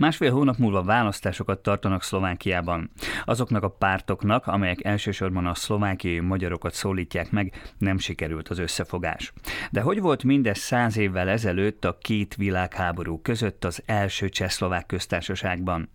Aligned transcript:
Másfél 0.00 0.32
hónap 0.32 0.56
múlva 0.56 0.82
választásokat 0.82 1.62
tartanak 1.62 2.02
Szlovákiában. 2.02 2.90
Azoknak 3.24 3.62
a 3.62 3.68
pártoknak, 3.68 4.46
amelyek 4.46 4.84
elsősorban 4.84 5.46
a 5.46 5.54
szlovákiai 5.54 6.20
magyarokat 6.20 6.74
szólítják 6.74 7.30
meg, 7.30 7.72
nem 7.78 7.98
sikerült 7.98 8.48
az 8.48 8.58
összefogás. 8.58 9.32
De 9.70 9.80
hogy 9.80 10.00
volt 10.00 10.24
mindez 10.24 10.58
száz 10.58 10.96
évvel 10.96 11.28
ezelőtt 11.28 11.84
a 11.84 11.98
két 12.00 12.34
világháború 12.34 13.20
között 13.22 13.64
az 13.64 13.82
első 13.86 14.28
csehszlovák 14.28 14.86
köztársaságban? 14.86 15.90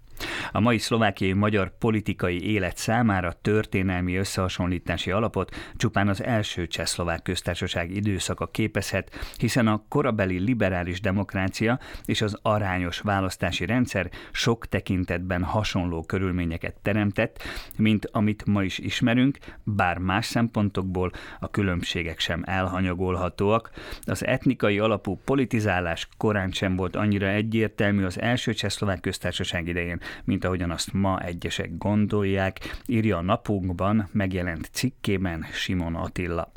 A 0.52 0.59
mai 0.59 0.77
szlovákiai 0.77 1.34
magyar 1.34 1.77
politikai 1.77 2.52
élet 2.52 2.77
számára 2.77 3.34
történelmi 3.41 4.15
összehasonlítási 4.15 5.11
alapot 5.11 5.55
csupán 5.75 6.07
az 6.07 6.23
első 6.23 6.68
csehszlovák 6.68 7.21
köztársaság 7.21 7.95
időszaka 7.95 8.47
képezhet, 8.47 9.33
hiszen 9.38 9.68
a 9.68 9.83
korabeli 9.89 10.39
liberális 10.39 11.01
demokrácia 11.01 11.79
és 12.05 12.21
az 12.21 12.38
arányos 12.41 13.00
választási 13.00 13.65
rendszer 13.65 14.09
sok 14.32 14.65
tekintetben 14.68 15.43
hasonló 15.43 16.04
körülményeket 16.04 16.75
teremtett, 16.82 17.43
mint 17.77 18.10
amit 18.11 18.46
ma 18.46 18.63
is 18.63 18.77
ismerünk, 18.77 19.38
bár 19.63 19.97
más 19.97 20.25
szempontokból 20.25 21.11
a 21.39 21.50
különbségek 21.50 22.19
sem 22.19 22.43
elhanyagolhatóak. 22.46 23.71
Az 24.05 24.25
etnikai 24.25 24.79
alapú 24.79 25.19
politizálás 25.25 26.07
korán 26.18 26.52
sem 26.52 26.75
volt 26.75 26.96
annyira 26.96 27.27
egyértelmű 27.27 28.04
az 28.04 28.21
első 28.21 28.54
csehszlovák 28.54 29.00
köztársaság 29.00 29.68
idején, 29.68 30.00
mint 30.23 30.45
ahogyan 30.45 30.71
azt 30.71 30.93
ma 30.93 31.19
egyesek 31.19 31.77
gondolják, 31.77 32.59
írja 32.86 33.17
a 33.17 33.22
napunkban 33.22 34.09
megjelent 34.11 34.69
cikkében 34.72 35.45
Simon 35.53 35.95
Attila. 35.95 36.52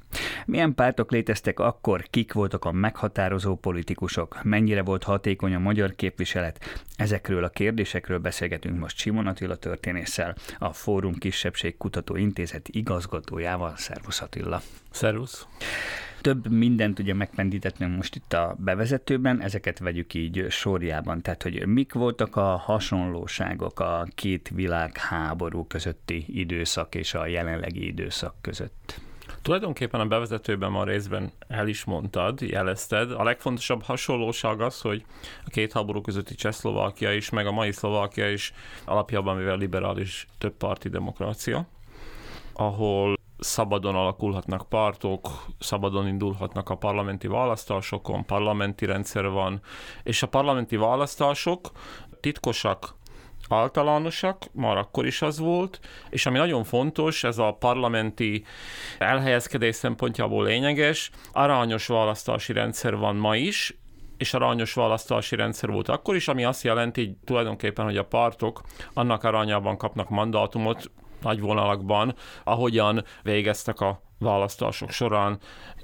Milyen 0.47 0.75
pártok 0.75 1.11
léteztek 1.11 1.61
akkor, 1.61 2.06
kik 2.11 2.33
voltak 2.33 2.65
a 2.65 2.73
meghatározó 2.73 3.56
politikusok, 3.56 4.42
mennyire 4.42 4.83
volt 4.83 5.03
hatékony 5.03 5.55
a 5.55 5.59
magyar 5.59 5.95
képviselet? 5.95 6.84
Ezekről 6.97 7.45
a 7.45 7.48
kérdésekről 7.48 8.19
beszélgetünk 8.19 8.79
most 8.79 8.98
Simon 8.98 9.27
Attila 9.27 9.56
történésszel, 9.56 10.34
a 10.59 10.73
Fórum 10.73 11.14
Kisebbség 11.14 11.77
Kutató 11.77 12.17
Intézet 12.17 12.69
igazgatójával. 12.69 13.73
Szervusz 13.77 14.20
Attila! 14.20 14.62
Szervusz! 14.91 15.47
Több 16.20 16.50
mindent 16.50 16.98
ugye 16.98 17.14
megpendítettünk 17.14 17.97
most 17.97 18.14
itt 18.14 18.33
a 18.33 18.56
bevezetőben, 18.58 19.42
ezeket 19.42 19.78
vegyük 19.78 20.14
így 20.14 20.47
sorjában. 20.48 21.20
Tehát, 21.22 21.42
hogy 21.42 21.66
mik 21.66 21.92
voltak 21.92 22.36
a 22.36 22.56
hasonlóságok 22.56 23.80
a 23.80 24.06
két 24.14 24.50
világháború 24.55 25.66
közötti 25.66 26.24
időszak 26.28 26.94
és 26.94 27.14
a 27.14 27.27
jelenlegi 27.27 27.86
időszak 27.86 28.34
között? 28.41 29.00
Tulajdonképpen 29.42 30.00
a 30.00 30.06
bevezetőben 30.06 30.70
ma 30.70 30.84
részben 30.84 31.33
el 31.48 31.69
is 31.69 31.84
mondtad, 31.84 32.41
jelezted. 32.41 33.11
A 33.11 33.22
legfontosabb 33.22 33.83
hasonlóság 33.83 34.61
az, 34.61 34.80
hogy 34.80 35.05
a 35.44 35.50
két 35.50 35.72
háború 35.72 36.00
közötti 36.00 36.34
Csehszlovákia 36.34 37.12
is, 37.12 37.30
meg 37.30 37.46
a 37.46 37.52
mai 37.52 37.72
Szlovákia 37.72 38.30
is 38.30 38.52
alapjában 38.84 39.36
mivel 39.36 39.56
liberális 39.56 40.27
többparti 40.39 40.89
demokrácia, 40.89 41.66
ahol 42.52 43.17
szabadon 43.39 43.94
alakulhatnak 43.94 44.69
pártok, 44.69 45.28
szabadon 45.58 46.06
indulhatnak 46.06 46.69
a 46.69 46.75
parlamenti 46.75 47.27
választásokon, 47.27 48.25
parlamenti 48.25 48.84
rendszer 48.86 49.28
van, 49.28 49.61
és 50.03 50.22
a 50.22 50.28
parlamenti 50.28 50.77
választások 50.77 51.70
titkosak, 52.20 52.97
általánosak, 53.48 54.45
már 54.53 54.77
akkor 54.77 55.06
is 55.06 55.22
az 55.22 55.39
volt, 55.39 55.80
és 56.11 56.27
ami 56.27 56.39
nagyon 56.39 56.64
fontos, 56.64 57.25
ez 57.25 57.39
a 57.39 57.53
parlamenti 57.53 58.45
elhelyezkedés 58.98 59.75
szempontjából 59.75 60.45
lényeges, 60.45 61.11
arányos 61.33 61.86
választási 61.86 62.52
rendszer 62.52 62.97
van 62.97 63.17
ma 63.17 63.36
is, 63.36 63.77
és 64.17 64.34
arányos 64.34 64.73
választási 64.73 65.36
rendszer 65.36 65.70
volt 65.70 65.89
akkor 65.89 66.14
is, 66.14 66.28
ami 66.28 66.45
azt 66.45 66.62
jelenti 66.62 67.17
tulajdonképpen, 67.25 67.84
hogy 67.84 67.97
a 67.97 68.05
pártok 68.05 68.62
annak 68.95 69.25
arányában 69.25 69.77
kapnak 69.77 70.08
mandátumot, 70.08 70.91
nagy 71.22 71.41
vonalakban, 71.41 72.14
ahogyan 72.44 73.05
végeztek 73.22 73.80
a 73.80 74.02
választások 74.19 74.91
során. 74.91 75.39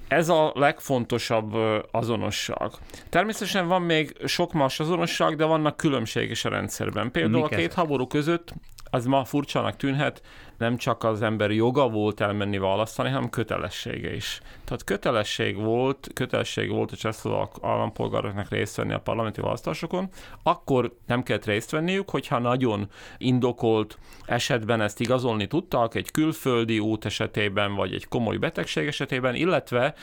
Ez 0.09 0.29
a 0.29 0.53
legfontosabb 0.55 1.55
azonosság. 1.91 2.71
Természetesen 3.09 3.69
van 3.69 3.83
még 3.83 4.17
sok 4.25 4.53
más 4.53 4.81
azonosság, 4.81 5.37
de 5.37 5.45
vannak 5.45 5.77
különbségek 5.77 6.31
is 6.31 6.45
a 6.45 6.49
rendszerben. 6.49 7.11
Például 7.11 7.43
Mik 7.43 7.53
a 7.53 7.57
két 7.57 7.75
háború 7.75 8.07
között 8.07 8.53
az 8.91 9.07
ma 9.07 9.25
furcsának 9.25 9.77
tűnhet, 9.77 10.23
nem 10.59 10.77
csak 10.77 11.05
az 11.05 11.23
ember 11.23 11.51
joga 11.51 11.89
volt 11.89 12.21
elmenni 12.21 12.59
választani, 12.59 13.11
hanem 13.11 13.31
kötelessége 13.31 14.15
is. 14.15 14.41
Tehát 14.65 14.85
kötelesség 14.85 15.57
volt, 15.57 16.11
kötelesség 16.15 16.71
volt 16.71 16.93
a 16.93 16.97
csehszlovák 16.97 17.51
állampolgároknak 17.63 18.49
részt 18.49 18.77
venni 18.77 18.93
a 18.93 19.01
parlamenti 19.01 19.41
választásokon, 19.41 20.09
akkor 20.43 20.97
nem 21.07 21.23
kellett 21.23 21.45
részt 21.45 21.71
venniük, 21.71 22.11
hogyha 22.11 22.39
nagyon 22.39 22.89
indokolt 23.19 23.99
esetben 24.27 24.81
ezt 24.81 25.01
igazolni 25.01 25.47
tudtak, 25.47 25.95
egy 25.95 26.11
külföldi 26.11 26.79
út 26.79 27.05
esetében, 27.05 27.75
vagy 27.75 27.95
egy 27.95 28.09
komoly 28.09 28.37
betegség 28.37 28.87
esetében, 28.87 29.35
illetve 29.35 29.95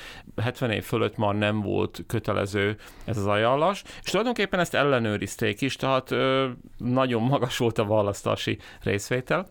70 0.42 0.72
év 0.72 0.84
fölött 0.84 1.18
már 1.18 1.36
nem 1.36 1.62
volt 1.62 2.04
kötelező 2.08 2.78
ez 3.06 3.18
az 3.18 3.28
ajánlás, 3.28 3.84
és 4.04 4.10
tulajdonképpen 4.10 4.60
ezt 4.60 4.74
ellenőrizték 4.74 5.62
is, 5.62 5.76
tehát 5.76 6.12
ö, 6.12 6.50
nagyon 6.78 7.22
magas 7.22 7.58
volt 7.58 7.78
a 7.78 7.86
választási 7.86 8.58
részvétel. 8.84 9.48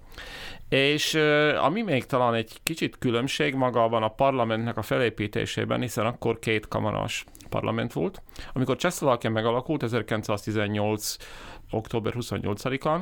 És 0.69 1.15
ami 1.61 1.83
még 1.83 2.07
talán 2.07 2.35
egy 2.35 2.53
kicsit 2.63 2.99
különbség 2.99 3.55
magában 3.55 4.03
a 4.03 4.09
parlamentnek 4.09 4.77
a 4.77 4.83
felépítésében, 4.83 5.81
hiszen 5.81 6.07
akkor 6.07 6.39
két 6.39 6.69
kamaras 6.69 7.25
parlament 7.51 7.93
volt. 7.93 8.23
Amikor 8.53 8.77
Csehszlovákia 8.77 9.31
megalakult 9.31 9.83
1918 9.83 11.17
október 11.71 12.15
28-án, 12.17 13.01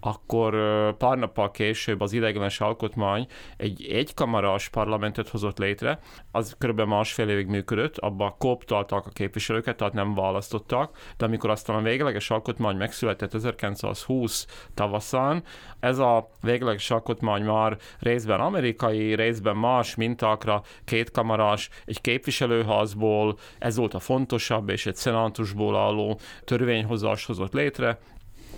akkor 0.00 0.54
pár 0.96 1.18
nappal 1.18 1.50
később 1.50 2.00
az 2.00 2.12
ideiglenes 2.12 2.60
alkotmány 2.60 3.26
egy 3.56 3.86
egykamaras 3.92 4.68
parlamentet 4.68 5.28
hozott 5.28 5.58
létre, 5.58 5.98
az 6.30 6.56
kb. 6.58 6.80
másfél 6.80 7.28
évig 7.28 7.46
működött, 7.46 7.98
abba 7.98 8.36
kooptáltak 8.38 9.06
a 9.06 9.10
képviselőket, 9.10 9.76
tehát 9.76 9.92
nem 9.92 10.14
választottak, 10.14 10.98
de 11.16 11.24
amikor 11.24 11.50
aztán 11.50 11.76
a 11.76 11.82
végleges 11.82 12.30
alkotmány 12.30 12.76
megszületett 12.76 13.34
1920 13.34 14.46
tavaszán, 14.74 15.42
ez 15.80 15.98
a 15.98 16.30
végleges 16.40 16.90
alkotmány 16.90 17.42
már 17.44 17.76
részben 17.98 18.40
amerikai, 18.40 19.14
részben 19.14 19.56
más 19.56 19.94
mintákra, 19.94 20.62
kétkamarás, 20.84 21.70
egy 21.84 22.00
képviselőházból, 22.00 23.38
ez 23.58 23.78
volt 23.80 23.94
a 23.94 24.00
fontosabb, 24.00 24.68
és 24.68 24.86
egy 24.86 24.96
szenátusból 24.96 25.76
álló 25.76 26.18
törvényhozás 26.44 27.24
hozott 27.24 27.52
létre, 27.52 27.98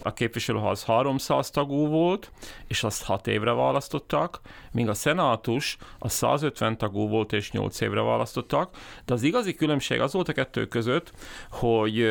a 0.03 0.13
képviselőház 0.13 0.85
300 0.85 1.51
tagú 1.51 1.87
volt, 1.87 2.31
és 2.67 2.83
azt 2.83 3.05
6 3.05 3.27
évre 3.27 3.53
választottak, 3.53 4.41
míg 4.73 4.89
a 4.89 4.95
szenátus 4.95 5.77
a 5.99 6.09
150 6.09 6.79
tagú 6.79 7.09
volt, 7.09 7.33
és 7.33 7.51
8 7.51 7.81
évre 7.81 8.01
választottak, 8.01 8.77
de 9.05 9.15
az 9.15 9.23
igazi 9.23 9.55
különbség 9.55 10.01
az 10.01 10.13
volt 10.13 10.29
a 10.29 10.33
kettő 10.33 10.67
között, 10.67 11.13
hogy 11.51 12.03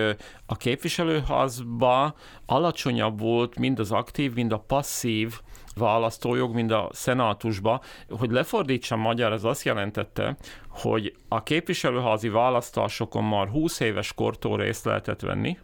a 0.45 0.57
képviselőházba 0.57 2.15
alacsonyabb 2.45 3.19
volt 3.19 3.59
mind 3.59 3.79
az 3.79 3.91
aktív, 3.91 4.33
mind 4.33 4.51
a 4.51 4.63
passzív 4.67 5.39
választójog, 5.75 6.53
mind 6.53 6.71
a 6.71 6.89
szenátusba. 6.91 7.81
Hogy 8.09 8.31
lefordítsam 8.31 8.99
magyar, 8.99 9.31
ez 9.31 9.43
azt 9.43 9.63
jelentette, 9.63 10.37
hogy 10.69 11.15
a 11.27 11.43
képviselőházi 11.43 12.29
választásokon 12.29 13.23
már 13.23 13.47
20 13.47 13.79
éves 13.79 14.13
kortól 14.13 14.57
részt 14.57 14.85
lehetett 14.85 15.21
venni, 15.21 15.57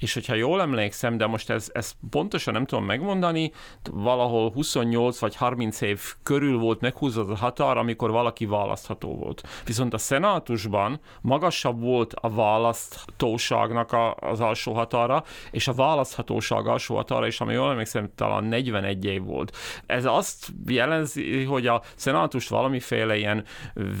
és 0.00 0.14
hogyha 0.14 0.34
jól 0.34 0.60
emlékszem, 0.60 1.16
de 1.16 1.26
most 1.26 1.50
ez, 1.50 1.70
pontosan 2.10 2.54
nem 2.54 2.66
tudom 2.66 2.84
megmondani, 2.84 3.52
valahol 3.90 4.50
28 4.50 5.18
vagy 5.18 5.36
30 5.36 5.80
év 5.80 6.00
körül 6.22 6.58
volt 6.58 6.80
meghúzott 6.80 7.30
a 7.30 7.36
határ, 7.36 7.76
amikor 7.76 8.10
valaki 8.10 8.46
választható 8.46 9.14
volt. 9.16 9.42
Viszont 9.64 9.94
a 9.94 9.98
szenátusban 9.98 11.00
magasabb 11.20 11.80
volt 11.80 12.14
a 12.14 12.30
választóságnak 12.30 13.92
a, 13.92 14.14
az 14.14 14.40
alsó 14.40 14.72
határa, 14.72 15.24
és 15.50 15.68
a 15.68 15.72
választhatóság 15.72 16.66
alsó 16.66 16.94
határa 16.94 17.26
is, 17.26 17.40
ami 17.40 17.52
jól 17.52 17.70
emlékszem, 17.70 18.10
talán 18.14 18.44
41 18.44 19.04
év 19.04 19.24
volt. 19.24 19.56
Ez 19.86 20.04
azt 20.04 20.46
jelenti, 20.66 21.44
hogy 21.44 21.66
a 21.66 21.82
szenátust 21.94 22.48
valamiféle 22.48 23.16
ilyen 23.16 23.44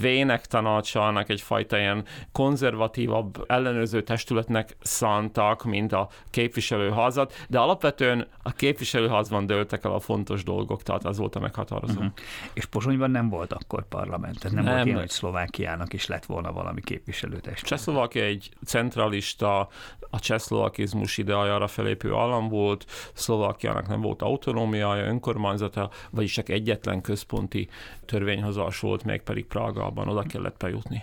vének 0.00 0.46
tanácsának, 0.46 1.28
egyfajta 1.28 1.78
ilyen 1.78 2.04
konzervatívabb 2.32 3.44
ellenőrző 3.46 4.02
testületnek 4.02 4.76
szántak, 4.80 5.64
mint 5.64 5.89
mint 5.90 6.08
a 6.08 6.08
képviselőházat, 6.30 7.34
de 7.48 7.58
alapvetően 7.58 8.26
a 8.42 8.52
képviselőházban 8.52 9.46
dőltek 9.46 9.84
el 9.84 9.92
a 9.92 10.00
fontos 10.00 10.42
dolgok, 10.42 10.82
tehát 10.82 11.04
az 11.04 11.18
volt 11.18 11.36
a 11.36 11.40
meghatározó. 11.40 11.94
Uh-huh. 11.94 12.12
És 12.52 12.64
Pozsonyban 12.64 13.10
nem 13.10 13.28
volt 13.28 13.52
akkor 13.52 13.88
parlament, 13.88 14.38
tehát 14.38 14.56
nem, 14.56 14.64
nem 14.64 14.74
volt 14.74 14.86
ilyen, 14.86 14.98
hogy 14.98 15.10
Szlovákiának 15.10 15.92
is 15.92 16.06
lett 16.06 16.24
volna 16.24 16.52
valami 16.52 16.80
képviselőtest. 16.80 17.64
Csehszlovákia 17.64 18.24
egy 18.24 18.50
centralista, 18.64 19.68
a 20.10 20.18
csehszlovakizmus 20.18 21.18
ideájára 21.18 21.66
felépő 21.66 22.14
állam 22.14 22.48
volt, 22.48 22.84
Szlovákiának 23.12 23.88
nem 23.88 24.00
volt 24.00 24.22
autonómiája, 24.22 25.04
önkormányzata, 25.04 25.90
vagyis 26.10 26.32
csak 26.32 26.48
egyetlen 26.48 27.00
központi 27.00 27.68
törvényhozás 28.04 28.80
volt, 28.80 29.04
még 29.04 29.22
pedig 29.22 29.46
Prágában 29.46 30.08
oda 30.08 30.22
kellett 30.22 30.56
bejutni. 30.56 31.02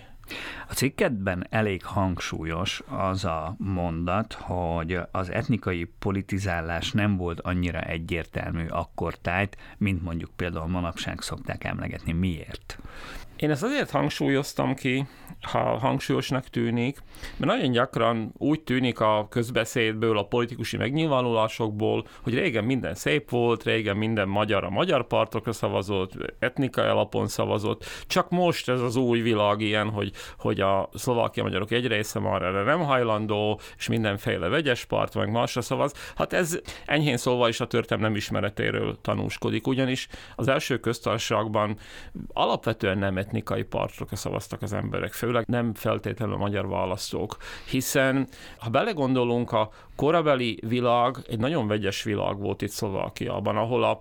A 0.68 0.72
cikkedben 0.72 1.46
elég 1.50 1.84
hangsúlyos 1.84 2.82
az 2.88 3.24
a 3.24 3.54
mondat, 3.58 4.32
hogy 4.32 4.98
az 5.10 5.30
etnikai 5.30 5.84
politizálás 5.98 6.92
nem 6.92 7.16
volt 7.16 7.40
annyira 7.40 7.80
egyértelmű 7.80 8.66
akkor 8.66 9.14
tájt, 9.14 9.56
mint 9.76 10.02
mondjuk 10.02 10.30
például 10.36 10.66
manapság 10.66 11.20
szokták 11.20 11.64
emlegetni. 11.64 12.12
Miért? 12.12 12.78
Én 13.38 13.50
ezt 13.50 13.62
azért 13.62 13.90
hangsúlyoztam 13.90 14.74
ki, 14.74 15.06
ha 15.40 15.58
hangsúlyosnak 15.58 16.44
tűnik, 16.44 16.98
mert 17.36 17.52
nagyon 17.52 17.70
gyakran 17.70 18.32
úgy 18.38 18.60
tűnik 18.60 19.00
a 19.00 19.26
közbeszédből, 19.30 20.18
a 20.18 20.26
politikusi 20.26 20.76
megnyilvánulásokból, 20.76 22.06
hogy 22.22 22.34
régen 22.34 22.64
minden 22.64 22.94
szép 22.94 23.30
volt, 23.30 23.62
régen 23.62 23.96
minden 23.96 24.28
magyar 24.28 24.64
a 24.64 24.70
magyar 24.70 25.06
partokra 25.06 25.52
szavazott, 25.52 26.12
etnikai 26.38 26.86
alapon 26.86 27.28
szavazott, 27.28 27.84
csak 28.06 28.30
most 28.30 28.68
ez 28.68 28.80
az 28.80 28.96
új 28.96 29.20
világ 29.20 29.60
ilyen, 29.60 29.90
hogy, 29.90 30.12
hogy 30.38 30.60
a 30.60 30.88
szlovákia 30.94 31.42
magyarok 31.42 31.70
egy 31.70 31.86
része 31.86 32.18
már 32.18 32.42
erre 32.42 32.62
nem 32.62 32.80
hajlandó, 32.80 33.60
és 33.76 33.88
mindenféle 33.88 34.48
vegyes 34.48 34.84
part, 34.84 35.14
meg 35.14 35.30
másra 35.30 35.60
szavaz. 35.60 35.92
Hát 36.16 36.32
ez 36.32 36.60
enyhén 36.86 37.16
szólva 37.16 37.48
is 37.48 37.60
a 37.60 37.66
történelem 37.66 38.16
ismeretéről 38.16 38.98
tanúskodik, 39.02 39.66
ugyanis 39.66 40.08
az 40.36 40.48
első 40.48 40.78
köztársaságban 40.78 41.76
alapvetően 42.32 42.98
nem 42.98 43.16
etnikai 43.28 43.62
partokra 43.62 44.16
szavaztak 44.16 44.62
az 44.62 44.72
emberek, 44.72 45.12
főleg 45.12 45.44
nem 45.46 45.74
feltétlenül 45.74 46.34
a 46.34 46.38
magyar 46.38 46.68
választók, 46.68 47.36
hiszen 47.70 48.28
ha 48.58 48.70
belegondolunk, 48.70 49.52
a 49.52 49.70
korabeli 49.96 50.58
világ 50.66 51.16
egy 51.28 51.38
nagyon 51.38 51.66
vegyes 51.66 52.02
világ 52.02 52.38
volt 52.38 52.62
itt 52.62 52.70
Szlovákiában, 52.70 53.56
ahol 53.56 53.84
a, 53.84 54.00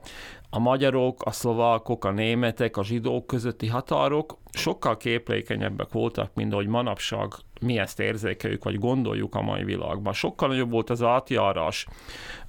a 0.58 0.60
magyarok, 0.60 1.26
a 1.26 1.32
szlovákok, 1.32 2.06
a 2.06 2.12
németek, 2.12 2.78
a 2.78 2.84
zsidók 2.84 3.28
közötti 3.28 3.68
határok 3.68 4.38
sokkal 4.52 4.98
képlékenyebbek 4.98 5.92
voltak, 5.92 6.32
mint 6.34 6.54
ahogy 6.54 6.68
manapság 6.68 7.32
mi 7.62 7.78
ezt 7.78 8.00
érzékeljük, 8.00 8.64
vagy 8.64 8.80
gondoljuk 8.80 9.36
a 9.36 9.42
mai 9.42 9.64
világban. 9.64 10.14
Sokkal 10.14 10.48
nagyobb 10.48 10.70
volt 10.70 10.90
az 10.90 11.04
átjárás 11.04 11.88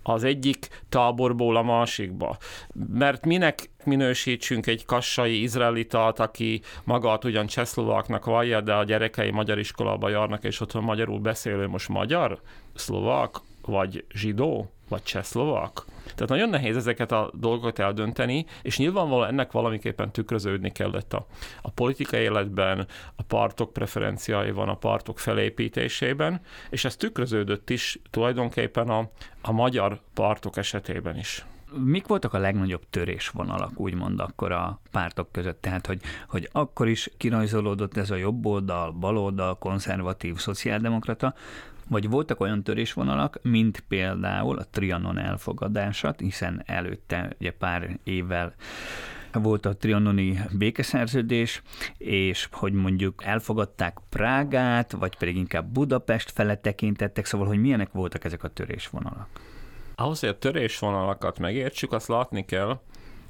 az 0.03 0.25
egyik 0.25 0.83
táborból 0.89 1.57
a 1.57 1.63
másikba. 1.63 2.37
Mert 2.93 3.27
minek 3.27 3.71
minősítsünk 3.85 4.67
egy 4.67 4.85
kassai 4.85 5.43
izraelitát, 5.43 6.21
aki 6.21 6.61
magát 6.85 7.25
ugyan 7.25 7.47
csehszlováknak 7.47 8.25
vallja, 8.25 8.61
de 8.61 8.75
a 8.75 8.85
gyerekei 8.85 9.31
magyar 9.31 9.59
iskolába 9.59 10.09
járnak, 10.09 10.45
és 10.45 10.61
otthon 10.61 10.83
magyarul 10.83 11.19
beszélő 11.19 11.67
most 11.67 11.89
magyar, 11.89 12.41
szlovák, 12.75 13.35
vagy 13.67 14.05
zsidó, 14.15 14.71
vagy 14.89 15.03
csehszlovák. 15.03 15.73
Tehát 16.03 16.29
nagyon 16.29 16.49
nehéz 16.49 16.77
ezeket 16.77 17.13
a 17.13 17.31
dolgokat 17.35 17.79
eldönteni, 17.79 18.47
és 18.63 18.79
nyilvánvalóan 18.79 19.29
ennek 19.29 19.53
valamiképpen 19.53 20.13
tükröződni 20.13 20.73
kellett 20.73 21.13
a, 21.13 21.27
a 21.63 21.71
politikai 21.71 22.21
életben, 22.21 22.87
a 23.17 23.23
pártok 23.23 23.73
preferenciáiban, 23.73 24.69
a 24.69 24.77
pártok 24.77 25.19
felépítésében, 25.19 26.41
és 26.71 26.85
ez 26.85 26.97
tükröződött 26.97 27.71
is 27.71 28.01
tulajdonképpen 28.11 28.89
a, 28.89 29.11
a 29.43 29.53
magyar 29.53 30.01
pártok 30.15 30.57
esetében 30.57 31.17
is. 31.17 31.47
Mik 31.85 32.07
voltak 32.07 32.35
a 32.35 32.39
legnagyobb 32.39 32.83
törésvonalak, 32.91 33.81
úgymond 33.81 34.21
akkor 34.21 34.53
a 34.53 34.81
pártok 34.91 35.33
között? 35.33 35.61
Tehát, 35.61 35.87
hogy, 35.87 36.01
hogy 36.29 36.49
akkor 36.53 36.89
is 36.89 37.11
kirajzolódott 37.17 37.97
ez 37.97 38.11
a 38.11 38.17
jobb 38.17 38.47
oldal, 38.47 38.91
baloldal, 38.91 39.59
konzervatív, 39.59 40.37
szociáldemokrata, 40.37 41.35
vagy 41.89 42.09
voltak 42.09 42.41
olyan 42.41 42.63
törésvonalak, 42.63 43.39
mint 43.43 43.85
például 43.89 44.59
a 44.59 44.67
Trianon 44.71 45.19
elfogadása, 45.19 46.15
hiszen 46.19 46.63
előtte 46.67 47.35
ugye 47.41 47.53
pár 47.53 47.99
évvel 48.03 48.55
volt 49.33 49.67
a 49.67 49.77
trianoni 49.77 50.41
békeszerződés, 50.53 51.63
és 51.99 52.49
hogy 52.53 52.73
mondjuk 52.73 53.25
elfogadták 53.25 53.99
Prágát, 54.09 54.93
vagy 54.93 55.17
pedig 55.17 55.37
inkább 55.37 55.67
Budapest 55.67 56.31
fele 56.31 56.57
tekintettek, 56.57 57.25
szóval 57.25 57.47
hogy 57.47 57.61
milyenek 57.61 57.93
voltak 57.93 58.25
ezek 58.25 58.45
a 58.45 58.49
törésvonalak? 58.49 59.29
Ahhoz, 59.95 60.21
hogy 60.21 60.29
a 60.29 60.39
törésvonalakat 60.39 61.39
megértsük, 61.39 61.93
azt 61.93 62.09
látni 62.09 62.45
kell, 62.45 62.81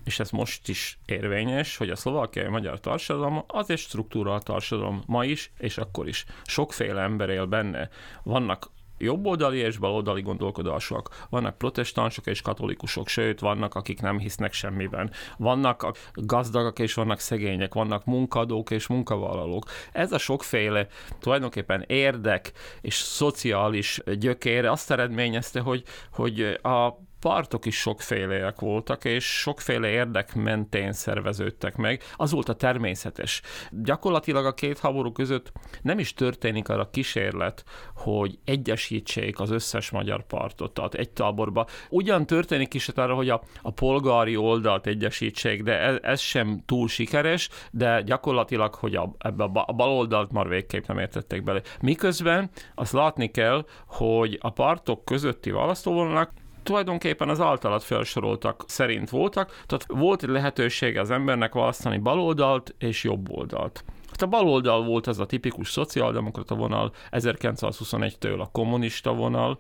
és 0.05 0.19
ez 0.21 0.31
most 0.31 0.69
is 0.69 0.99
érvényes, 1.07 1.77
hogy 1.77 1.91
a 1.91 1.97
szlovákiai 1.97 2.49
magyar 2.49 2.81
társadalom 2.81 3.45
az 3.47 3.71
egy 3.71 3.79
struktúra 3.79 4.39
társadalom 4.39 5.03
ma 5.07 5.25
is, 5.25 5.53
és 5.59 5.79
akkor 5.79 6.09
is. 6.09 6.25
Sokféle 6.45 7.03
ember 7.03 7.29
él 7.29 7.47
benne. 7.47 7.89
Vannak 8.23 8.71
jobboldali 8.99 9.59
és 9.59 9.77
baloldali 9.77 10.23
gondolkodások. 10.23 11.09
Vannak 11.31 11.59
protestánsok 11.59 12.27
és 12.27 12.43
katolikusok, 12.43 13.09
sőt, 13.09 13.41
vannak, 13.41 13.75
akik 13.75 14.01
nem 14.01 14.19
hisznek 14.19 14.53
semmiben. 14.53 15.11
Vannak 15.37 15.83
a 15.83 15.95
gazdagok 16.15 16.79
és 16.79 16.95
vannak 16.95 17.19
szegények, 17.19 17.75
vannak 17.75 18.05
munkadók 18.05 18.71
és 18.71 18.87
munkavállalók. 18.87 19.65
Ez 19.93 20.13
a 20.13 20.19
sokféle 20.19 20.87
tulajdonképpen 21.21 21.85
érdek 21.87 22.53
és 22.81 22.95
szociális 22.95 24.01
gyökére 24.19 24.71
azt 24.71 24.91
eredményezte, 24.91 25.61
hogy, 25.61 25.83
hogy 26.13 26.41
a 26.63 27.07
partok 27.21 27.67
is 27.67 27.77
sokféleek 27.77 28.61
voltak, 28.61 29.05
és 29.05 29.25
sokféle 29.25 29.89
érdek 29.89 30.35
mentén 30.35 30.93
szerveződtek 30.93 31.77
meg. 31.77 32.03
Az 32.17 32.31
volt 32.31 32.49
a 32.49 32.55
természetes. 32.55 33.43
Gyakorlatilag 33.71 34.47
a 34.47 34.55
két 34.55 34.79
háború 34.79 35.13
között 35.13 35.53
nem 35.83 35.99
is 35.99 36.15
történik 36.15 36.69
arra 36.69 36.91
kísérlet, 36.91 37.65
hogy 37.95 38.39
egyesítsék 38.45 39.41
az 39.41 39.51
összes 39.51 39.91
magyar 39.91 40.27
partot, 40.27 40.75
tehát 40.75 40.95
egy 40.95 41.11
táborba. 41.11 41.67
Ugyan 41.89 42.27
történik 42.27 42.75
is 42.75 42.89
arra, 42.89 43.15
hogy 43.15 43.29
a, 43.29 43.43
a 43.63 43.71
polgári 43.71 44.37
oldalt 44.37 44.87
egyesítsék, 44.87 45.63
de 45.63 45.79
ez, 45.79 45.99
ez 46.03 46.21
sem 46.21 46.63
túl 46.67 46.89
sikeres, 46.89 47.49
de 47.71 48.03
gyakorlatilag, 48.03 48.75
hogy 48.75 48.95
a, 48.95 49.15
ebbe 49.19 49.45
a, 49.45 49.65
a 49.67 49.73
baloldalt 49.73 50.33
már 50.33 50.49
végképp 50.49 50.87
nem 50.87 50.99
értették 50.99 51.43
bele. 51.43 51.61
Miközben 51.81 52.51
azt 52.75 52.93
látni 52.93 53.31
kell, 53.31 53.67
hogy 53.87 54.39
a 54.41 54.51
partok 54.51 55.05
közötti 55.05 55.51
választóvonalak 55.51 56.31
tulajdonképpen 56.69 57.29
az 57.29 57.41
általad 57.41 57.83
felsoroltak 57.83 58.65
szerint 58.67 59.11
voltak, 59.11 59.63
tehát 59.67 59.85
volt 59.89 60.23
egy 60.23 60.29
lehetősége 60.29 61.01
az 61.01 61.11
embernek 61.11 61.53
választani 61.53 61.99
baloldalt 61.99 62.75
és 62.79 63.05
jobb 63.05 63.31
oldalt. 63.31 63.85
Hát 64.19 64.27
a 64.27 64.37
baloldal 64.37 64.85
volt 64.85 65.07
ez 65.07 65.19
a 65.19 65.27
tipikus 65.27 65.71
szociáldemokrata 65.71 66.55
vonal, 66.55 66.93
1921-től 67.11 68.39
a 68.39 68.51
kommunista 68.51 69.15
vonal, 69.15 69.59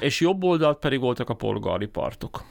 és 0.00 0.20
jobb 0.20 0.44
oldalt 0.44 0.78
pedig 0.78 1.00
voltak 1.00 1.28
a 1.28 1.34
polgári 1.34 1.86
partok. 1.86 2.44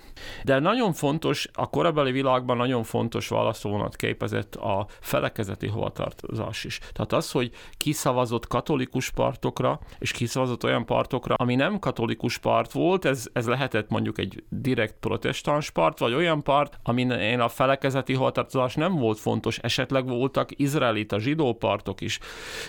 De 0.43 0.59
nagyon 0.59 0.93
fontos, 0.93 1.49
a 1.53 1.69
korabeli 1.69 2.11
világban 2.11 2.57
nagyon 2.57 2.83
fontos 2.83 3.27
választóvonat 3.27 3.95
képezett 3.95 4.55
a 4.55 4.87
felekezeti 4.99 5.67
hovatartozás 5.67 6.63
is. 6.63 6.79
Tehát 6.91 7.13
az, 7.13 7.31
hogy 7.31 7.51
kiszavazott 7.77 8.47
katolikus 8.47 9.11
partokra, 9.11 9.79
és 9.99 10.11
kiszavazott 10.11 10.63
olyan 10.63 10.85
partokra, 10.85 11.35
ami 11.37 11.55
nem 11.55 11.79
katolikus 11.79 12.37
part 12.37 12.71
volt, 12.71 13.05
ez, 13.05 13.27
ez 13.33 13.47
lehetett 13.47 13.89
mondjuk 13.89 14.17
egy 14.17 14.43
direkt 14.49 14.95
protestáns 14.99 15.69
part, 15.69 15.99
vagy 15.99 16.13
olyan 16.13 16.43
part, 16.43 16.79
amin 16.83 17.11
a 17.39 17.47
felekezeti 17.47 18.13
hovatartozás 18.13 18.75
nem 18.75 18.95
volt 18.95 19.19
fontos, 19.19 19.57
esetleg 19.57 20.07
voltak 20.07 20.49
izraelita 20.59 21.19
zsidó 21.19 21.42
partok 21.51 22.01
is. 22.01 22.19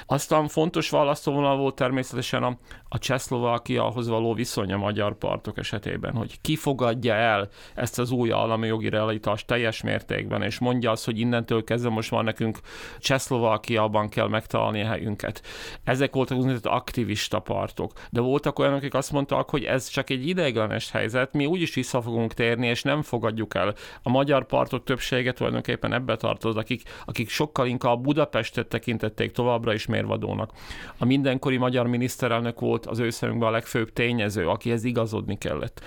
Aztán 0.06 0.48
fontos 0.48 0.90
választóvonal 0.90 1.56
volt 1.56 1.74
természetesen 1.74 2.42
a, 2.42 2.58
a 2.88 2.98
Csehszlovákiahoz 2.98 4.08
való 4.08 4.34
viszony 4.34 4.72
a 4.72 4.76
magyar 4.76 5.18
partok 5.18 5.58
esetében, 5.58 6.14
hogy 6.14 6.40
ki 6.40 6.56
fogadja 6.56 7.14
el 7.14 7.48
ezt 7.74 7.98
az 7.98 8.10
új 8.10 8.32
állami 8.32 8.66
jogi 8.66 8.88
realitást 8.88 9.46
teljes 9.46 9.82
mértékben, 9.82 10.42
és 10.42 10.58
mondja 10.58 10.90
azt, 10.90 11.04
hogy 11.04 11.18
innentől 11.18 11.64
kezdve 11.64 11.90
most 11.90 12.10
már 12.10 12.24
nekünk 12.24 12.58
Csehszlovákiában 12.98 14.08
kell 14.08 14.28
megtalálni 14.28 14.82
a 14.82 14.86
helyünket. 14.86 15.42
Ezek 15.84 16.14
voltak 16.14 16.36
úgynevezett 16.36 16.66
aktivista 16.66 17.38
partok, 17.38 17.92
de 18.10 18.20
voltak 18.20 18.58
olyanok, 18.58 18.78
akik 18.78 18.94
azt 18.94 19.12
mondták, 19.12 19.50
hogy 19.50 19.64
ez 19.64 19.88
csak 19.88 20.10
egy 20.10 20.28
ideiglenes 20.28 20.90
helyzet, 20.90 21.32
mi 21.32 21.46
úgyis 21.46 21.74
vissza 21.74 22.02
fogunk 22.02 22.34
térni, 22.34 22.66
és 22.66 22.82
nem 22.82 23.02
fogadjuk 23.02 23.54
el. 23.54 23.74
A 24.02 24.10
magyar 24.10 24.46
partok 24.46 24.84
többsége 24.84 25.32
tulajdonképpen 25.32 25.92
ebbe 25.92 26.16
tartozik, 26.16 26.60
akik, 26.60 26.82
akik 27.04 27.28
sokkal 27.28 27.66
inkább 27.66 28.00
Budapestet 28.00 28.63
tekintették 28.68 29.32
továbbra 29.32 29.72
is 29.72 29.86
mérvadónak. 29.86 30.50
A 30.98 31.04
mindenkori 31.04 31.56
magyar 31.56 31.86
miniszterelnök 31.86 32.60
volt 32.60 32.86
az 32.86 32.98
ő 32.98 33.08
a 33.40 33.50
legfőbb 33.50 33.92
tényező, 33.92 34.48
akihez 34.48 34.84
igazodni 34.84 35.38
kellett. 35.38 35.82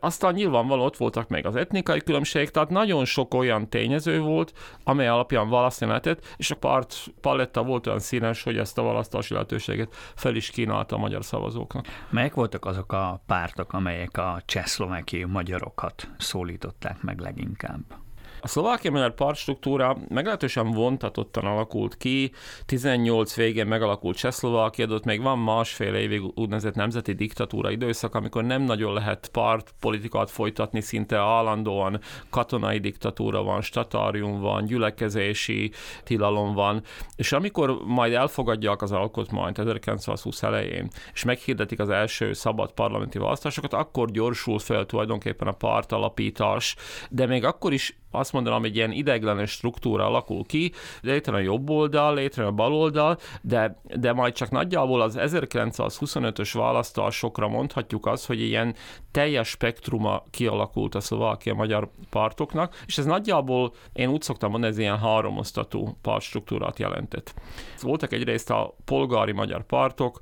Aztán 0.00 0.34
nyilvánvaló 0.34 0.84
ott 0.84 0.96
voltak 0.96 1.28
még 1.28 1.46
az 1.46 1.56
etnikai 1.56 2.00
különbségek, 2.00 2.50
tehát 2.50 2.70
nagyon 2.70 3.04
sok 3.04 3.34
olyan 3.34 3.68
tényező 3.68 4.20
volt, 4.20 4.52
amely 4.84 5.08
alapján 5.08 5.50
választani 5.50 5.90
lehetett, 5.90 6.34
és 6.36 6.50
a 6.50 6.54
párt 6.54 6.96
paletta 7.20 7.62
volt 7.62 7.86
olyan 7.86 7.98
színes, 7.98 8.42
hogy 8.42 8.58
ezt 8.58 8.78
a 8.78 8.82
választási 8.82 9.32
lehetőséget 9.32 9.94
fel 10.14 10.34
is 10.34 10.50
kínálta 10.50 10.96
a 10.96 10.98
magyar 10.98 11.24
szavazóknak. 11.24 11.86
Melyek 12.10 12.34
voltak 12.34 12.64
azok 12.64 12.92
a 12.92 13.22
pártok, 13.26 13.72
amelyek 13.72 14.18
a 14.18 14.42
csehszlovákiai 14.44 15.24
magyarokat 15.24 16.08
szólították 16.18 17.02
meg 17.02 17.20
leginkább? 17.20 18.05
A 18.46 18.48
szlovákia 18.48 18.90
magyar 18.90 19.14
partstruktúra 19.14 19.96
meglehetősen 20.08 20.70
vontatottan 20.70 21.44
alakult 21.44 21.96
ki, 21.96 22.32
18 22.66 23.34
végén 23.34 23.66
megalakult 23.66 24.16
Csehszlovákia, 24.16 24.86
ott 24.86 25.04
még 25.04 25.22
van 25.22 25.38
másfél 25.38 25.94
évig 25.94 26.22
úgynevezett 26.34 26.74
nemzeti 26.74 27.12
diktatúra 27.12 27.70
időszak, 27.70 28.14
amikor 28.14 28.44
nem 28.44 28.62
nagyon 28.62 28.92
lehet 28.92 29.28
part 29.32 29.74
politikát 29.80 30.30
folytatni, 30.30 30.80
szinte 30.80 31.16
állandóan 31.16 32.00
katonai 32.30 32.78
diktatúra 32.78 33.42
van, 33.42 33.60
statárium 33.60 34.40
van, 34.40 34.64
gyülekezési 34.64 35.72
tilalom 36.04 36.54
van, 36.54 36.82
és 37.16 37.32
amikor 37.32 37.78
majd 37.84 38.12
elfogadják 38.12 38.82
az 38.82 38.92
alkotmányt 38.92 39.58
1920 39.58 40.42
elején, 40.42 40.88
és 41.12 41.24
meghirdetik 41.24 41.80
az 41.80 41.88
első 41.88 42.32
szabad 42.32 42.72
parlamenti 42.72 43.18
választásokat, 43.18 43.72
akkor 43.72 44.10
gyorsul 44.10 44.58
fel 44.58 44.86
tulajdonképpen 44.86 45.48
a 45.48 45.52
pártalapítás, 45.52 46.76
de 47.10 47.26
még 47.26 47.44
akkor 47.44 47.72
is 47.72 47.96
azt 48.18 48.32
mondanám, 48.32 48.60
hogy 48.60 48.76
ilyen 48.76 48.92
ideiglenes 48.92 49.50
struktúra 49.50 50.06
alakul 50.06 50.44
ki, 50.44 50.72
létre 51.00 51.32
a 51.32 51.38
jobb 51.38 51.70
oldal, 51.70 52.14
létre 52.14 52.46
a 52.46 52.52
bal 52.52 52.72
oldal, 52.72 53.18
de, 53.42 53.80
de 53.96 54.12
majd 54.12 54.34
csak 54.34 54.50
nagyjából 54.50 55.00
az 55.00 55.16
1925-ös 55.18 56.50
választásokra 56.52 57.48
mondhatjuk 57.48 58.06
azt, 58.06 58.26
hogy 58.26 58.40
ilyen 58.40 58.74
teljes 59.10 59.48
spektruma 59.48 60.22
kialakult 60.30 60.94
a 60.94 61.00
szlovákia 61.00 61.54
magyar 61.54 61.90
pártoknak, 62.10 62.82
és 62.86 62.98
ez 62.98 63.04
nagyjából, 63.04 63.72
én 63.92 64.08
úgy 64.08 64.22
szoktam 64.22 64.50
mondani, 64.50 64.72
ez 64.72 64.78
ilyen 64.78 64.98
háromosztatú 64.98 65.96
pártstruktúrát 66.02 66.78
jelentett. 66.78 67.34
Voltak 67.80 68.12
egyrészt 68.12 68.50
a 68.50 68.74
polgári 68.84 69.32
magyar 69.32 69.64
pártok, 69.64 70.20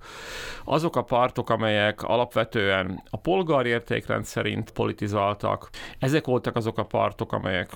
azok 0.65 0.97
a 0.97 1.03
pártok, 1.03 1.51
amelyek 1.51 2.03
alapvetően 2.03 3.03
a 3.11 3.17
polgári 3.17 3.69
értékrend 3.69 4.25
szerint 4.25 4.71
politizáltak, 4.71 5.71
ezek 5.99 6.27
voltak 6.27 6.57
azok 6.57 6.79
a 6.79 6.85
pártok, 6.85 7.33
amelyek 7.33 7.71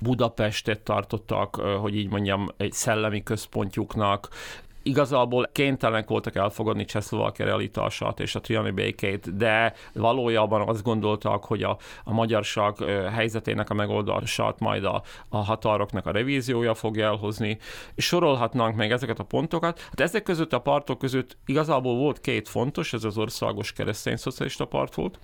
Budapestet 0.00 0.80
tartottak, 0.80 1.54
hogy 1.56 1.96
így 1.96 2.10
mondjam, 2.10 2.48
egy 2.56 2.72
szellemi 2.72 3.22
központjuknak, 3.22 4.28
igazából 4.82 5.48
kénytelenek 5.52 6.08
voltak 6.08 6.36
elfogadni 6.36 6.84
Csehszlovákia 6.84 7.44
realitását 7.44 8.20
és 8.20 8.34
a 8.34 8.40
triani 8.40 8.70
békét, 8.70 9.36
de 9.36 9.72
valójában 9.92 10.68
azt 10.68 10.82
gondoltak, 10.82 11.44
hogy 11.44 11.62
a, 11.62 11.78
a 12.04 12.12
magyarság 12.12 12.76
helyzetének 13.12 13.70
a 13.70 13.74
megoldását 13.74 14.58
majd 14.60 14.84
a, 14.84 15.02
a 15.28 15.36
határoknak 15.36 16.06
a 16.06 16.10
revíziója 16.10 16.74
fogja 16.74 17.06
elhozni, 17.06 17.58
és 17.94 18.04
sorolhatnánk 18.04 18.76
meg 18.76 18.92
ezeket 18.92 19.18
a 19.18 19.24
pontokat. 19.24 19.80
Hát 19.80 20.00
ezek 20.00 20.22
között 20.22 20.52
a 20.52 20.58
pártok 20.58 20.98
között 20.98 21.36
igazából 21.46 21.96
volt 21.96 22.20
két 22.20 22.48
fontos, 22.48 22.92
ez 22.92 23.04
az 23.04 23.18
országos 23.18 23.72
keresztény 23.72 24.16
szocialista 24.16 24.64
párt 24.64 24.94
volt, 24.94 25.18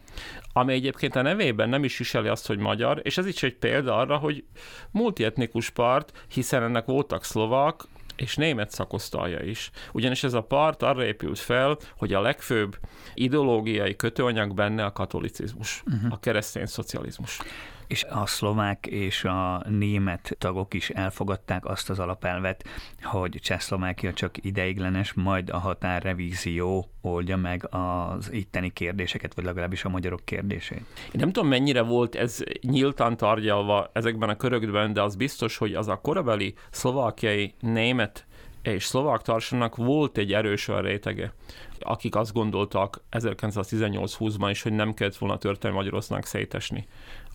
ami 0.53 0.73
egyébként 0.73 1.17
a 1.17 1.23
nevében 1.23 1.69
nem 1.69 1.85
is 1.85 1.99
viseli 1.99 2.29
azt, 2.29 2.47
hogy 2.47 2.59
magyar, 2.59 3.01
és 3.03 3.19
ez 3.19 3.27
is 3.27 3.43
egy 3.43 3.57
példa 3.57 3.97
arra, 3.97 4.17
hogy 4.17 4.45
multietnikus 4.91 5.71
párt, 5.71 6.25
hiszen 6.29 6.63
ennek 6.63 6.85
voltak 6.85 7.25
szlovák, 7.25 7.83
és 8.17 8.37
német 8.37 8.71
szakosztalja 8.71 9.41
is. 9.41 9.71
Ugyanis 9.93 10.25
ez 10.25 10.33
a 10.35 10.43
part 10.43 10.83
arra 10.83 11.05
épült 11.05 11.39
fel, 11.39 11.77
hogy 11.97 12.13
a 12.13 12.21
legfőbb 12.21 12.79
ideológiai 13.15 13.97
kötőanyag 13.97 14.55
benne 14.55 14.85
a 14.85 14.93
katolicizmus, 14.93 15.83
uh-huh. 15.87 16.13
a 16.13 16.21
keresztény 16.21 16.67
szocializmus. 16.67 17.39
És 17.87 18.05
a 18.05 18.27
szlovák 18.27 18.87
és 18.87 19.25
a 19.25 19.63
német 19.69 20.37
tagok 20.39 20.75
is 20.75 20.91
elfogadták 20.91 21.65
azt 21.65 21.91
az 21.91 21.99
alapelvet, 21.99 22.65
hogy 23.03 23.39
Csehszlovákia 23.43 24.13
csak 24.13 24.45
ideiglenes, 24.45 25.13
majd 25.13 25.51
a 25.51 25.59
határrevízió 25.59 26.91
oldja 27.01 27.37
meg 27.37 27.69
az 27.71 28.33
itteni 28.33 28.73
kérdéseket, 28.73 29.35
vagy 29.35 29.45
legalábbis 29.45 29.85
a 29.85 29.89
magyarok 29.89 30.25
kérdését. 30.25 30.85
Én 31.07 31.11
nem 31.13 31.33
tudom, 31.33 31.49
mennyire 31.49 31.83
volt 31.83 32.15
ez 32.15 32.43
nyíltan 32.61 33.17
tárgyalva 33.17 33.91
ezekben 33.93 34.29
a 34.29 34.37
körökben, 34.37 34.93
de 34.93 35.03
az 35.03 35.17
biztos, 35.17 35.57
hogy 35.57 35.75
az 35.75 35.89
a 35.89 36.01
korabeli 36.01 36.55
szlovákiai 36.71 37.55
német 37.61 38.26
és 38.73 38.85
szlovák 38.85 39.23
társadalomnak 39.23 39.77
volt 39.77 40.19
egy 40.19 40.33
erős 40.33 40.69
olyan 40.69 40.83
rétege, 40.83 41.33
akik 41.79 42.15
azt 42.15 42.33
gondoltak 42.33 43.03
1918-20-ban 43.11 44.49
is, 44.51 44.63
hogy 44.63 44.73
nem 44.73 44.95
kellett 44.95 45.17
volna 45.17 45.39
történelmi 45.39 45.77
Magyarországnak 45.77 46.27
szétesni 46.27 46.87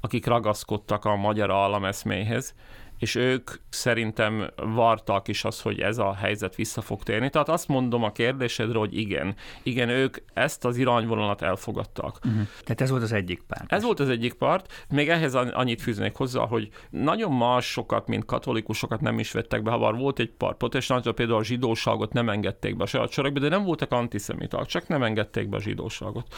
akik 0.02 0.26
ragaszkodtak 0.26 1.06
a 1.06 1.16
magyar 1.16 1.52
állameszméhez, 1.52 2.56
és 3.02 3.16
ők 3.16 3.52
szerintem 3.70 4.50
vartak 4.56 5.28
is 5.28 5.44
az, 5.44 5.62
hogy 5.62 5.80
ez 5.80 5.98
a 5.98 6.14
helyzet 6.14 6.56
vissza 6.56 6.82
fog 6.82 7.04
térni. 7.04 7.30
Tehát 7.30 7.50
azt 7.50 7.68
mondom 7.68 8.04
a 8.04 8.12
kérdésedre, 8.12 8.78
hogy 8.78 8.98
igen. 8.98 9.36
Igen, 9.64 9.90
ők 9.90 10.18
ezt 10.34 10.66
az 10.66 10.78
irányvonalat 10.78 11.42
elfogadtak. 11.42 12.20
Uh-huh. 12.26 12.48
Tehát 12.64 12.82
ez 12.82 12.90
volt 12.90 13.02
az 13.02 13.12
egyik 13.12 13.42
párt. 13.48 13.72
Ez 13.72 13.84
volt 13.84 14.00
az 14.00 14.10
egyik 14.10 14.34
párt. 14.34 14.86
Még 14.90 15.10
ehhez 15.10 15.36
annyit 15.36 15.82
fűznék 15.82 16.16
hozzá, 16.16 16.46
hogy 16.46 16.70
nagyon 16.90 17.32
másokat, 17.32 18.08
mint 18.08 18.26
katolikusokat 18.26 19.02
nem 19.02 19.20
is 19.20 19.32
vettek 19.32 19.62
be, 19.62 19.72
ha 19.72 19.80
bár 19.80 19.96
volt 19.96 20.20
egy 20.20 20.32
pár 20.32 20.56
protestáns, 20.56 21.04
például 21.16 21.40
a 21.40 21.44
zsidóságot 21.44 22.14
nem 22.14 22.30
engedték 22.30 22.78
be 22.78 22.84
a 22.84 22.88
saját 22.88 23.12
sorokba, 23.12 23.40
de 23.40 23.50
nem 23.50 23.64
voltak 23.64 23.92
antiszemiták, 23.92 24.66
csak 24.66 24.88
nem 24.88 25.04
engedték 25.04 25.50
be 25.50 25.58
a 25.58 25.62
zsidóságot. 25.62 26.36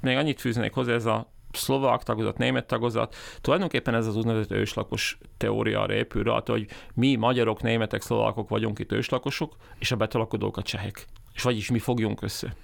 Még 0.00 0.16
annyit 0.16 0.40
fűznék 0.40 0.72
hozzá, 0.72 0.92
ez 0.92 1.06
a 1.06 1.32
szlovák 1.52 2.02
tagozat, 2.02 2.38
német 2.38 2.66
tagozat, 2.66 3.14
tulajdonképpen 3.40 3.94
ez 3.94 4.06
az 4.06 4.16
úgynevezett 4.16 4.50
őslakos 4.50 5.18
teória 5.36 5.86
épül 5.90 6.22
rá, 6.22 6.42
hogy 6.46 6.66
mi 6.94 7.14
magyarok, 7.14 7.62
németek, 7.62 8.02
szlovákok 8.02 8.48
vagyunk 8.48 8.78
itt 8.78 8.92
őslakosok, 8.92 9.56
és 9.78 9.92
a 9.92 9.96
betalakodók 9.96 10.56
a 10.56 10.62
csehek. 10.62 11.06
És 11.34 11.42
vagyis 11.42 11.70
mi 11.70 11.78
fogjunk 11.78 12.22
össze. 12.22 12.54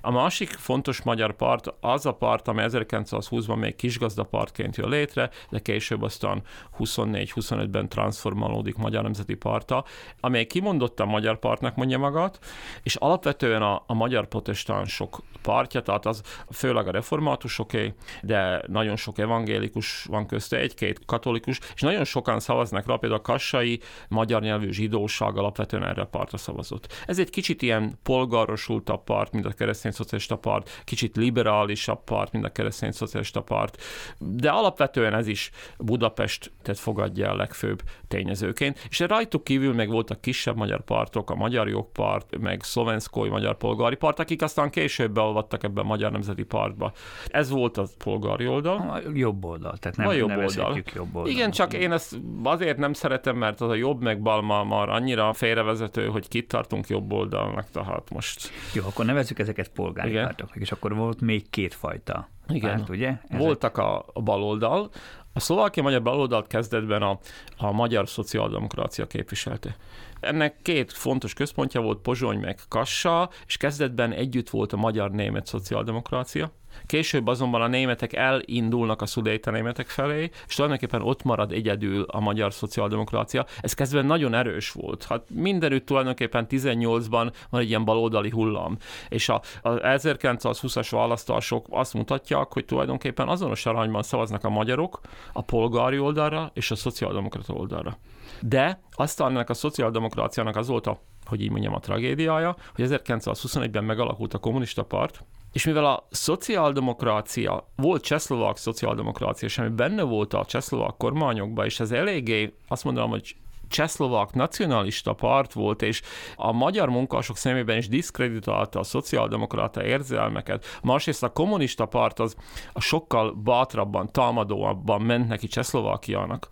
A 0.00 0.10
másik 0.10 0.50
fontos 0.50 1.02
magyar 1.02 1.36
part 1.36 1.74
az 1.80 2.06
a 2.06 2.12
part, 2.12 2.48
ami 2.48 2.62
1920-ban 2.64 3.58
még 3.58 3.76
kisgazdapartként 3.76 4.76
jön 4.76 4.88
létre, 4.88 5.30
de 5.50 5.58
később 5.58 6.02
aztán 6.02 6.42
24-25-ben 6.78 7.88
transformálódik 7.88 8.76
Magyar 8.76 9.02
Nemzeti 9.02 9.34
Parta, 9.34 9.84
amely 10.20 10.44
kimondottan 10.44 11.08
magyar 11.08 11.38
partnak 11.38 11.76
mondja 11.76 11.98
magát, 11.98 12.38
és 12.82 12.96
alapvetően 12.96 13.62
a, 13.62 13.82
a 13.86 13.94
magyar 13.94 14.26
protestánsok 14.26 15.22
partja, 15.42 15.82
tehát 15.82 16.06
az 16.06 16.22
főleg 16.50 16.88
a 16.88 16.90
reformátusoké, 16.90 17.94
de 18.22 18.62
nagyon 18.66 18.96
sok 18.96 19.18
evangélikus 19.18 20.04
van 20.04 20.26
közte, 20.26 20.56
egy-két 20.56 21.00
katolikus, 21.06 21.60
és 21.74 21.80
nagyon 21.80 22.04
sokan 22.04 22.40
szavaznak 22.40 22.86
rá, 22.86 22.96
például 22.96 23.20
a 23.20 23.24
kassai 23.24 23.80
magyar 24.08 24.42
nyelvű 24.42 24.70
zsidóság 24.70 25.36
alapvetően 25.36 25.84
erre 25.84 26.02
a 26.02 26.06
partra 26.06 26.38
szavazott. 26.38 26.92
Ez 27.06 27.18
egy 27.18 27.30
kicsit 27.30 27.62
ilyen 27.62 27.98
polgárosultabb 28.02 29.04
part, 29.04 29.32
mint 29.32 29.46
a 29.46 29.52
keresztény 29.74 30.04
szocialista 30.04 30.36
part, 30.36 30.82
kicsit 30.84 31.16
liberálisabb 31.16 32.04
part, 32.04 32.32
mint 32.32 32.44
a 32.44 32.48
keresztény 32.48 32.92
szocialista 32.92 33.42
part, 33.42 33.82
de 34.18 34.50
alapvetően 34.50 35.14
ez 35.14 35.26
is 35.26 35.50
Budapestet 35.78 36.78
fogadja 36.78 37.30
a 37.30 37.36
legfőbb 37.36 37.82
tényezőként, 38.08 38.86
és 38.88 38.98
rajtuk 38.98 39.44
kívül 39.44 39.74
meg 39.74 39.88
voltak 39.88 40.20
kisebb 40.20 40.56
magyar 40.56 40.84
partok, 40.84 41.30
a 41.30 41.34
Magyar 41.34 41.68
Jogpart, 41.68 42.38
meg 42.38 42.62
Szlovenszkói 42.62 43.28
Magyar 43.28 43.56
Polgári 43.56 43.96
Part, 43.96 44.18
akik 44.18 44.42
aztán 44.42 44.70
később 44.70 45.12
beolvadtak 45.12 45.62
ebbe 45.62 45.80
a 45.80 45.84
Magyar 45.84 46.12
Nemzeti 46.12 46.42
Partba. 46.42 46.92
Ez 47.26 47.50
volt 47.50 47.76
a 47.76 47.86
polgári 47.98 48.46
oldal. 48.46 48.76
A 48.76 49.00
jobb 49.14 49.44
oldal, 49.44 49.76
tehát 49.76 49.96
nem, 49.96 50.06
a 50.06 50.12
jobb 50.12 50.36
oldal. 50.36 50.82
jobb 50.94 51.14
oldal. 51.14 51.30
Igen, 51.30 51.50
csak 51.50 51.72
én 51.72 51.92
ezt 51.92 52.16
azért 52.42 52.78
nem 52.78 52.92
szeretem, 52.92 53.36
mert 53.36 53.60
az 53.60 53.70
a 53.70 53.74
jobb 53.74 54.02
meg 54.02 54.22
bal 54.22 54.64
már 54.64 54.88
annyira 54.88 55.32
félrevezető, 55.32 56.06
hogy 56.06 56.28
kit 56.28 56.48
tartunk 56.48 56.88
jobb 56.88 57.12
oldalnak, 57.12 57.70
tehát 57.70 58.10
most. 58.10 58.50
Jó, 58.72 58.84
akkor 58.86 59.04
nevezzük 59.04 59.38
ezeket 59.38 59.63
polgári 59.68 60.10
Igen. 60.10 60.24
pártoknak, 60.24 60.58
és 60.58 60.72
akkor 60.72 60.94
volt 60.94 61.20
még 61.20 61.50
kétfajta 61.50 62.28
Igen. 62.48 62.76
párt, 62.76 62.88
ugye? 62.88 63.12
Ezek... 63.28 63.38
Voltak 63.38 63.78
a, 63.78 64.04
a 64.12 64.22
baloldal, 64.22 64.90
a 65.32 65.40
szlovákia 65.40 65.82
magyar 65.82 66.02
baloldalt 66.02 66.46
kezdetben 66.46 67.02
a, 67.02 67.18
a 67.56 67.72
magyar 67.72 68.08
szociáldemokrácia 68.08 69.06
képviselte. 69.06 69.76
Ennek 70.24 70.56
két 70.62 70.92
fontos 70.92 71.34
központja 71.34 71.80
volt, 71.80 71.98
Pozsony 71.98 72.38
meg 72.38 72.58
Kassa, 72.68 73.30
és 73.46 73.56
kezdetben 73.56 74.12
együtt 74.12 74.50
volt 74.50 74.72
a 74.72 74.76
magyar-német 74.76 75.46
szociáldemokrácia. 75.46 76.52
Később 76.86 77.26
azonban 77.26 77.62
a 77.62 77.66
németek 77.66 78.12
elindulnak 78.12 79.02
a 79.02 79.06
szudéta 79.06 79.50
németek 79.50 79.88
felé, 79.88 80.30
és 80.46 80.54
tulajdonképpen 80.54 81.02
ott 81.02 81.22
marad 81.22 81.52
egyedül 81.52 82.02
a 82.02 82.20
magyar 82.20 82.52
szociáldemokrácia. 82.52 83.46
Ez 83.60 83.74
kezdve 83.74 84.02
nagyon 84.02 84.34
erős 84.34 84.70
volt. 84.70 85.04
Hát 85.04 85.22
mindenütt 85.30 85.86
tulajdonképpen 85.86 86.46
18-ban 86.50 87.32
van 87.50 87.60
egy 87.60 87.68
ilyen 87.68 87.84
baloldali 87.84 88.30
hullám. 88.30 88.76
És 89.08 89.28
a, 89.28 89.42
a 89.62 89.70
1920-as 89.70 90.88
választások 90.90 91.66
azt 91.70 91.94
mutatják, 91.94 92.52
hogy 92.52 92.64
tulajdonképpen 92.64 93.28
azonos 93.28 93.66
arányban 93.66 94.02
szavaznak 94.02 94.44
a 94.44 94.48
magyarok 94.48 95.00
a 95.32 95.42
polgári 95.42 95.98
oldalra 95.98 96.50
és 96.54 96.70
a 96.70 96.74
szociáldemokrata 96.74 97.52
oldalra. 97.52 97.98
De 98.40 98.80
aztán 98.90 99.30
ennek 99.30 99.50
a 99.50 99.54
szociáldemokráciának 99.54 100.56
az 100.56 100.68
volt 100.68 100.86
a, 100.86 101.00
hogy 101.24 101.40
így 101.40 101.50
mondjam, 101.50 101.74
a 101.74 101.78
tragédiája, 101.78 102.56
hogy 102.74 102.86
1921-ben 102.88 103.84
megalakult 103.84 104.34
a 104.34 104.38
kommunista 104.38 104.82
párt, 104.82 105.24
és 105.52 105.64
mivel 105.64 105.84
a 105.84 106.06
szociáldemokrácia, 106.10 107.68
volt 107.76 108.02
csehszlovák 108.02 108.56
szociáldemokrácia, 108.56 109.48
és 109.48 109.58
ami 109.58 109.68
benne 109.68 110.02
volt 110.02 110.34
a 110.34 110.44
csehszlovák 110.44 110.94
kormányokban, 110.96 111.64
és 111.64 111.80
ez 111.80 111.92
eléggé, 111.92 112.54
azt 112.68 112.84
mondanám, 112.84 113.10
hogy 113.10 113.36
csehszlovák 113.74 114.32
nacionalista 114.32 115.12
párt 115.12 115.52
volt, 115.52 115.82
és 115.82 116.02
a 116.36 116.52
magyar 116.52 116.88
munkások 116.88 117.36
szemében 117.36 117.76
is 117.76 117.88
diszkreditálta 117.88 118.78
a 118.78 118.82
szociáldemokrata 118.82 119.84
érzelmeket. 119.84 120.64
Másrészt 120.82 121.22
a 121.22 121.32
kommunista 121.32 121.86
párt 121.86 122.18
az 122.18 122.36
a 122.72 122.80
sokkal 122.80 123.32
bátrabban, 123.32 124.12
támadóabban 124.12 125.00
ment 125.00 125.28
neki 125.28 125.46
Csehszlovákiának. 125.46 126.46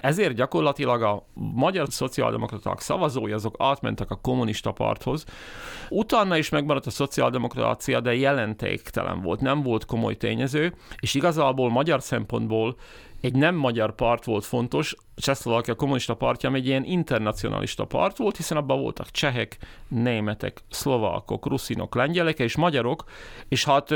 Ezért 0.00 0.34
gyakorlatilag 0.34 1.02
a 1.02 1.26
magyar 1.34 1.86
szociáldemokraták 1.90 2.80
szavazói 2.80 3.32
azok 3.32 3.54
átmentek 3.58 4.10
a 4.10 4.20
kommunista 4.22 4.72
párthoz. 4.72 5.24
Utána 5.88 6.36
is 6.36 6.48
megmaradt 6.48 6.86
a 6.86 6.90
szociáldemokrácia, 6.90 8.00
de 8.00 8.14
jelentéktelen 8.14 9.20
volt, 9.22 9.40
nem 9.40 9.62
volt 9.62 9.84
komoly 9.84 10.14
tényező, 10.14 10.74
és 11.00 11.14
igazából 11.14 11.70
magyar 11.70 12.02
szempontból 12.02 12.76
egy 13.26 13.34
nem 13.34 13.54
magyar 13.54 13.94
part 13.94 14.24
volt 14.24 14.44
fontos, 14.44 14.94
Csehszlovákia 15.16 15.74
kommunista 15.74 16.14
partja, 16.14 16.48
ami 16.48 16.58
egy 16.58 16.66
ilyen 16.66 16.84
internacionalista 16.84 17.84
part 17.84 18.16
volt, 18.16 18.36
hiszen 18.36 18.56
abban 18.56 18.80
voltak 18.80 19.10
csehek, 19.10 19.58
németek, 19.88 20.62
szlovákok, 20.70 21.46
ruszinok, 21.46 21.94
lengyelek 21.94 22.38
és 22.38 22.56
magyarok, 22.56 23.04
és 23.48 23.64
hát 23.64 23.90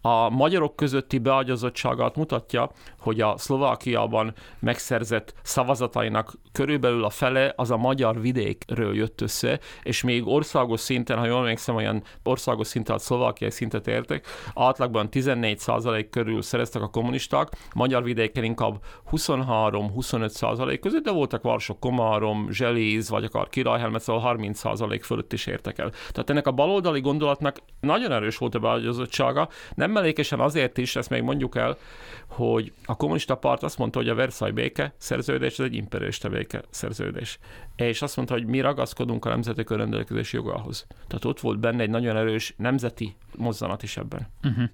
a 0.00 0.28
magyarok 0.28 0.76
közötti 0.76 1.18
beagyazottságát 1.18 2.16
mutatja, 2.16 2.70
hogy 3.04 3.20
a 3.20 3.34
Szlovákiában 3.36 4.34
megszerzett 4.58 5.34
szavazatainak 5.42 6.32
körülbelül 6.52 7.04
a 7.04 7.10
fele 7.10 7.52
az 7.56 7.70
a 7.70 7.76
magyar 7.76 8.20
vidékről 8.20 8.94
jött 8.94 9.20
össze, 9.20 9.58
és 9.82 10.02
még 10.02 10.26
országos 10.26 10.80
szinten, 10.80 11.18
ha 11.18 11.26
jól 11.26 11.38
emlékszem, 11.38 11.74
olyan 11.74 12.02
országos 12.22 12.66
szinten, 12.66 12.94
a 12.94 12.98
szlovákiai 12.98 13.50
szintet 13.50 13.86
értek, 13.86 14.26
átlagban 14.54 15.08
14% 15.10 16.06
körül 16.10 16.42
szereztek 16.42 16.82
a 16.82 16.88
kommunisták, 16.88 17.48
magyar 17.74 18.02
vidéken 18.02 18.44
inkább 18.44 18.80
23-25% 19.10 20.28
százalék 20.28 20.80
között, 20.80 21.04
de 21.04 21.10
voltak 21.10 21.42
Varsok, 21.42 21.80
Komárom, 21.80 22.50
Zselíz, 22.50 23.08
vagy 23.08 23.24
akár 23.24 23.48
Királyhelmet, 23.48 24.02
szóval 24.02 24.22
30 24.22 24.58
százalék 24.58 25.02
fölött 25.04 25.32
is 25.32 25.46
értek 25.46 25.78
el. 25.78 25.90
Tehát 25.90 26.30
ennek 26.30 26.46
a 26.46 26.52
baloldali 26.52 27.00
gondolatnak 27.00 27.56
nagyon 27.80 28.12
erős 28.12 28.36
volt 28.36 28.54
a 28.54 28.58
beágyazottsága, 28.58 29.48
nem 29.74 29.90
mellékesen 29.90 30.40
azért 30.40 30.78
is, 30.78 30.96
ezt 30.96 31.10
még 31.10 31.22
mondjuk 31.22 31.56
el, 31.56 31.76
hogy 32.26 32.72
a 32.84 32.93
kommunista 32.96 33.36
párt 33.36 33.62
azt 33.62 33.78
mondta, 33.78 33.98
hogy 33.98 34.08
a 34.08 34.14
Versailles 34.14 34.56
béke 34.56 34.94
szerződés, 34.98 35.58
ez 35.58 35.64
egy 35.64 35.74
imperialista 35.74 36.28
béke 36.28 36.62
szerződés. 36.70 37.38
És 37.76 38.02
azt 38.02 38.16
mondta, 38.16 38.34
hogy 38.34 38.46
mi 38.46 38.60
ragaszkodunk 38.60 39.24
a 39.24 39.28
nemzetek 39.28 39.70
önrendelkezési 39.70 40.36
jogához. 40.36 40.86
Tehát 41.06 41.24
ott 41.24 41.40
volt 41.40 41.58
benne 41.58 41.82
egy 41.82 41.90
nagyon 41.90 42.16
erős 42.16 42.54
nemzeti 42.56 43.16
mozzanat 43.36 43.82
is 43.82 43.96
ebben. 43.96 44.28
Uh-huh. 44.42 44.64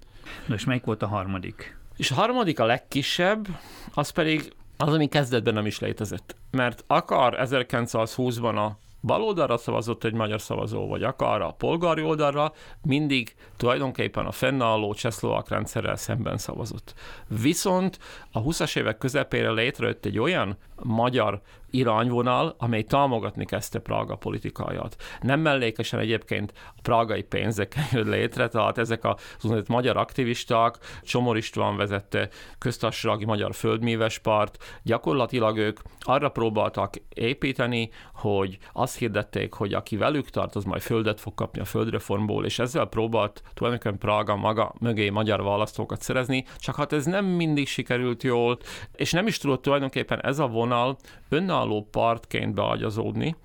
Na 0.45 0.55
és 0.55 0.65
melyik 0.65 0.83
volt 0.83 1.01
a 1.01 1.07
harmadik? 1.07 1.77
És 1.97 2.11
a 2.11 2.15
harmadik 2.15 2.59
a 2.59 2.65
legkisebb, 2.65 3.47
az 3.93 4.09
pedig 4.09 4.53
az, 4.77 4.93
ami 4.93 5.07
kezdetben 5.07 5.53
nem 5.53 5.65
is 5.65 5.79
létezett. 5.79 6.35
Mert 6.51 6.83
akar 6.87 7.37
1920-ban 7.39 8.55
a 8.55 8.77
baloldalra 9.01 9.57
szavazott 9.57 10.03
egy 10.03 10.13
magyar 10.13 10.41
szavazó, 10.41 10.87
vagy 10.87 11.03
akar 11.03 11.41
a 11.41 11.51
polgári 11.51 12.03
oldalra, 12.03 12.53
mindig 12.81 13.35
tulajdonképpen 13.57 14.25
a 14.25 14.31
fennálló 14.31 14.93
csehszlovák 14.93 15.49
rendszerrel 15.49 15.95
szemben 15.95 16.37
szavazott. 16.37 16.93
Viszont 17.41 17.99
a 18.31 18.41
20-as 18.41 18.77
évek 18.77 18.97
közepére 18.97 19.51
létrejött 19.51 20.05
egy 20.05 20.19
olyan 20.19 20.57
magyar 20.83 21.41
irányvonal, 21.71 22.55
amely 22.57 22.83
támogatni 22.83 23.45
kezdte 23.45 23.79
Praga 23.79 24.15
politikáját. 24.15 24.95
Nem 25.21 25.39
mellékesen 25.39 25.99
egyébként 25.99 26.53
a 26.55 26.79
prágai 26.81 27.23
pénzekkel 27.23 27.83
jött 27.91 28.07
létre, 28.07 28.47
tehát 28.47 28.77
ezek 28.77 29.03
az 29.03 29.15
úgynevezett 29.41 29.69
magyar 29.69 29.97
aktivisták, 29.97 30.75
Csomor 31.01 31.37
István 31.37 31.77
vezette 31.77 32.29
köztársasági 32.57 33.25
magyar 33.25 33.53
földműves 33.53 34.19
part, 34.19 34.63
gyakorlatilag 34.83 35.57
ők 35.57 35.79
arra 35.99 36.29
próbáltak 36.29 36.93
építeni, 37.13 37.89
hogy 38.13 38.57
azt 38.73 38.97
hirdették, 38.97 39.53
hogy 39.53 39.73
aki 39.73 39.97
velük 39.97 40.29
tart, 40.29 40.55
az 40.55 40.63
majd 40.63 40.81
földet 40.81 41.19
fog 41.19 41.33
kapni 41.33 41.61
a 41.61 41.65
földreformból, 41.65 42.45
és 42.45 42.59
ezzel 42.59 42.85
próbált 42.85 43.43
tulajdonképpen 43.53 43.97
Praga 43.97 44.35
maga 44.35 44.73
mögé 44.79 45.09
magyar 45.09 45.43
választókat 45.43 46.01
szerezni, 46.01 46.45
csak 46.57 46.75
hát 46.75 46.93
ez 46.93 47.05
nem 47.05 47.25
mindig 47.25 47.67
sikerült 47.67 48.23
jól, 48.23 48.57
és 48.95 49.11
nem 49.11 49.27
is 49.27 49.37
tudott 49.37 49.61
tulajdonképpen 49.61 50.21
ez 50.21 50.39
a 50.39 50.47
vonal 50.47 50.97
önálló 51.31 51.87
partként 51.91 52.53
beagyazódni, 52.53 53.35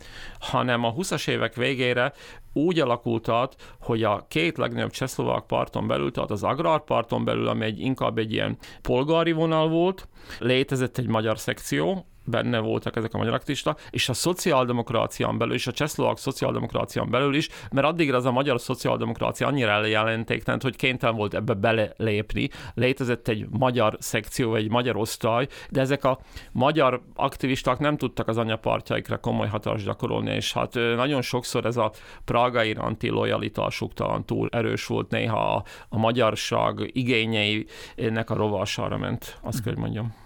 hanem 0.40 0.84
a 0.84 0.94
20-as 0.94 1.28
évek 1.28 1.54
végére 1.54 2.12
úgy 2.52 2.80
alakult 2.80 3.28
át, 3.28 3.56
hogy 3.80 4.02
a 4.02 4.26
két 4.28 4.56
legnagyobb 4.58 4.90
csehszlovák 4.90 5.42
parton 5.42 5.86
belül, 5.86 6.10
tehát 6.10 6.30
az 6.30 6.42
agrárparton 6.42 7.24
belül, 7.24 7.48
ami 7.48 7.64
egy, 7.64 7.80
inkább 7.80 8.18
egy 8.18 8.32
ilyen 8.32 8.56
polgári 8.82 9.32
vonal 9.32 9.68
volt, 9.68 10.08
létezett 10.38 10.98
egy 10.98 11.06
magyar 11.06 11.38
szekció, 11.38 12.06
benne 12.26 12.58
voltak 12.58 12.96
ezek 12.96 13.14
a 13.14 13.18
magyar 13.18 13.34
aktivista, 13.34 13.76
és 13.90 14.08
a 14.08 14.12
szociáldemokrácián 14.12 15.38
belül, 15.38 15.54
és 15.54 15.66
a 15.66 15.72
csehszlovák 15.72 16.16
szociáldemokrácián 16.16 17.10
belül 17.10 17.34
is, 17.34 17.48
mert 17.70 17.86
addigra 17.86 18.16
az 18.16 18.24
a 18.24 18.32
magyar 18.32 18.60
szociáldemokrácia 18.60 19.46
annyira 19.46 19.70
eljelentéktelen, 19.70 20.60
hogy 20.62 20.76
kénytelen 20.76 21.16
volt 21.16 21.34
ebbe 21.34 21.54
belelépni. 21.54 22.48
Létezett 22.74 23.28
egy 23.28 23.46
magyar 23.50 23.96
szekció, 24.00 24.54
egy 24.54 24.70
magyar 24.70 24.96
osztály, 24.96 25.46
de 25.70 25.80
ezek 25.80 26.04
a 26.04 26.18
magyar 26.52 27.02
aktivisták 27.14 27.78
nem 27.78 27.96
tudtak 27.96 28.28
az 28.28 28.36
anyapartjaikra 28.36 29.18
komoly 29.18 29.48
hatást 29.48 29.84
gyakorolni, 29.84 30.34
és 30.34 30.52
hát 30.52 30.74
nagyon 30.74 31.22
sokszor 31.22 31.64
ez 31.64 31.76
a 31.76 31.92
Praga 32.24 32.62
iránti 32.62 33.08
lojalitásuk 33.08 33.94
talán 33.94 34.24
túl 34.24 34.48
erős 34.52 34.86
volt, 34.86 35.10
néha 35.10 35.54
a, 35.54 35.64
a 35.88 35.98
magyarság 35.98 36.90
igényeinek 36.92 38.30
a 38.30 38.34
rovására 38.34 38.96
ment, 38.96 39.38
azt 39.42 39.62
kell 39.62 39.74
mondjam. 39.76 40.25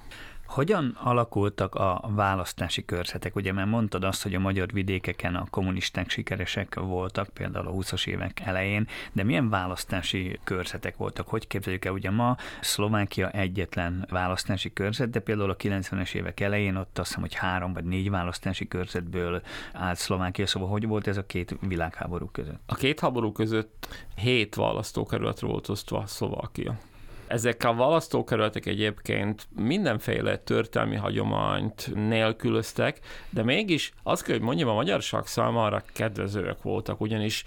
Hogyan 0.50 0.96
alakultak 1.02 1.74
a 1.74 2.00
választási 2.08 2.84
körzetek? 2.84 3.36
Ugye 3.36 3.52
mert 3.52 3.68
mondtad 3.68 4.04
azt, 4.04 4.22
hogy 4.22 4.34
a 4.34 4.38
magyar 4.38 4.72
vidékeken 4.72 5.34
a 5.34 5.46
kommunisták 5.50 6.10
sikeresek 6.10 6.74
voltak, 6.74 7.28
például 7.28 7.66
a 7.66 7.72
20-as 7.72 8.06
évek 8.06 8.40
elején, 8.40 8.86
de 9.12 9.22
milyen 9.22 9.48
választási 9.48 10.38
körzetek 10.44 10.96
voltak? 10.96 11.28
Hogy 11.28 11.46
képzeljük 11.46 11.84
el, 11.84 11.92
ugye 11.92 12.10
ma 12.10 12.36
Szlovákia 12.60 13.30
egyetlen 13.30 14.06
választási 14.08 14.72
körzet, 14.72 15.10
de 15.10 15.20
például 15.20 15.50
a 15.50 15.56
90-es 15.56 16.14
évek 16.14 16.40
elején 16.40 16.76
ott 16.76 16.98
azt 16.98 17.08
hiszem, 17.08 17.22
hogy 17.22 17.34
három 17.34 17.72
vagy 17.72 17.84
négy 17.84 18.10
választási 18.10 18.68
körzetből 18.68 19.42
állt 19.72 19.98
Szlovákia, 19.98 20.46
szóval 20.46 20.68
hogy 20.68 20.86
volt 20.86 21.06
ez 21.06 21.16
a 21.16 21.26
két 21.26 21.56
világháború 21.60 22.26
között? 22.32 22.60
A 22.66 22.74
két 22.74 23.00
háború 23.00 23.32
között 23.32 23.88
hét 24.14 24.54
választókerület 24.54 25.40
volt 25.40 25.68
osztva 25.68 26.06
Szlovákia. 26.06 26.78
Ezek 27.30 27.64
a 27.64 27.74
választókerületek 27.74 28.66
egyébként 28.66 29.48
mindenféle 29.56 30.36
történelmi 30.36 30.96
hagyományt 30.96 31.90
nélkülöztek, 31.94 33.00
de 33.30 33.42
mégis 33.42 33.92
azt 34.02 34.22
kell, 34.22 34.34
hogy 34.34 34.44
mondjam, 34.44 34.68
a 34.68 34.74
magyarság 34.74 35.26
számára 35.26 35.82
kedvezőek 35.92 36.62
voltak, 36.62 37.00
ugyanis 37.00 37.44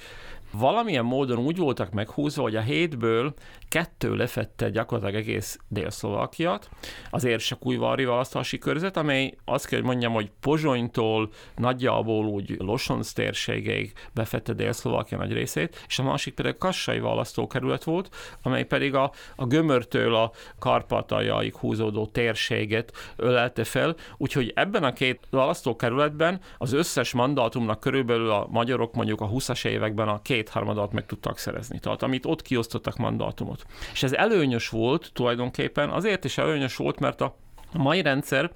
valamilyen 0.51 1.05
módon 1.05 1.37
úgy 1.37 1.57
voltak 1.57 1.91
meghúzva, 1.91 2.41
hogy 2.41 2.55
a 2.55 2.61
hétből 2.61 3.33
kettő 3.73 4.15
lefette 4.15 4.69
gyakorlatilag 4.69 5.21
egész 5.21 5.59
Dél-Szlovákiát, 5.67 6.69
az 7.09 7.23
Érsekújvári 7.23 8.05
választási 8.05 8.57
körzet, 8.57 8.97
amely 8.97 9.37
azt 9.45 9.67
kell, 9.67 9.79
hogy 9.79 9.87
mondjam, 9.87 10.13
hogy 10.13 10.31
Pozsonytól 10.39 11.29
nagyjából 11.55 12.25
úgy 12.25 12.55
Losonc 12.59 13.11
térségéig 13.11 13.93
befette 14.13 14.53
Dél-Szlovákia 14.53 15.17
nagy 15.17 15.33
részét, 15.33 15.85
és 15.87 15.99
a 15.99 16.03
másik 16.03 16.33
pedig 16.33 16.57
Kassai 16.57 16.99
választókerület 16.99 17.83
volt, 17.83 18.15
amely 18.41 18.65
pedig 18.65 18.95
a, 18.95 19.11
a 19.35 19.45
Gömörtől 19.45 20.15
a 20.15 20.31
Karpataljaig 20.59 21.55
húzódó 21.55 22.05
térséget 22.05 22.91
ölelte 23.15 23.63
fel, 23.63 23.95
úgyhogy 24.17 24.51
ebben 24.55 24.83
a 24.83 24.93
két 24.93 25.27
választókerületben 25.29 26.41
az 26.57 26.73
összes 26.73 27.13
mandátumnak 27.13 27.79
körülbelül 27.79 28.29
a 28.29 28.47
magyarok 28.49 28.93
mondjuk 28.93 29.21
a 29.21 29.29
20-as 29.29 29.65
években 29.65 30.07
a 30.07 30.21
kétharmadat 30.21 30.91
meg 30.91 31.05
tudtak 31.05 31.37
szerezni. 31.37 31.79
Tehát 31.79 32.03
amit 32.03 32.25
ott 32.25 32.41
kiosztottak 32.41 32.97
mandátumot. 32.97 33.62
És 33.91 34.03
ez 34.03 34.13
előnyös 34.13 34.69
volt 34.69 35.09
tulajdonképpen, 35.13 35.89
azért 35.89 36.23
is 36.23 36.37
előnyös 36.37 36.75
volt, 36.75 36.99
mert 36.99 37.21
a 37.21 37.35
mai 37.73 38.01
rendszer 38.01 38.51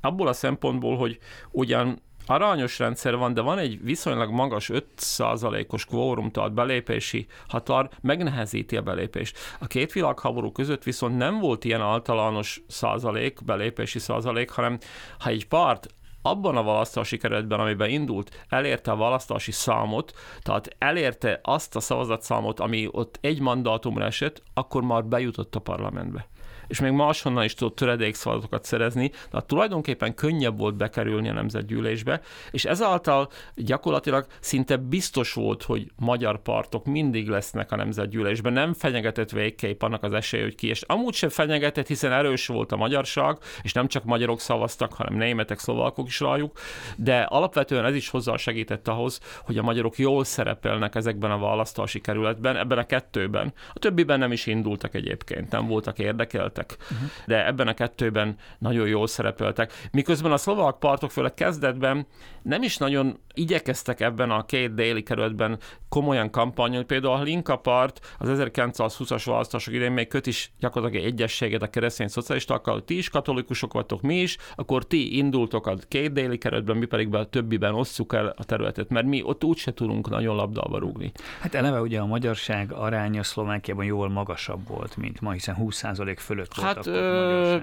abból 0.00 0.28
a 0.28 0.32
szempontból, 0.32 0.96
hogy 0.96 1.18
ugyan 1.50 2.02
arányos 2.26 2.78
rendszer 2.78 3.16
van, 3.16 3.34
de 3.34 3.40
van 3.40 3.58
egy 3.58 3.82
viszonylag 3.82 4.30
magas 4.30 4.70
5%-os 4.72 5.84
kvórum, 5.84 6.30
tehát 6.30 6.52
belépési 6.52 7.26
határ, 7.48 7.90
megnehezíti 8.00 8.76
a 8.76 8.82
belépést. 8.82 9.38
A 9.58 9.66
két 9.66 9.92
világháború 9.92 10.52
között 10.52 10.82
viszont 10.82 11.16
nem 11.16 11.38
volt 11.38 11.64
ilyen 11.64 11.80
általános 11.80 12.62
százalék, 12.68 13.44
belépési 13.44 13.98
százalék, 13.98 14.50
hanem 14.50 14.78
ha 15.18 15.28
egy 15.28 15.46
párt 15.46 15.86
abban 16.22 16.56
a 16.56 16.62
választási 16.62 17.16
keretben, 17.16 17.60
amiben 17.60 17.88
indult, 17.88 18.44
elérte 18.48 18.90
a 18.90 18.96
választási 18.96 19.52
számot, 19.52 20.12
tehát 20.40 20.76
elérte 20.78 21.40
azt 21.42 21.76
a 21.76 21.80
szavazatszámot, 21.80 22.60
ami 22.60 22.88
ott 22.90 23.18
egy 23.20 23.40
mandátumra 23.40 24.04
esett, 24.04 24.42
akkor 24.54 24.82
már 24.82 25.04
bejutott 25.04 25.54
a 25.54 25.60
parlamentbe 25.60 26.26
és 26.72 26.80
még 26.80 26.92
máshonnan 26.92 27.44
is 27.44 27.54
tudott 27.54 27.76
töredékszavazatokat 27.76 28.64
szerezni, 28.64 29.10
tehát 29.30 29.46
tulajdonképpen 29.46 30.14
könnyebb 30.14 30.58
volt 30.58 30.76
bekerülni 30.76 31.28
a 31.28 31.32
nemzetgyűlésbe, 31.32 32.20
és 32.50 32.64
ezáltal 32.64 33.28
gyakorlatilag 33.54 34.26
szinte 34.40 34.76
biztos 34.76 35.32
volt, 35.32 35.62
hogy 35.62 35.90
magyar 35.96 36.42
partok 36.42 36.84
mindig 36.84 37.28
lesznek 37.28 37.72
a 37.72 37.76
nemzetgyűlésben, 37.76 38.52
nem 38.52 38.72
fenyegetett 38.72 39.30
végképp 39.30 39.82
annak 39.82 40.02
az 40.02 40.12
esélye, 40.12 40.42
hogy 40.42 40.54
ki, 40.54 40.68
és 40.68 40.82
amúgy 40.82 41.14
sem 41.14 41.28
fenyegetett, 41.28 41.86
hiszen 41.86 42.12
erős 42.12 42.46
volt 42.46 42.72
a 42.72 42.76
magyarság, 42.76 43.36
és 43.62 43.72
nem 43.72 43.88
csak 43.88 44.04
magyarok 44.04 44.40
szavaztak, 44.40 44.92
hanem 44.92 45.14
németek, 45.14 45.58
szlovákok 45.58 46.06
is 46.06 46.20
rájuk, 46.20 46.58
de 46.96 47.20
alapvetően 47.20 47.84
ez 47.84 47.94
is 47.94 48.08
hozzá 48.08 48.36
segített 48.36 48.88
ahhoz, 48.88 49.20
hogy 49.44 49.58
a 49.58 49.62
magyarok 49.62 49.98
jól 49.98 50.24
szerepelnek 50.24 50.94
ezekben 50.94 51.30
a 51.30 51.38
választási 51.38 52.00
kerületben, 52.00 52.56
ebben 52.56 52.78
a 52.78 52.86
kettőben. 52.86 53.52
A 53.72 53.78
többiben 53.78 54.18
nem 54.18 54.32
is 54.32 54.46
indultak 54.46 54.94
egyébként, 54.94 55.50
nem 55.50 55.66
voltak 55.66 55.98
érdekeltek, 55.98 56.61
uh-huh. 56.70 57.08
de 57.26 57.46
ebben 57.46 57.68
a 57.68 57.74
kettőben 57.74 58.36
nagyon 58.58 58.86
jól 58.86 59.06
szerepeltek. 59.06 59.72
Miközben 59.92 60.32
a 60.32 60.36
szlovák 60.36 60.74
partok 60.74 61.10
főleg 61.10 61.34
kezdetben 61.34 62.06
nem 62.42 62.62
is 62.62 62.76
nagyon 62.76 63.18
igyekeztek 63.34 64.00
ebben 64.00 64.30
a 64.30 64.44
két 64.44 64.74
déli 64.74 65.02
kerületben 65.02 65.58
komolyan 65.88 66.30
kampányolni. 66.30 66.84
Például 66.84 67.14
a 67.14 67.22
Linka 67.22 67.56
part 67.56 68.00
az 68.18 68.28
1920-as 68.32 69.22
választások 69.24 69.74
idején 69.74 69.92
még 69.92 70.08
köt 70.08 70.26
is 70.26 70.52
gyakorlatilag 70.58 71.04
egyességet 71.04 71.62
a 71.62 71.70
keresztény 71.70 72.08
szocialistákkal. 72.08 72.84
Ti 72.84 72.96
is 72.96 73.08
katolikusok 73.08 73.72
vagytok, 73.72 74.00
mi 74.00 74.20
is, 74.20 74.36
akkor 74.54 74.86
ti 74.86 75.16
indultok 75.16 75.66
a 75.66 75.76
két 75.88 76.12
déli 76.12 76.38
kerületben, 76.38 76.76
mi 76.76 76.86
pedig 76.86 77.08
be 77.08 77.18
a 77.18 77.26
többiben 77.26 77.74
osszuk 77.74 78.14
el 78.14 78.34
a 78.36 78.44
területet, 78.44 78.88
mert 78.88 79.06
mi 79.06 79.22
ott 79.22 79.44
úgyse 79.44 79.72
tudunk 79.72 80.10
nagyon 80.10 80.36
labdába 80.36 80.78
rúgni. 80.78 81.12
Hát 81.40 81.54
eleve 81.54 81.80
ugye 81.80 82.00
a 82.00 82.06
magyarság 82.06 82.72
aránya 82.72 83.22
Szlovákiában 83.22 83.84
jól 83.84 84.08
magasabb 84.08 84.68
volt, 84.68 84.96
mint 84.96 85.20
ma, 85.20 85.30
hiszen 85.30 85.56
20% 85.60 86.16
fölött 86.18 86.51
hát, 86.60 86.86
ö... 86.86 87.56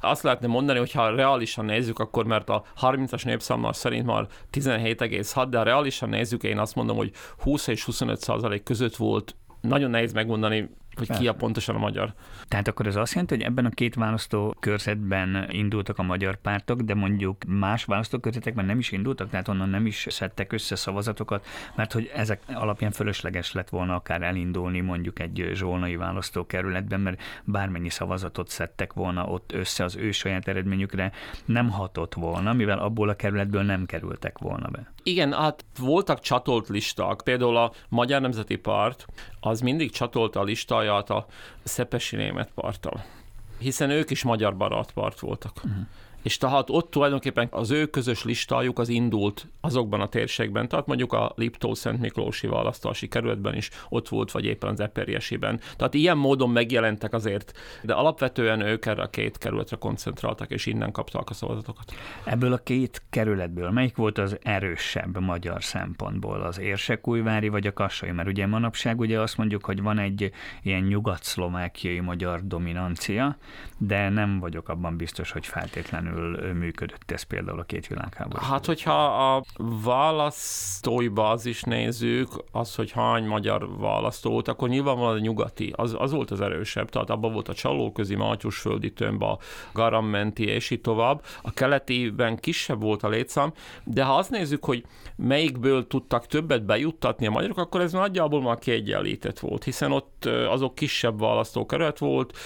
Azt 0.00 0.22
lehetne 0.22 0.46
mondani, 0.46 0.78
hogy 0.78 0.92
ha 0.92 1.14
reálisan 1.14 1.64
nézzük, 1.64 1.98
akkor 1.98 2.24
mert 2.24 2.48
a 2.48 2.64
30-as 2.80 3.24
népszámmal 3.24 3.72
szerint 3.72 4.06
már 4.06 4.26
17,6, 4.52 5.46
de 5.50 5.58
ha 5.58 5.64
reálisan 5.64 6.08
nézzük, 6.08 6.42
én 6.42 6.58
azt 6.58 6.74
mondom, 6.74 6.96
hogy 6.96 7.12
20 7.38 7.66
és 7.66 7.84
25 7.84 8.20
százalék 8.20 8.62
között 8.62 8.96
volt 8.96 9.36
nagyon 9.60 9.90
nehéz 9.90 10.12
megmondani, 10.12 10.70
hogy 10.94 11.06
Persze. 11.06 11.22
ki 11.22 11.28
a 11.28 11.34
pontosan 11.34 11.74
a 11.74 11.78
magyar. 11.78 12.12
Tehát 12.48 12.68
akkor 12.68 12.86
ez 12.86 12.96
azt 12.96 13.12
jelenti, 13.12 13.34
hogy 13.34 13.44
ebben 13.44 13.64
a 13.64 13.70
két 13.70 13.94
választókörzetben 13.94 15.46
indultak 15.50 15.98
a 15.98 16.02
magyar 16.02 16.36
pártok, 16.36 16.80
de 16.80 16.94
mondjuk 16.94 17.44
más 17.46 17.84
választókörzetekben 17.84 18.64
nem 18.64 18.78
is 18.78 18.92
indultak, 18.92 19.30
tehát 19.30 19.48
onnan 19.48 19.68
nem 19.68 19.86
is 19.86 20.06
szedtek 20.10 20.52
össze 20.52 20.76
szavazatokat, 20.76 21.46
mert 21.74 21.92
hogy 21.92 22.10
ezek 22.14 22.42
alapján 22.54 22.90
fölösleges 22.90 23.52
lett 23.52 23.68
volna 23.68 23.94
akár 23.94 24.22
elindulni 24.22 24.80
mondjuk 24.80 25.18
egy 25.18 25.50
zsolnai 25.52 25.96
választókerületben, 25.96 27.00
mert 27.00 27.22
bármennyi 27.44 27.90
szavazatot 27.90 28.48
szedtek 28.48 28.92
volna 28.92 29.26
ott 29.26 29.52
össze 29.52 29.84
az 29.84 29.96
ő 29.96 30.10
saját 30.10 30.48
eredményükre, 30.48 31.12
nem 31.44 31.70
hatott 31.70 32.14
volna, 32.14 32.52
mivel 32.52 32.78
abból 32.78 33.08
a 33.08 33.16
kerületből 33.16 33.62
nem 33.62 33.86
kerültek 33.86 34.38
volna 34.38 34.68
be. 34.68 34.92
Igen, 35.02 35.32
hát 35.32 35.64
voltak 35.78 36.20
csatolt 36.20 36.68
listák. 36.68 37.20
Például 37.24 37.56
a 37.56 37.72
Magyar 37.88 38.20
Nemzeti 38.20 38.56
Párt 38.56 39.06
az 39.40 39.60
mindig 39.60 39.90
csatolta 39.90 40.40
a 40.40 40.44
listáját 40.44 41.10
a 41.10 41.26
Szepesi 41.62 42.16
Német 42.16 42.50
Parttal. 42.54 43.04
Hiszen 43.58 43.90
ők 43.90 44.10
is 44.10 44.22
magyar 44.22 44.56
barátpart 44.56 45.20
voltak. 45.20 45.52
Uh-huh 45.64 45.86
és 46.22 46.36
tehát 46.36 46.70
ott 46.70 46.90
tulajdonképpen 46.90 47.48
az 47.50 47.70
ő 47.70 47.86
közös 47.86 48.24
listájuk 48.24 48.78
az 48.78 48.88
indult 48.88 49.46
azokban 49.60 50.00
a 50.00 50.08
térségben, 50.08 50.68
tehát 50.68 50.86
mondjuk 50.86 51.12
a 51.12 51.32
Liptó-Szent 51.36 52.00
Miklósi 52.00 52.46
választási 52.46 53.08
kerületben 53.08 53.54
is 53.54 53.70
ott 53.88 54.08
volt, 54.08 54.30
vagy 54.30 54.44
éppen 54.44 54.70
az 54.70 54.80
Eperjesiben. 54.80 55.60
Tehát 55.76 55.94
ilyen 55.94 56.16
módon 56.16 56.50
megjelentek 56.50 57.12
azért, 57.12 57.52
de 57.82 57.92
alapvetően 57.92 58.60
ők 58.60 58.86
erre 58.86 59.02
a 59.02 59.10
két 59.10 59.38
kerületre 59.38 59.76
koncentráltak, 59.76 60.50
és 60.50 60.66
innen 60.66 60.92
kapták 60.92 61.30
a 61.30 61.34
szavazatokat. 61.34 61.92
Ebből 62.24 62.52
a 62.52 62.58
két 62.58 63.02
kerületből 63.10 63.70
melyik 63.70 63.96
volt 63.96 64.18
az 64.18 64.38
erősebb 64.42 65.20
magyar 65.20 65.62
szempontból, 65.64 66.40
az 66.40 66.58
Érsekújvári 66.60 67.48
vagy 67.48 67.66
a 67.66 67.72
Kassai? 67.72 68.10
Mert 68.10 68.28
ugye 68.28 68.46
manapság 68.46 68.98
ugye 69.00 69.20
azt 69.20 69.36
mondjuk, 69.36 69.64
hogy 69.64 69.82
van 69.82 69.98
egy 69.98 70.30
ilyen 70.62 70.82
nyugat-szlovákiai 70.82 72.00
magyar 72.00 72.46
dominancia, 72.46 73.36
de 73.78 74.08
nem 74.08 74.38
vagyok 74.38 74.68
abban 74.68 74.96
biztos, 74.96 75.30
hogy 75.30 75.46
feltétlenül 75.46 76.11
feltétlenül 76.12 76.54
működött 76.54 77.10
ez 77.10 77.22
például 77.22 77.58
a 77.58 77.62
két 77.62 77.86
világháború. 77.86 78.44
Hát, 78.44 78.66
hogyha 78.66 79.34
a 79.34 79.42
választói 79.84 81.08
bázis 81.08 81.62
nézzük, 81.62 82.28
az, 82.52 82.74
hogy 82.74 82.90
hány 82.90 83.24
magyar 83.24 83.78
választó 83.78 84.30
volt, 84.30 84.48
akkor 84.48 84.68
nyilvánvalóan 84.68 85.16
a 85.16 85.20
nyugati, 85.20 85.72
az, 85.76 85.94
az 85.98 86.12
volt 86.12 86.30
az 86.30 86.40
erősebb, 86.40 86.88
tehát 86.88 87.10
abban 87.10 87.32
volt 87.32 87.48
a 87.48 87.54
Csalóközi, 87.54 88.14
Mátyusföldi 88.14 88.92
tömb, 88.92 89.22
a 89.22 89.38
Garammenti 89.72 90.44
és 90.44 90.70
így 90.70 90.80
tovább. 90.80 91.22
A 91.42 91.52
keletiben 91.52 92.36
kisebb 92.36 92.82
volt 92.82 93.02
a 93.02 93.08
létszám, 93.08 93.52
de 93.84 94.04
ha 94.04 94.16
azt 94.16 94.30
nézzük, 94.30 94.64
hogy 94.64 94.84
melyikből 95.16 95.86
tudtak 95.86 96.26
többet 96.26 96.64
bejuttatni 96.64 97.26
a 97.26 97.30
magyarok, 97.30 97.58
akkor 97.58 97.80
ez 97.80 97.92
nagyjából 97.92 98.42
már 98.42 98.58
kiegyenlített 98.58 99.38
volt, 99.38 99.64
hiszen 99.64 99.92
ott 99.92 100.24
azok 100.24 100.74
kisebb 100.74 101.20
választókerület 101.20 101.98
volt, 101.98 102.36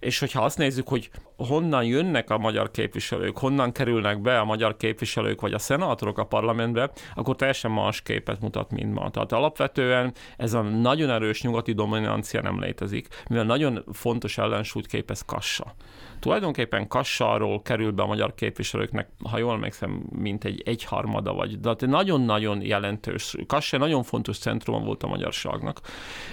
és 0.00 0.18
hogyha 0.18 0.44
azt 0.44 0.58
nézzük, 0.58 0.88
hogy 0.88 1.10
honnan 1.36 1.84
jönnek 1.84 2.30
a 2.30 2.38
magyar 2.38 2.70
képviselők, 2.70 3.38
honnan 3.38 3.72
kerülnek 3.72 4.20
be 4.20 4.38
a 4.38 4.44
magyar 4.44 4.76
képviselők 4.76 5.40
vagy 5.40 5.52
a 5.52 5.58
szenátorok 5.58 6.18
a 6.18 6.24
parlamentbe, 6.24 6.90
akkor 7.14 7.36
teljesen 7.36 7.70
más 7.70 8.02
képet 8.02 8.40
mutat, 8.40 8.70
mint 8.70 8.94
ma. 8.94 9.10
Tehát 9.10 9.32
alapvetően 9.32 10.12
ez 10.36 10.52
a 10.52 10.60
nagyon 10.60 11.10
erős 11.10 11.42
nyugati 11.42 11.72
dominancia 11.72 12.42
nem 12.42 12.60
létezik, 12.60 13.08
mivel 13.28 13.44
nagyon 13.44 13.84
fontos 13.92 14.38
ellensúlyt 14.38 14.86
képez 14.86 15.22
Kassa. 15.22 15.74
Tulajdonképpen 16.20 16.88
Kassáról 16.88 17.62
kerül 17.62 17.90
be 17.90 18.02
a 18.02 18.06
magyar 18.06 18.34
képviselőknek, 18.34 19.08
ha 19.30 19.38
jól 19.38 19.52
emlékszem, 19.52 20.02
mint 20.12 20.44
egy 20.44 20.62
egyharmada 20.64 21.32
vagy, 21.32 21.60
de 21.60 21.86
nagyon-nagyon 21.86 22.62
jelentős, 22.62 23.36
Kassa 23.46 23.78
nagyon 23.78 24.02
fontos 24.02 24.38
centrum 24.38 24.84
volt 24.84 25.02
a 25.02 25.06
magyarságnak. 25.06 25.80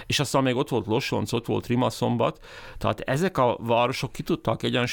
És 0.06 0.20
aztán 0.20 0.42
még 0.42 0.56
ott 0.56 0.68
volt 0.68 0.86
Losonc, 0.86 1.32
ott 1.32 1.46
volt 1.46 1.66
Rimaszombat, 1.66 2.44
tehát 2.78 3.00
ezek 3.00 3.38
a 3.38 3.56
városok 3.60 4.12
ki 4.12 4.22
tudtak 4.22 4.62
egyensúlyozni, 4.62 4.92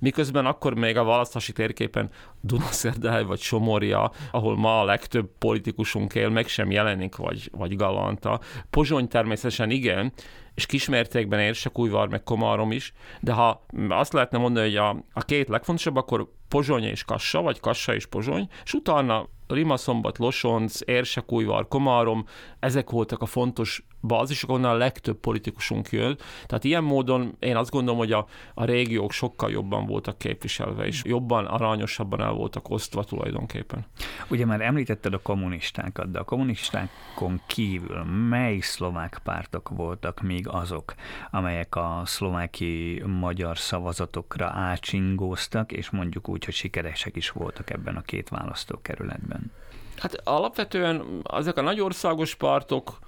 miközben 0.00 0.46
akkor 0.46 0.74
még 0.74 0.96
a 0.96 1.04
választási 1.04 1.52
térképen 1.52 2.10
Dunaszerdahely 2.40 3.24
vagy 3.24 3.40
Somorja, 3.40 4.10
ahol 4.30 4.56
ma 4.56 4.80
a 4.80 4.84
legtöbb 4.84 5.30
politikusunk 5.38 6.14
él, 6.14 6.28
meg 6.28 6.46
sem 6.48 6.70
jelenik, 6.70 7.16
vagy, 7.16 7.50
vagy 7.52 7.76
Galanta. 7.76 8.40
Pozsony 8.70 9.08
természetesen 9.08 9.70
igen, 9.70 10.12
és 10.54 10.66
kismértékben 10.66 11.40
Érsekújvar, 11.40 12.08
meg 12.08 12.22
Komárom 12.22 12.72
is, 12.72 12.92
de 13.20 13.32
ha 13.32 13.64
azt 13.88 14.12
lehetne 14.12 14.38
mondani, 14.38 14.66
hogy 14.66 14.76
a, 14.76 14.88
a 15.12 15.22
két 15.24 15.48
legfontosabb, 15.48 15.96
akkor 15.96 16.32
Pozsony 16.48 16.84
és 16.84 17.04
Kassa, 17.04 17.42
vagy 17.42 17.60
Kassa 17.60 17.94
és 17.94 18.06
Pozsony, 18.06 18.48
és 18.64 18.74
utána 18.74 19.28
Rimaszombat, 19.46 20.18
Losonc, 20.18 20.80
Érsekújvar, 20.84 21.68
Komárom, 21.68 22.26
ezek 22.60 22.90
voltak 22.90 23.22
a 23.22 23.26
fontos 23.26 23.86
bázisok, 24.00 24.50
onnan 24.50 24.70
a 24.70 24.76
legtöbb 24.76 25.16
politikusunk 25.16 25.88
jön. 25.90 26.18
Tehát 26.46 26.64
ilyen 26.64 26.84
módon 26.84 27.36
én 27.38 27.56
azt 27.56 27.70
gondolom, 27.70 27.98
hogy 27.98 28.12
a, 28.12 28.26
a 28.54 28.64
régiók 28.64 29.12
sokkal 29.12 29.50
jobban 29.50 29.86
voltak 29.86 30.18
képviselve, 30.18 30.86
és 30.86 31.02
jobban, 31.04 31.46
arányosabban 31.46 32.20
el 32.20 32.32
voltak 32.32 32.70
osztva 32.70 33.04
tulajdonképpen. 33.04 33.86
Ugye 34.28 34.46
már 34.46 34.60
említetted 34.60 35.14
a 35.14 35.18
kommunistákat, 35.18 36.10
de 36.10 36.18
a 36.18 36.24
kommunistákon 36.24 37.40
kívül 37.46 38.04
mely 38.04 38.58
szlovák 38.58 39.20
pártok 39.24 39.68
voltak 39.68 40.20
még 40.20 40.48
azok, 40.48 40.94
amelyek 41.30 41.76
a 41.76 42.02
szlováki 42.04 43.02
magyar 43.06 43.58
szavazatokra 43.58 44.46
átsingóztak, 44.46 45.72
és 45.72 45.90
mondjuk 45.90 46.28
úgy, 46.28 46.44
hogy 46.44 46.54
sikeresek 46.54 47.16
is 47.16 47.30
voltak 47.30 47.70
ebben 47.70 47.96
a 47.96 48.02
két 48.02 48.28
választókerületben? 48.28 49.52
Hát 49.96 50.20
alapvetően 50.24 51.22
ezek 51.32 51.56
a 51.56 51.62
nagyországos 51.62 52.34
pártok 52.34 52.98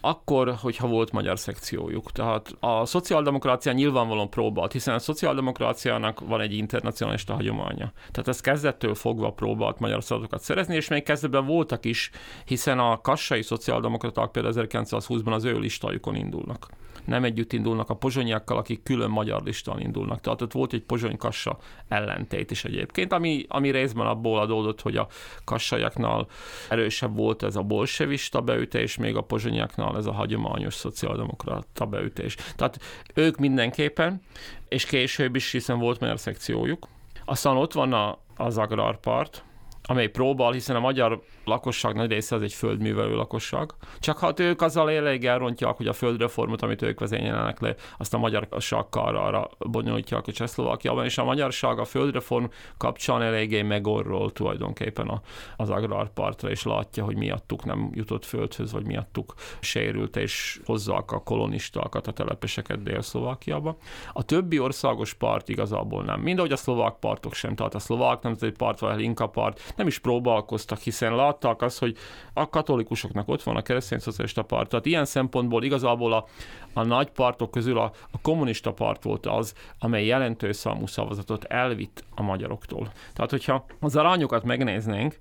akkor, 0.00 0.54
hogyha 0.60 0.86
volt 0.86 1.12
magyar 1.12 1.38
szekciójuk. 1.38 2.12
Tehát 2.12 2.56
a 2.60 2.86
szociáldemokrácia 2.86 3.72
nyilvánvalóan 3.72 4.30
próbált, 4.30 4.72
hiszen 4.72 4.94
a 4.94 4.98
szociáldemokráciának 4.98 6.20
van 6.20 6.40
egy 6.40 6.52
internacionalista 6.52 7.34
hagyománya. 7.34 7.92
Tehát 8.10 8.28
ez 8.28 8.40
kezdettől 8.40 8.94
fogva 8.94 9.32
próbált 9.32 9.78
magyar 9.78 10.04
szavazatokat 10.04 10.44
szerezni, 10.44 10.74
és 10.74 10.88
még 10.88 11.02
kezdetben 11.02 11.46
voltak 11.46 11.84
is, 11.84 12.10
hiszen 12.44 12.78
a 12.78 13.00
kassai 13.00 13.42
szociáldemokraták 13.42 14.30
például 14.30 14.54
1920-ban 14.70 15.32
az 15.32 15.44
ő 15.44 15.58
listájukon 15.58 16.14
indulnak 16.14 16.66
nem 17.08 17.24
együtt 17.24 17.52
indulnak 17.52 17.90
a 17.90 17.94
pozsonyiakkal, 17.94 18.56
akik 18.56 18.82
külön 18.82 19.10
magyar 19.10 19.42
listán 19.42 19.80
indulnak. 19.80 20.20
Tehát 20.20 20.42
ott 20.42 20.52
volt 20.52 20.72
egy 20.72 20.82
pozsony-kassa 20.82 21.58
ellentét 21.88 22.50
is 22.50 22.64
egyébként, 22.64 23.12
ami, 23.12 23.44
ami 23.48 23.70
részben 23.70 24.06
abból 24.06 24.38
adódott, 24.38 24.80
hogy 24.80 24.96
a 24.96 25.08
kassaiaknál 25.44 26.26
erősebb 26.68 27.16
volt 27.16 27.42
ez 27.42 27.56
a 27.56 27.62
bolsevista 27.62 28.40
beütés, 28.40 28.96
még 28.96 29.16
a 29.16 29.20
pozsonyiaknál 29.20 29.96
ez 29.96 30.06
a 30.06 30.12
hagyományos 30.12 30.74
szociáldemokrata 30.74 31.86
beütés. 31.86 32.36
Tehát 32.56 32.78
ők 33.14 33.36
mindenképpen, 33.36 34.20
és 34.68 34.84
később 34.84 35.36
is, 35.36 35.50
hiszen 35.50 35.78
volt 35.78 36.00
magyar 36.00 36.18
szekciójuk. 36.18 36.88
Aztán 37.24 37.56
ott 37.56 37.72
van 37.72 37.92
a, 37.92 38.18
az 38.36 38.58
agrárpart, 38.58 39.44
amely 39.90 40.08
próbál, 40.08 40.52
hiszen 40.52 40.76
a 40.76 40.80
magyar 40.80 41.20
lakosság 41.44 41.94
nagy 41.94 42.10
része 42.10 42.34
az 42.34 42.42
egy 42.42 42.52
földművelő 42.52 43.14
lakosság. 43.14 43.70
Csak 43.98 44.18
hát 44.18 44.40
ők 44.40 44.62
azzal 44.62 44.90
elég 44.90 45.26
elrontják, 45.26 45.76
hogy 45.76 45.86
a 45.86 45.92
földreformot, 45.92 46.62
amit 46.62 46.82
ők 46.82 47.00
vezényelnek 47.00 47.60
le, 47.60 47.74
azt 47.98 48.14
a 48.14 48.18
magyarság 48.18 48.84
arra 48.90 49.50
bonyolítják 49.58 50.26
a 50.26 50.32
Csehszlovákiában, 50.32 51.04
és 51.04 51.18
a 51.18 51.24
magyarság 51.24 51.78
a 51.78 51.84
földreform 51.84 52.44
kapcsán 52.76 53.22
eléggé 53.22 53.62
megorról 53.62 54.32
tulajdonképpen 54.32 55.08
a, 55.08 55.20
az 55.56 55.70
agrárpartra, 55.70 56.50
és 56.50 56.62
látja, 56.62 57.04
hogy 57.04 57.16
miattuk 57.16 57.64
nem 57.64 57.90
jutott 57.94 58.24
földhöz, 58.24 58.72
vagy 58.72 58.86
miattuk 58.86 59.34
sérült, 59.60 60.16
és 60.16 60.60
hozzák 60.64 61.12
a 61.12 61.22
kolonistákat, 61.22 62.06
a 62.06 62.12
telepeseket 62.12 62.82
Dél-Szlovákiába. 62.82 63.76
A 64.12 64.22
többi 64.22 64.58
országos 64.58 65.14
part 65.14 65.48
igazából 65.48 66.04
nem. 66.04 66.20
Mind 66.20 66.38
a 66.38 66.56
szlovák 66.56 66.94
partok 66.94 67.34
sem, 67.34 67.54
tehát 67.54 67.74
a 67.74 67.78
szlovák 67.78 68.22
nemzeti 68.22 68.52
part, 68.52 68.78
vagy 68.78 68.92
a 68.92 68.94
Linka 68.94 69.26
part 69.26 69.74
nem 69.78 69.86
is 69.86 69.98
próbálkoztak, 69.98 70.78
hiszen 70.78 71.16
látták 71.16 71.62
azt, 71.62 71.78
hogy 71.78 71.96
a 72.32 72.48
katolikusoknak 72.48 73.28
ott 73.28 73.42
van 73.42 73.56
a 73.56 73.62
keresztény 73.62 73.98
szocialista 73.98 74.42
part. 74.42 74.68
Tehát 74.68 74.86
ilyen 74.86 75.04
szempontból 75.04 75.64
igazából 75.64 76.12
a, 76.12 76.26
a 76.72 76.82
nagy 76.82 77.10
partok 77.10 77.50
közül 77.50 77.78
a, 77.78 77.92
a 78.10 78.20
kommunista 78.22 78.72
part 78.72 79.02
volt 79.02 79.26
az, 79.26 79.54
amely 79.78 80.04
jelentős 80.04 80.56
számú 80.56 80.86
szavazatot 80.86 81.44
elvitt 81.44 82.04
a 82.14 82.22
magyaroktól. 82.22 82.92
Tehát, 83.12 83.30
hogyha 83.30 83.64
az 83.80 83.96
arányokat 83.96 84.44
megnéznénk, 84.44 85.18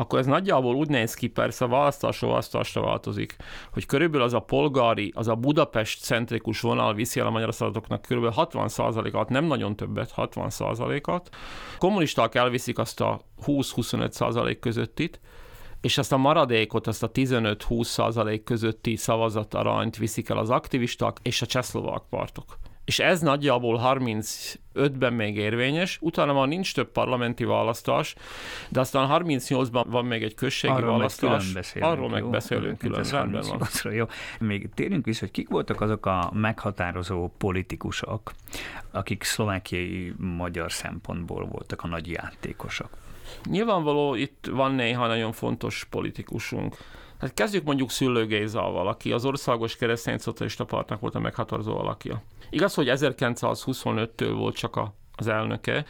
akkor 0.00 0.18
ez 0.18 0.26
nagyjából 0.26 0.74
úgy 0.74 0.88
néz 0.88 1.14
ki, 1.14 1.26
persze 1.26 1.66
választásra 1.66 2.28
választásra 2.28 2.80
változik, 2.80 3.36
hogy 3.72 3.86
körülbelül 3.86 4.26
az 4.26 4.34
a 4.34 4.40
polgári, 4.40 5.12
az 5.16 5.28
a 5.28 5.34
Budapest 5.34 6.02
centrikus 6.02 6.60
vonal 6.60 6.94
viszi 6.94 7.20
el 7.20 7.26
a 7.26 7.30
magyar 7.30 7.54
szavazatoknak 7.54 8.02
körülbelül 8.02 8.36
60%-at, 8.38 9.28
nem 9.28 9.44
nagyon 9.44 9.76
többet, 9.76 10.12
60%-at. 10.16 11.28
Kommunisták 11.78 12.34
elviszik 12.34 12.78
azt 12.78 13.00
a 13.00 13.20
20-25% 13.46 14.56
közöttit, 14.60 15.20
és 15.80 15.98
azt 15.98 16.12
a 16.12 16.16
maradékot, 16.16 16.86
azt 16.86 17.02
a 17.02 17.10
15-20 17.10 17.84
százalék 17.84 18.44
közötti 18.44 18.96
szavazatarányt 18.96 19.96
viszik 19.96 20.28
el 20.28 20.38
az 20.38 20.50
aktivisták 20.50 21.16
és 21.22 21.42
a 21.42 21.46
csehszlovák 21.46 22.02
pártok. 22.10 22.58
És 22.88 22.98
ez 22.98 23.20
nagyjából 23.20 23.80
35-ben 23.84 25.12
még 25.12 25.36
érvényes, 25.36 25.98
utána 26.00 26.32
már 26.32 26.48
nincs 26.48 26.74
több 26.74 26.92
parlamenti 26.92 27.44
választás, 27.44 28.14
de 28.68 28.80
aztán 28.80 29.22
38-ban 29.22 29.84
van 29.88 30.04
még 30.04 30.22
egy 30.22 30.34
községi 30.34 30.72
Arról 30.72 30.90
választás. 30.90 31.52
Meg 31.52 31.64
Arról 31.80 32.08
meg 32.08 32.22
jó? 32.22 32.30
beszélünk 32.30 32.78
külön, 32.78 33.02
rendben 33.02 33.44
van. 33.48 33.92
Jó. 33.92 34.04
Még 34.40 34.68
térjünk 34.74 35.04
vissza, 35.04 35.20
hogy 35.20 35.30
kik 35.30 35.48
voltak 35.48 35.80
azok 35.80 36.06
a 36.06 36.30
meghatározó 36.34 37.30
politikusok, 37.38 38.32
akik 38.90 39.22
szlovákiai 39.22 40.14
magyar 40.18 40.72
szempontból 40.72 41.46
voltak 41.46 41.82
a 41.82 41.86
nagy 41.86 42.10
játékosok. 42.10 42.90
Nyilvánvaló, 43.44 44.14
itt 44.14 44.48
van 44.50 44.74
néha 44.74 45.06
nagyon 45.06 45.32
fontos 45.32 45.86
politikusunk. 45.90 46.76
Hát 47.18 47.34
kezdjük 47.34 47.64
mondjuk 47.64 47.90
Szüllő 47.90 48.26
Gézával, 48.26 48.88
aki 48.88 49.12
az 49.12 49.24
országos 49.24 49.76
keresztény 49.76 50.18
szocialista 50.18 50.64
pártnak 50.64 51.00
volt 51.00 51.14
a 51.14 51.18
meghatározó 51.18 51.78
alakja. 51.78 52.22
Igaz, 52.50 52.74
hogy 52.74 52.88
1925-től 52.90 54.34
volt 54.36 54.56
csak 54.56 54.76
a, 54.76 54.94
az 55.14 55.26
elnöke, 55.26 55.84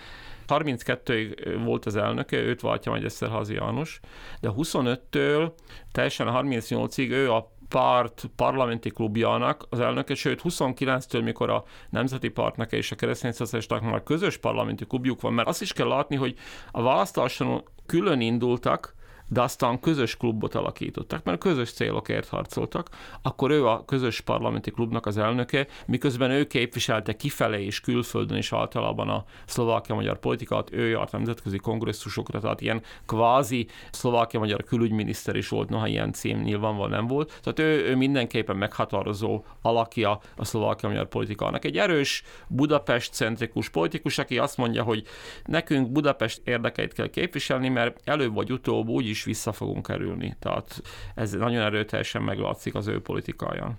32-ig 0.48 1.56
volt 1.64 1.86
az 1.86 1.96
elnöke, 1.96 2.36
őt 2.36 2.60
váltja 2.60 2.90
majd 2.90 3.04
Eszterházi 3.04 3.54
János, 3.54 4.00
de 4.40 4.50
25-től 4.56 5.52
teljesen 5.92 6.28
a 6.28 6.42
38-ig 6.42 7.10
ő 7.10 7.32
a 7.32 7.52
párt 7.68 8.30
parlamenti 8.36 8.90
klubjának 8.90 9.66
az 9.70 9.80
elnöke, 9.80 10.14
sőt 10.14 10.40
29-től, 10.44 11.24
mikor 11.24 11.50
a 11.50 11.64
Nemzeti 11.90 12.28
Pártnak 12.28 12.72
és 12.72 12.92
a 12.92 12.96
Keresztény 12.96 13.32
Szocialistáknak 13.32 13.90
már 13.90 14.02
közös 14.02 14.36
parlamenti 14.36 14.86
klubjuk 14.86 15.20
van, 15.20 15.32
mert 15.32 15.48
azt 15.48 15.62
is 15.62 15.72
kell 15.72 15.88
látni, 15.88 16.16
hogy 16.16 16.34
a 16.70 16.82
választáson 16.82 17.64
külön 17.86 18.20
indultak, 18.20 18.94
de 19.28 19.40
aztán 19.40 19.80
közös 19.80 20.16
klubot 20.16 20.54
alakítottak, 20.54 21.24
mert 21.24 21.38
közös 21.38 21.72
célokért 21.72 22.28
harcoltak, 22.28 22.88
akkor 23.22 23.50
ő 23.50 23.66
a 23.66 23.84
közös 23.84 24.20
parlamenti 24.20 24.70
klubnak 24.70 25.06
az 25.06 25.18
elnöke, 25.18 25.66
miközben 25.86 26.30
ő 26.30 26.46
képviselte 26.46 27.16
kifelé 27.16 27.64
és 27.64 27.80
külföldön 27.80 28.36
is 28.36 28.52
általában 28.52 29.08
a 29.08 29.24
szlovákia-magyar 29.46 30.18
politikát, 30.18 30.72
ő 30.72 30.88
járt 30.88 31.12
nemzetközi 31.12 31.58
kongresszusokra, 31.58 32.40
tehát 32.40 32.60
ilyen 32.60 32.82
kvázi 33.06 33.66
szlovákia-magyar 33.90 34.64
külügyminiszter 34.64 35.36
is 35.36 35.48
volt, 35.48 35.68
noha 35.68 35.86
ilyen 35.86 36.12
cím 36.12 36.40
nyilvánvalóan 36.40 36.90
nem 36.90 37.06
volt. 37.06 37.40
Tehát 37.42 37.58
ő, 37.58 37.90
ő 37.90 37.96
mindenképpen 37.96 38.56
meghatározó 38.56 39.44
alakja 39.62 40.20
a 40.36 40.44
szlovákia-magyar 40.44 41.08
politikának. 41.08 41.64
Egy 41.64 41.76
erős 41.76 42.22
Budapest-centrikus 42.48 43.68
politikus, 43.68 44.18
aki 44.18 44.38
azt 44.38 44.56
mondja, 44.56 44.82
hogy 44.82 45.02
nekünk 45.44 45.92
Budapest 45.92 46.40
érdekeit 46.44 46.92
kell 46.92 47.08
képviselni, 47.08 47.68
mert 47.68 48.00
előbb 48.04 48.34
vagy 48.34 48.52
utóbb 48.52 48.88
úgyis 48.88 49.17
is 49.18 49.24
vissza 49.24 49.52
fogunk 49.52 49.86
kerülni. 49.86 50.36
Tehát 50.38 50.82
ez 51.14 51.32
nagyon 51.32 51.62
erőteljesen 51.62 52.22
meglátszik 52.22 52.74
az 52.74 52.86
ő 52.86 53.00
politikáján. 53.02 53.78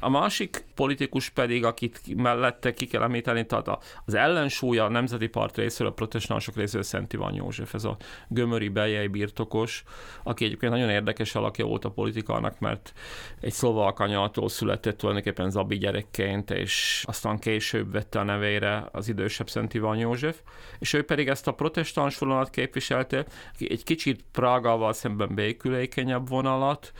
A 0.00 0.08
másik 0.08 0.64
politikus 0.74 1.28
pedig, 1.28 1.64
akit 1.64 2.00
mellette 2.16 2.72
ki 2.72 2.86
kell 2.86 3.02
említeni, 3.02 3.46
tehát 3.46 3.68
az 4.04 4.14
ellensúlya 4.14 4.84
a 4.84 4.88
Nemzeti 4.88 5.26
Párt 5.26 5.56
részéről, 5.56 5.92
a 5.92 5.94
protestánsok 5.94 6.56
részéről 6.56 6.82
Szent 6.82 7.12
Iván 7.12 7.34
József, 7.34 7.74
ez 7.74 7.84
a 7.84 7.96
gömöri 8.28 8.68
beljei 8.68 9.06
birtokos, 9.06 9.84
aki 10.22 10.44
egyébként 10.44 10.72
nagyon 10.72 10.90
érdekes 10.90 11.34
alakja 11.34 11.64
volt 11.64 11.84
a 11.84 11.90
politikának, 11.90 12.58
mert 12.58 12.92
egy 13.40 13.52
szlovák 13.52 13.98
anyától 13.98 14.48
született 14.48 14.98
tulajdonképpen 14.98 15.50
Zabi 15.50 15.78
gyerekként, 15.78 16.50
és 16.50 17.04
aztán 17.06 17.38
később 17.38 17.92
vette 17.92 18.18
a 18.18 18.22
nevére 18.22 18.88
az 18.92 19.08
idősebb 19.08 19.48
Szent 19.48 19.74
Iván 19.74 19.96
József, 19.96 20.40
és 20.78 20.92
ő 20.92 21.04
pedig 21.04 21.28
ezt 21.28 21.46
a 21.46 21.52
protestáns 21.52 22.18
vonalat 22.18 22.50
képviselte, 22.50 23.24
egy 23.58 23.84
kicsit 23.84 24.24
Prágával 24.32 24.92
szemben 24.92 25.34
békülékenyebb 25.34 26.28
vonalat, 26.28 26.92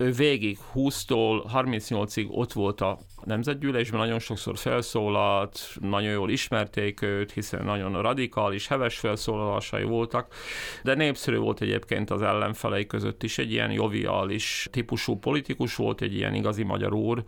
ő 0.00 0.12
végig 0.12 0.58
20-tól 0.74 1.44
38-ig 1.54 2.28
ott 2.30 2.52
volt 2.52 2.80
a 2.80 2.98
nemzetgyűlésben, 3.24 4.00
nagyon 4.00 4.18
sokszor 4.18 4.58
felszólalt, 4.58 5.60
nagyon 5.80 6.10
jól 6.10 6.30
ismerték 6.30 7.02
őt, 7.02 7.32
hiszen 7.32 7.64
nagyon 7.64 8.02
radikális, 8.02 8.68
heves 8.68 8.98
felszólalásai 8.98 9.82
voltak, 9.82 10.34
de 10.82 10.94
népszerű 10.94 11.36
volt 11.36 11.60
egyébként 11.60 12.10
az 12.10 12.22
ellenfelei 12.22 12.86
között 12.86 13.22
is, 13.22 13.38
egy 13.38 13.52
ilyen 13.52 13.70
joviális 13.70 14.68
típusú 14.70 15.18
politikus 15.18 15.76
volt, 15.76 16.00
egy 16.00 16.14
ilyen 16.14 16.34
igazi 16.34 16.62
magyar 16.62 16.94
úr, 16.94 17.22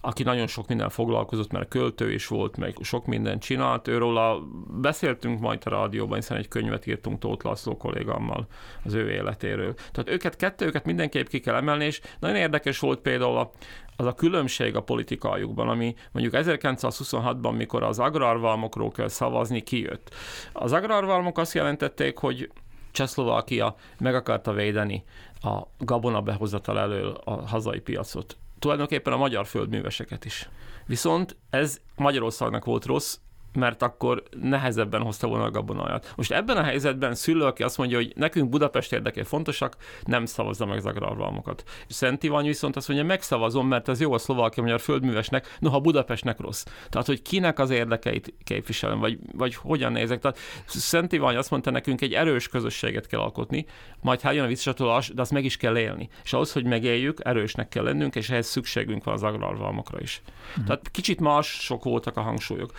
aki 0.00 0.22
nagyon 0.22 0.46
sok 0.46 0.68
minden 0.68 0.88
foglalkozott, 0.88 1.52
mert 1.52 1.68
költő 1.68 2.12
is 2.12 2.26
volt, 2.26 2.56
meg 2.56 2.76
sok 2.80 3.06
mindent 3.06 3.42
csinált. 3.42 3.88
Őről 3.88 4.16
a, 4.16 4.42
beszéltünk 4.80 5.40
majd 5.40 5.62
a 5.64 5.70
rádióban, 5.70 6.18
hiszen 6.18 6.36
egy 6.36 6.48
könyvet 6.48 6.86
írtunk 6.86 7.18
Tóth 7.18 7.44
László 7.44 7.76
kollégámmal 7.76 8.46
az 8.84 8.94
ő 8.94 9.10
életéről. 9.10 9.74
Tehát 9.74 10.10
őket, 10.10 10.36
kettőket 10.36 10.84
mindenképp 10.84 11.26
ki 11.26 11.40
kell 11.40 11.54
emelni, 11.54 11.84
és 11.84 12.00
nagyon 12.18 12.36
érdekes 12.36 12.78
volt 12.78 13.00
például 13.00 13.36
a, 13.36 13.50
az 13.96 14.06
a 14.06 14.14
különbség 14.14 14.76
a 14.76 14.82
politikájukban, 14.82 15.68
ami 15.68 15.94
mondjuk 16.12 16.34
1926-ban, 16.36 17.56
mikor 17.56 17.82
az 17.82 17.98
agrárvalmokról 17.98 18.90
kell 18.90 19.08
szavazni, 19.08 19.60
kijött. 19.60 20.14
Az 20.52 20.72
agrárvalmok 20.72 21.38
azt 21.38 21.54
jelentették, 21.54 22.18
hogy 22.18 22.50
Csehszlovákia 22.92 23.74
meg 23.98 24.14
akarta 24.14 24.52
védeni 24.52 25.04
a 25.42 25.62
gabona 25.78 26.20
behozatal 26.20 26.78
elől 26.78 27.20
a 27.24 27.30
hazai 27.30 27.80
piacot. 27.80 28.36
Tulajdonképpen 28.58 29.12
a 29.12 29.16
magyar 29.16 29.46
földműveseket 29.46 30.24
is. 30.24 30.48
Viszont 30.86 31.36
ez 31.50 31.80
Magyarországnak 31.96 32.64
volt 32.64 32.84
rossz, 32.84 33.18
mert 33.54 33.82
akkor 33.82 34.22
nehezebben 34.40 35.02
hozta 35.02 35.26
volna 35.26 35.44
a 35.44 35.50
gabonaját. 35.50 36.12
Most 36.16 36.32
ebben 36.32 36.56
a 36.56 36.62
helyzetben 36.62 37.14
szülő, 37.14 37.44
aki 37.44 37.62
azt 37.62 37.78
mondja, 37.78 37.96
hogy 37.96 38.12
nekünk 38.16 38.48
Budapest 38.48 38.92
érdekei 38.92 39.22
fontosak, 39.22 39.76
nem 40.04 40.26
szavazza 40.26 40.66
meg 40.66 40.76
az 40.76 40.86
agrárvalmokat. 40.86 41.62
Szent 41.88 42.22
Iván 42.22 42.44
viszont 42.44 42.76
azt 42.76 42.88
mondja, 42.88 43.06
megszavazom, 43.06 43.68
mert 43.68 43.88
ez 43.88 44.00
jó 44.00 44.12
a 44.12 44.18
szlovákia 44.18 44.62
magyar 44.62 44.80
földművesnek, 44.80 45.56
noha 45.58 45.80
Budapestnek 45.80 46.40
rossz. 46.40 46.64
Tehát, 46.88 47.06
hogy 47.06 47.22
kinek 47.22 47.58
az 47.58 47.70
érdekeit 47.70 48.34
képviselem, 48.44 48.98
vagy, 48.98 49.18
vagy 49.32 49.54
hogyan 49.54 49.92
nézek. 49.92 50.20
Tehát 50.20 50.38
Szent 50.66 51.12
Iván 51.12 51.36
azt 51.36 51.50
mondta 51.50 51.70
nekünk, 51.70 52.00
egy 52.00 52.12
erős 52.12 52.48
közösséget 52.48 53.06
kell 53.06 53.20
alkotni, 53.20 53.66
majd 54.00 54.20
ha 54.20 54.32
jön 54.32 54.44
a 54.44 54.48
visszatolás, 54.48 55.08
de 55.08 55.20
azt 55.20 55.30
meg 55.30 55.44
is 55.44 55.56
kell 55.56 55.78
élni. 55.78 56.08
És 56.24 56.32
ahhoz, 56.32 56.52
hogy 56.52 56.64
megéljük, 56.64 57.18
erősnek 57.24 57.68
kell 57.68 57.84
lennünk, 57.84 58.14
és 58.14 58.30
ehhez 58.30 58.46
szükségünk 58.46 59.04
van 59.04 59.14
az 59.14 59.22
agrárvalmokra 59.22 60.00
is. 60.00 60.22
Mm. 60.60 60.64
Tehát 60.64 60.90
kicsit 60.90 61.20
mások 61.20 61.84
voltak 61.84 62.16
a 62.16 62.20
hangsúlyok. 62.20 62.72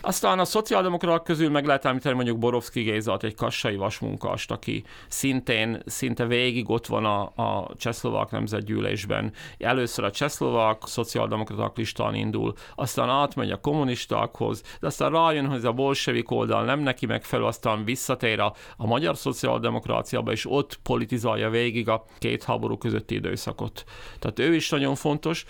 Azt 0.00 0.15
aztán 0.16 0.38
a 0.38 0.44
szociáldemokraták 0.44 1.22
közül 1.22 1.50
meg 1.50 1.66
lehet 1.66 1.84
említeni 1.84 2.14
mondjuk 2.14 2.38
Borovszki 2.38 2.82
Gézat, 2.82 3.24
egy 3.24 3.34
kassai 3.34 3.76
vasmunkast, 3.76 4.50
aki 4.50 4.84
szintén 5.08 5.82
szinte 5.86 6.26
végig 6.26 6.70
ott 6.70 6.86
van 6.86 7.04
a, 7.04 7.22
a 7.22 7.70
csehszlovák 7.76 8.30
nemzetgyűlésben. 8.30 9.32
Először 9.58 10.04
a 10.04 10.10
csehszlovák 10.10 10.82
szociáldemokraták 10.84 11.76
listán 11.76 12.14
indul, 12.14 12.54
aztán 12.74 13.08
átmegy 13.08 13.50
a 13.50 13.60
kommunistákhoz, 13.60 14.62
de 14.80 14.86
aztán 14.86 15.10
rájön, 15.10 15.46
hogy 15.46 15.56
ez 15.56 15.64
a 15.64 15.72
bolsevik 15.72 16.30
oldal 16.30 16.64
nem 16.64 16.80
neki 16.80 17.06
megfelelő, 17.06 17.48
aztán 17.48 17.84
visszatér 17.84 18.40
a, 18.40 18.52
a 18.76 18.86
magyar 18.86 19.16
szociáldemokráciába, 19.16 20.32
és 20.32 20.50
ott 20.50 20.78
politizálja 20.82 21.50
végig 21.50 21.88
a 21.88 22.04
két 22.18 22.44
háború 22.44 22.78
közötti 22.78 23.14
időszakot. 23.14 23.84
Tehát 24.18 24.38
ő 24.38 24.54
is 24.54 24.70
nagyon 24.70 24.94
fontos, 24.94 25.44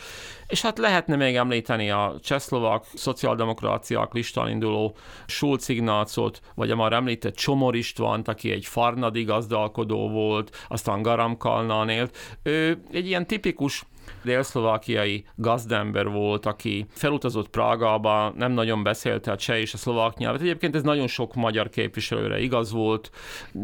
és 0.46 0.62
hát 0.62 0.78
lehetne 0.78 1.16
még 1.16 1.36
említeni 1.36 1.90
a 1.90 2.14
csehszlovák 2.22 2.84
szociáldemokráciák 2.94 4.12
listán 4.12 4.48
induló 4.56 4.96
Schulz 5.26 5.68
Ignácot, 5.68 6.40
vagy 6.54 6.70
a 6.70 6.76
már 6.76 6.92
említett 6.92 7.34
Csomor 7.34 7.76
Istvánt, 7.76 8.28
aki 8.28 8.50
egy 8.50 8.66
farnadi 8.66 9.22
gazdálkodó 9.22 10.08
volt, 10.08 10.56
aztán 10.68 11.02
Garam 11.02 11.36
Kalnán 11.36 11.88
élt. 11.88 12.16
Ő 12.42 12.82
egy 12.92 13.06
ilyen 13.06 13.26
tipikus 13.26 13.84
délszlovákiai 14.24 15.24
gazdember 15.34 16.08
volt, 16.08 16.46
aki 16.46 16.86
felutazott 16.88 17.48
Prágába, 17.48 18.32
nem 18.36 18.52
nagyon 18.52 18.82
beszélte 18.82 19.30
a 19.30 19.36
cseh 19.36 19.60
és 19.60 19.74
a 19.74 19.76
szlovák 19.76 20.16
nyelvet. 20.16 20.40
Egyébként 20.40 20.74
ez 20.74 20.82
nagyon 20.82 21.06
sok 21.06 21.34
magyar 21.34 21.68
képviselőre 21.68 22.40
igaz 22.40 22.72
volt. 22.72 23.10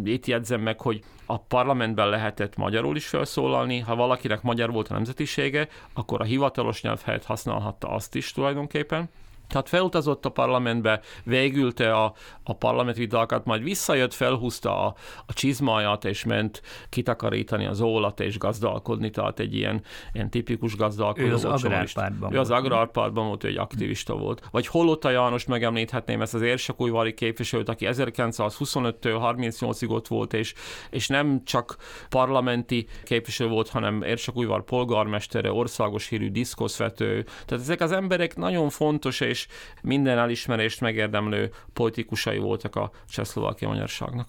Itt 0.04 0.26
jegyzem 0.26 0.60
meg, 0.60 0.80
hogy 0.80 1.00
a 1.26 1.38
parlamentben 1.38 2.08
lehetett 2.08 2.56
magyarul 2.56 2.96
is 2.96 3.06
felszólalni, 3.06 3.78
ha 3.78 3.94
valakinek 3.94 4.42
magyar 4.42 4.72
volt 4.72 4.88
a 4.88 4.94
nemzetisége, 4.94 5.68
akkor 5.92 6.20
a 6.20 6.24
hivatalos 6.24 6.82
nyelv 6.82 7.00
helyett 7.04 7.24
használhatta 7.24 7.88
azt 7.88 8.14
is 8.14 8.32
tulajdonképpen. 8.32 9.10
Tehát 9.52 9.68
felutazott 9.68 10.24
a 10.24 10.28
parlamentbe, 10.28 11.00
végülte 11.24 11.92
a, 11.92 12.14
a 12.42 12.54
parlament 12.54 12.96
vitákat, 12.96 13.44
majd 13.44 13.62
visszajött, 13.62 14.14
felhúzta 14.14 14.86
a, 14.86 14.94
a 15.26 15.32
csizmáját, 15.32 16.04
és 16.04 16.24
ment 16.24 16.62
kitakarítani 16.88 17.66
az 17.66 17.80
ólat 17.80 18.20
és 18.20 18.38
gazdálkodni, 18.38 19.10
tehát 19.10 19.38
egy 19.38 19.54
ilyen, 19.54 19.82
ilyen 20.12 20.30
tipikus 20.30 20.76
gazdálkodó. 20.76 21.26
Ő 21.26 21.32
az 21.32 21.44
agrárpártban 21.44 22.32
Ő 22.34 22.38
az 22.38 22.50
agrárpártban 22.50 23.26
volt, 23.26 23.44
ő 23.44 23.48
egy 23.48 23.56
aktivista 23.56 24.16
volt. 24.16 24.48
Vagy 24.50 24.66
Holota 24.66 25.10
János 25.10 25.44
megemlíthetném 25.44 26.20
ezt 26.20 26.34
az 26.34 26.42
érsekújvári 26.42 27.14
képviselőt, 27.14 27.68
aki 27.68 27.86
1925-től 27.90 29.34
38-ig 29.36 29.88
ott 29.88 30.08
volt, 30.08 30.32
és, 30.32 30.54
és 30.90 31.08
nem 31.08 31.44
csak 31.44 31.76
parlamenti 32.08 32.86
képviselő 33.04 33.50
volt, 33.50 33.68
hanem 33.68 34.02
érsekújvár 34.02 34.62
polgármestere, 34.62 35.52
országos 35.52 36.08
hírű 36.08 36.30
diszkoszvető. 36.30 37.22
Tehát 37.22 37.64
ezek 37.64 37.80
az 37.80 37.92
emberek 37.92 38.36
nagyon 38.36 38.68
fontos 38.68 39.20
és 39.20 39.41
és 39.46 39.82
minden 39.82 40.18
elismerést 40.18 40.80
megérdemlő 40.80 41.50
politikusai 41.72 42.38
voltak 42.38 42.76
a 42.76 42.90
csehszlovákia 43.08 43.68
magyarságnak. 43.68 44.28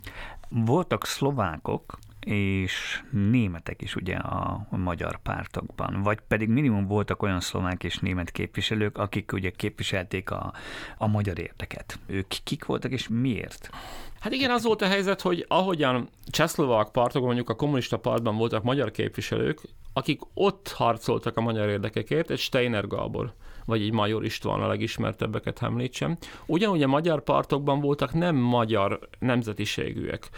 Voltak 0.49 1.05
szlovákok, 1.05 1.97
és 2.25 3.03
németek 3.11 3.81
is 3.81 3.95
ugye 3.95 4.15
a 4.15 4.67
magyar 4.69 5.21
pártokban, 5.21 6.01
vagy 6.01 6.19
pedig 6.27 6.49
minimum 6.49 6.87
voltak 6.87 7.21
olyan 7.23 7.39
szlovák 7.39 7.83
és 7.83 7.97
német 7.97 8.31
képviselők, 8.31 8.97
akik 8.97 9.31
ugye 9.33 9.49
képviselték 9.49 10.31
a, 10.31 10.53
a 10.97 11.07
magyar 11.07 11.39
érdeket. 11.39 11.99
Ők 12.05 12.27
kik 12.43 12.65
voltak 12.65 12.91
és 12.91 13.07
miért? 13.07 13.69
Hát 14.19 14.33
igen, 14.33 14.51
az 14.51 14.63
volt 14.63 14.81
a 14.81 14.87
helyzet, 14.87 15.21
hogy 15.21 15.45
ahogyan 15.47 16.09
csehszlovák 16.27 16.89
pártokon, 16.89 17.27
mondjuk 17.27 17.49
a 17.49 17.55
kommunista 17.55 17.97
pártban 17.97 18.37
voltak 18.37 18.63
magyar 18.63 18.91
képviselők, 18.91 19.61
akik 19.93 20.21
ott 20.33 20.67
harcoltak 20.67 21.37
a 21.37 21.41
magyar 21.41 21.69
érdekekért, 21.69 22.29
egy 22.29 22.39
Steiner 22.39 22.87
Gábor, 22.87 23.33
vagy 23.65 23.81
egy 23.81 23.91
Major 23.91 24.25
István 24.25 24.61
a 24.61 24.67
legismertebbeket 24.67 25.61
említsem. 25.61 26.17
Ugyanúgy 26.45 26.83
a 26.83 26.87
magyar 26.87 27.23
partokban 27.23 27.79
voltak 27.79 28.13
nem 28.13 28.35
magyar 28.35 28.99
nemzetiségűek. 29.19 30.29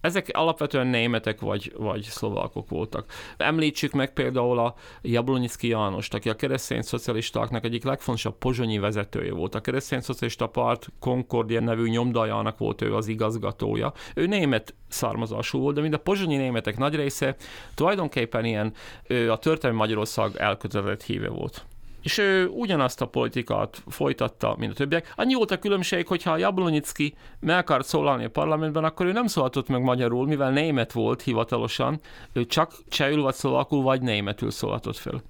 Ezek 0.00 0.30
alapvetően 0.32 0.86
németek 0.86 1.40
vagy, 1.40 1.72
vagy 1.76 2.02
szlovákok 2.02 2.68
voltak. 2.68 3.12
Említsük 3.36 3.92
meg 3.92 4.12
például 4.12 4.58
a 4.58 4.74
Jablonyiszki 5.02 5.68
Jánost, 5.68 6.14
aki 6.14 6.28
a 6.28 6.36
keresztény 6.36 6.82
szocialistáknak 6.82 7.64
egyik 7.64 7.84
legfontosabb 7.84 8.38
pozsonyi 8.38 8.78
vezetője 8.78 9.32
volt. 9.32 9.54
A 9.54 9.60
keresztény 9.60 10.00
szocialista 10.00 10.46
párt 10.46 10.88
Concordia 10.98 11.60
nevű 11.60 11.88
nyomdajának 11.88 12.58
volt 12.58 12.82
ő 12.82 12.94
az 12.94 13.06
igazgatója. 13.06 13.92
Ő 14.14 14.26
német 14.26 14.74
származású 14.88 15.58
volt, 15.58 15.74
de 15.74 15.80
mind 15.80 15.94
a 15.94 15.98
pozsonyi 15.98 16.36
németek 16.36 16.78
nagy 16.78 16.94
része 16.94 17.36
tulajdonképpen 17.74 18.44
ilyen 18.44 18.72
ő 19.06 19.32
a 19.32 19.38
történelmi 19.38 19.78
Magyarország 19.78 20.36
elkötelezett 20.36 21.02
híve 21.02 21.28
volt 21.28 21.64
és 22.02 22.18
ő 22.18 22.46
ugyanazt 22.46 23.00
a 23.00 23.06
politikát 23.06 23.82
folytatta, 23.86 24.54
mint 24.58 24.72
a 24.72 24.74
többiek. 24.74 25.12
Annyi 25.16 25.34
volt 25.34 25.50
a 25.50 25.58
különbség, 25.58 26.06
hogy 26.06 26.22
ha 26.22 26.36
Jablonyicki 26.36 27.14
meg 27.40 27.58
akart 27.58 27.86
szólalni 27.86 28.24
a 28.24 28.30
parlamentben, 28.30 28.84
akkor 28.84 29.06
ő 29.06 29.12
nem 29.12 29.26
szólhatott 29.26 29.68
meg 29.68 29.82
magyarul, 29.82 30.26
mivel 30.26 30.50
német 30.50 30.92
volt 30.92 31.22
hivatalosan, 31.22 32.00
ő 32.32 32.46
csak 32.46 32.72
csehül 32.88 33.22
vagy 33.22 33.34
szlovakul 33.34 33.82
vagy 33.82 34.02
németül 34.02 34.50
szólhatott 34.50 34.96
fel. 34.96 35.22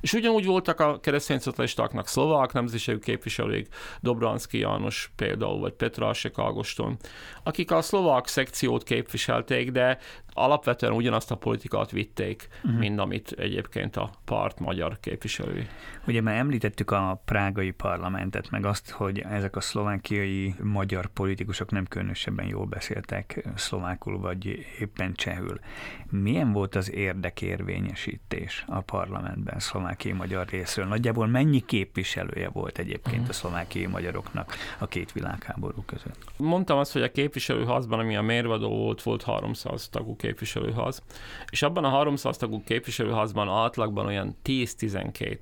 És 0.00 0.12
ugyanúgy 0.12 0.44
voltak 0.44 0.80
a 0.80 1.00
keresztény 1.00 1.38
szocialistáknak 1.38 2.06
szlovák 2.06 2.52
nemzetiségű 2.52 2.98
képviselők, 2.98 3.66
Dobranszki 4.00 4.58
János 4.58 5.10
például, 5.16 5.58
vagy 5.58 5.72
Petrásek 5.72 6.38
Ágoston, 6.38 6.96
akik 7.42 7.70
a 7.70 7.82
szlovák 7.82 8.26
szekciót 8.26 8.82
képviselték, 8.82 9.70
de 9.70 9.98
alapvetően 10.38 10.92
ugyanazt 10.92 11.30
a 11.30 11.34
politikát 11.34 11.90
vitték, 11.90 12.48
uh-huh. 12.64 12.78
mint 12.80 12.98
amit 12.98 13.32
egyébként 13.32 13.96
a 13.96 14.10
párt 14.24 14.60
magyar 14.60 15.00
képviselői. 15.00 15.66
Ugye 16.06 16.20
már 16.20 16.36
említettük 16.36 16.90
a 16.90 17.22
prágai 17.24 17.70
parlamentet, 17.70 18.50
meg 18.50 18.64
azt, 18.64 18.90
hogy 18.90 19.18
ezek 19.18 19.56
a 19.56 19.60
szlovákiai 19.60 20.54
magyar 20.62 21.06
politikusok 21.06 21.70
nem 21.70 21.86
különösebben 21.86 22.46
jól 22.46 22.66
beszéltek 22.66 23.48
szlovákul, 23.54 24.18
vagy 24.18 24.66
éppen 24.78 25.14
csehül. 25.14 25.58
Milyen 26.10 26.52
volt 26.52 26.74
az 26.74 26.92
érdekérvényesítés 26.92 28.64
a 28.66 28.80
parlamentben 28.80 29.58
szlovákiai 29.58 30.14
magyar 30.14 30.46
részről? 30.48 30.86
Nagyjából 30.86 31.26
mennyi 31.26 31.60
képviselője 31.60 32.48
volt 32.48 32.78
egyébként 32.78 33.14
uh-huh. 33.14 33.28
a 33.28 33.32
szlovákiai 33.32 33.86
magyaroknak 33.86 34.54
a 34.78 34.86
két 34.86 35.12
világháború 35.12 35.82
között? 35.86 36.24
Mondtam 36.36 36.78
azt, 36.78 36.92
hogy 36.92 37.02
a 37.02 37.10
képviselőházban, 37.10 37.98
ami 37.98 38.16
a 38.16 38.22
mérvadó 38.22 38.68
volt, 38.68 39.02
volt 39.02 39.22
300 39.22 39.88
tagú 39.88 40.16
képviselőház, 40.28 41.02
és 41.50 41.62
abban 41.62 41.84
a 41.84 41.88
300 41.88 42.36
tagú 42.36 42.62
képviselőházban 42.64 43.48
átlagban 43.48 44.06
olyan 44.06 44.36
10-12 44.44 45.38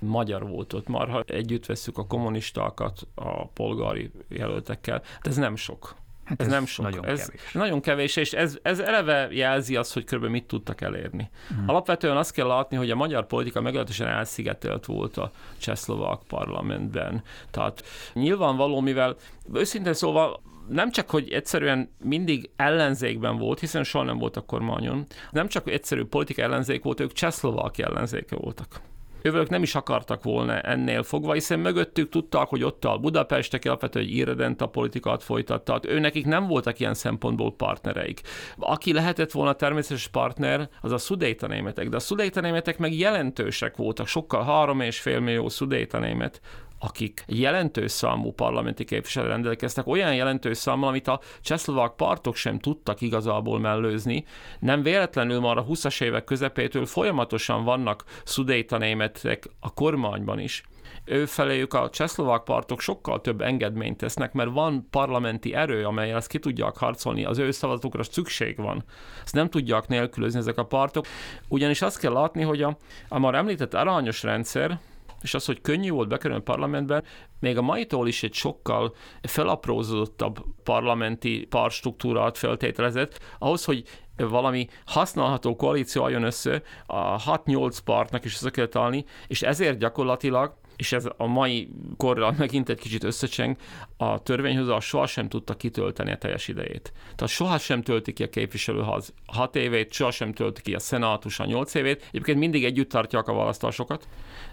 magyar 0.00 0.48
volt 0.48 0.72
ott 0.72 0.88
már, 0.88 1.08
ha 1.08 1.22
együtt 1.26 1.66
vesszük 1.66 1.98
a 1.98 2.06
kommunistákat 2.06 3.06
a 3.14 3.46
polgári 3.46 4.10
jelöltekkel, 4.28 5.02
de 5.22 5.30
ez 5.30 5.36
nem 5.36 5.56
sok. 5.56 5.94
Hát 6.24 6.40
ez, 6.40 6.46
ez 6.46 6.52
nem 6.52 6.66
sok. 6.66 6.84
Nagyon 6.84 7.06
ez 7.06 7.26
kevés. 7.26 7.52
Nagyon 7.52 7.80
kevés, 7.80 8.16
és 8.16 8.32
ez, 8.32 8.58
ez 8.62 8.78
eleve 8.78 9.28
jelzi 9.30 9.76
azt, 9.76 9.92
hogy 9.92 10.04
körülbelül 10.04 10.36
mit 10.36 10.46
tudtak 10.46 10.80
elérni. 10.80 11.30
Hmm. 11.48 11.64
Alapvetően 11.66 12.16
azt 12.16 12.32
kell 12.32 12.46
látni, 12.46 12.76
hogy 12.76 12.90
a 12.90 12.96
magyar 12.96 13.26
politika 13.26 13.60
meglehetősen 13.60 14.06
elszigetelt 14.06 14.86
volt 14.86 15.16
a 15.16 15.30
csehszlovák 15.58 16.18
parlamentben. 16.28 17.22
Tehát 17.50 17.84
nyilvánvaló, 18.12 18.80
mivel 18.80 19.16
őszintén 19.52 19.94
szóval 19.94 20.40
nem 20.68 20.90
csak, 20.90 21.10
hogy 21.10 21.32
egyszerűen 21.32 21.90
mindig 22.04 22.50
ellenzékben 22.56 23.38
volt, 23.38 23.60
hiszen 23.60 23.84
soha 23.84 24.04
nem 24.04 24.18
volt 24.18 24.36
a 24.36 24.40
kormányon, 24.40 25.06
nem 25.30 25.48
csak 25.48 25.70
egyszerű 25.70 26.04
politika 26.04 26.42
ellenzék 26.42 26.82
volt, 26.82 27.00
ők 27.00 27.12
csehszlovák 27.12 27.78
ellenzéke 27.78 28.36
voltak 28.36 28.80
ők 29.22 29.48
nem 29.48 29.62
is 29.62 29.74
akartak 29.74 30.22
volna 30.22 30.60
ennél 30.60 31.02
fogva, 31.02 31.32
hiszen 31.32 31.58
mögöttük 31.58 32.08
tudták, 32.08 32.48
hogy 32.48 32.62
ott 32.62 32.84
a 32.84 32.98
Budapest, 32.98 33.54
aki 33.54 33.68
alapvetően 33.68 34.04
egy 34.04 34.14
irredent 34.14 34.60
a 34.60 34.66
politikát 34.66 35.22
folytatta. 35.22 35.80
Ő 35.82 35.98
nekik 35.98 36.26
nem 36.26 36.46
voltak 36.46 36.80
ilyen 36.80 36.94
szempontból 36.94 37.54
partnereik. 37.54 38.20
Aki 38.58 38.92
lehetett 38.92 39.30
volna 39.30 39.52
természetes 39.52 40.08
partner, 40.08 40.68
az 40.80 40.92
a 40.92 40.98
szudéta 40.98 41.46
németek, 41.46 41.88
de 41.88 41.96
a 41.96 42.00
szudéta 42.00 42.40
németek 42.40 42.78
meg 42.78 42.94
jelentősek 42.94 43.76
voltak, 43.76 44.06
sokkal 44.06 44.44
három 44.44 44.80
és 44.80 45.00
fél 45.00 45.20
millió 45.20 45.48
szudéta 45.48 45.98
német, 45.98 46.40
akik 46.78 47.24
jelentős 47.26 47.90
számú 47.90 48.32
parlamenti 48.32 48.84
képviselő 48.84 49.26
rendelkeztek, 49.26 49.86
olyan 49.86 50.14
jelentős 50.14 50.56
számmal, 50.56 50.88
amit 50.88 51.08
a 51.08 51.20
csehszlovák 51.40 51.92
partok 51.92 52.34
sem 52.34 52.58
tudtak 52.58 53.00
igazából 53.00 53.58
mellőzni. 53.58 54.24
Nem 54.60 54.82
véletlenül 54.82 55.40
már 55.40 55.56
a 55.56 55.64
20-as 55.64 56.02
évek 56.02 56.24
közepétől 56.24 56.86
folyamatosan 56.86 57.64
vannak 57.64 58.04
szudéta 58.24 58.78
németek 58.78 59.50
a 59.60 59.74
kormányban 59.74 60.38
is 60.38 60.62
ő 61.08 61.26
feléjük 61.26 61.74
a 61.74 61.90
csehszlovák 61.90 62.42
partok 62.42 62.80
sokkal 62.80 63.20
több 63.20 63.40
engedményt 63.40 63.96
tesznek, 63.96 64.32
mert 64.32 64.50
van 64.50 64.86
parlamenti 64.90 65.54
erő, 65.54 65.84
amelyel 65.84 66.16
ezt 66.16 66.28
ki 66.28 66.38
tudják 66.38 66.76
harcolni, 66.76 67.24
az 67.24 67.38
ő 67.38 67.50
szavazatokra 67.50 68.02
szükség 68.02 68.56
van. 68.56 68.84
Ezt 69.24 69.34
nem 69.34 69.48
tudják 69.48 69.88
nélkülözni 69.88 70.38
ezek 70.38 70.58
a 70.58 70.64
partok, 70.64 71.06
ugyanis 71.48 71.82
azt 71.82 71.98
kell 71.98 72.12
látni, 72.12 72.42
hogy 72.42 72.62
a, 72.62 72.76
a 73.08 73.18
már 73.18 73.34
említett 73.34 73.74
arányos 73.74 74.22
rendszer, 74.22 74.78
és 75.22 75.34
az, 75.34 75.44
hogy 75.44 75.60
könnyű 75.60 75.90
volt 75.90 76.08
bekerülni 76.08 76.40
a 76.40 76.52
parlamentbe, 76.52 77.02
még 77.40 77.58
a 77.58 77.62
maitól 77.62 78.08
is 78.08 78.22
egy 78.22 78.34
sokkal 78.34 78.94
felaprózódottabb 79.22 80.44
parlamenti 80.62 81.46
párstruktúrát 81.50 82.38
feltételezett, 82.38 83.20
ahhoz, 83.38 83.64
hogy 83.64 83.84
valami 84.16 84.68
használható 84.86 85.56
koalíció 85.56 86.04
álljon 86.04 86.22
össze, 86.22 86.62
a 86.86 87.22
6-8 87.42 87.78
pártnak 87.84 88.24
is 88.24 88.34
össze 88.34 88.50
kell 88.50 88.66
találni, 88.66 89.04
és 89.26 89.42
ezért 89.42 89.78
gyakorlatilag 89.78 90.54
és 90.78 90.92
ez 90.92 91.08
a 91.16 91.26
mai 91.26 91.68
korral 91.96 92.34
megint 92.38 92.68
egy 92.68 92.78
kicsit 92.78 93.04
összecseng, 93.04 93.56
a 93.96 94.22
törvényhozás 94.22 94.84
sohasem 94.84 95.28
tudta 95.28 95.54
kitölteni 95.54 96.10
a 96.12 96.16
teljes 96.16 96.48
idejét. 96.48 96.92
Tehát 97.02 97.32
sohasem 97.32 97.82
tölti 97.82 98.12
ki 98.12 98.22
a 98.22 98.28
képviselőház 98.28 99.14
6 99.26 99.56
évét, 99.56 99.92
sohasem 99.92 100.32
tölti 100.32 100.62
ki 100.62 100.74
a 100.74 100.78
szenátus 100.78 101.40
a 101.40 101.44
8 101.44 101.74
évét. 101.74 102.06
Egyébként 102.08 102.38
mindig 102.38 102.64
együtt 102.64 102.88
tartják 102.88 103.28
a 103.28 103.34
választásokat, 103.34 104.08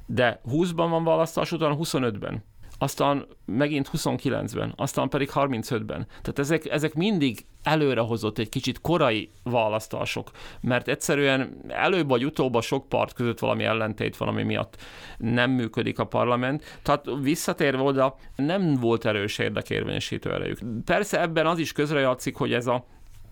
de 0.05 0.41
20-ban 0.49 0.87
van 0.89 1.03
választás, 1.03 1.51
utána 1.51 1.75
25-ben. 1.77 2.43
Aztán 2.77 3.25
megint 3.45 3.89
29-ben, 3.93 4.73
aztán 4.75 5.09
pedig 5.09 5.29
35-ben. 5.33 6.07
Tehát 6.07 6.39
ezek, 6.39 6.65
ezek 6.65 6.93
mindig 6.93 7.45
előrehozott 7.63 8.37
egy 8.37 8.49
kicsit 8.49 8.81
korai 8.81 9.31
választások, 9.43 10.31
mert 10.61 10.87
egyszerűen 10.87 11.57
előbb 11.67 12.07
vagy 12.07 12.25
utóbb 12.25 12.55
a 12.55 12.61
sok 12.61 12.89
part 12.89 13.13
között 13.13 13.39
valami 13.39 13.63
ellentét 13.63 14.17
van, 14.17 14.27
ami 14.27 14.43
miatt 14.43 14.77
nem 15.17 15.51
működik 15.51 15.99
a 15.99 16.05
parlament. 16.05 16.79
Tehát 16.83 17.05
visszatérve 17.21 17.81
oda, 17.81 18.15
nem 18.35 18.73
volt 18.73 19.05
erős 19.05 19.37
érdekérvényesítő 19.37 20.33
erejük. 20.33 20.59
Persze 20.85 21.21
ebben 21.21 21.45
az 21.45 21.59
is 21.59 21.71
közrejátszik, 21.71 22.35
hogy 22.35 22.53
ez 22.53 22.67
a 22.67 22.85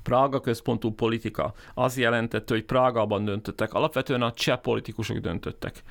Prága 0.04 0.40
központú 0.40 0.92
politika 0.92 1.54
az 1.74 1.98
jelentette, 1.98 2.54
hogy 2.54 2.64
Prágában 2.64 3.26
döntöttek. 3.26 3.74
Alapvetően 3.74 4.22
a 4.22 4.34
cseh 4.34 4.58
politikusok 4.58 5.18
döntöttek. 5.18 5.84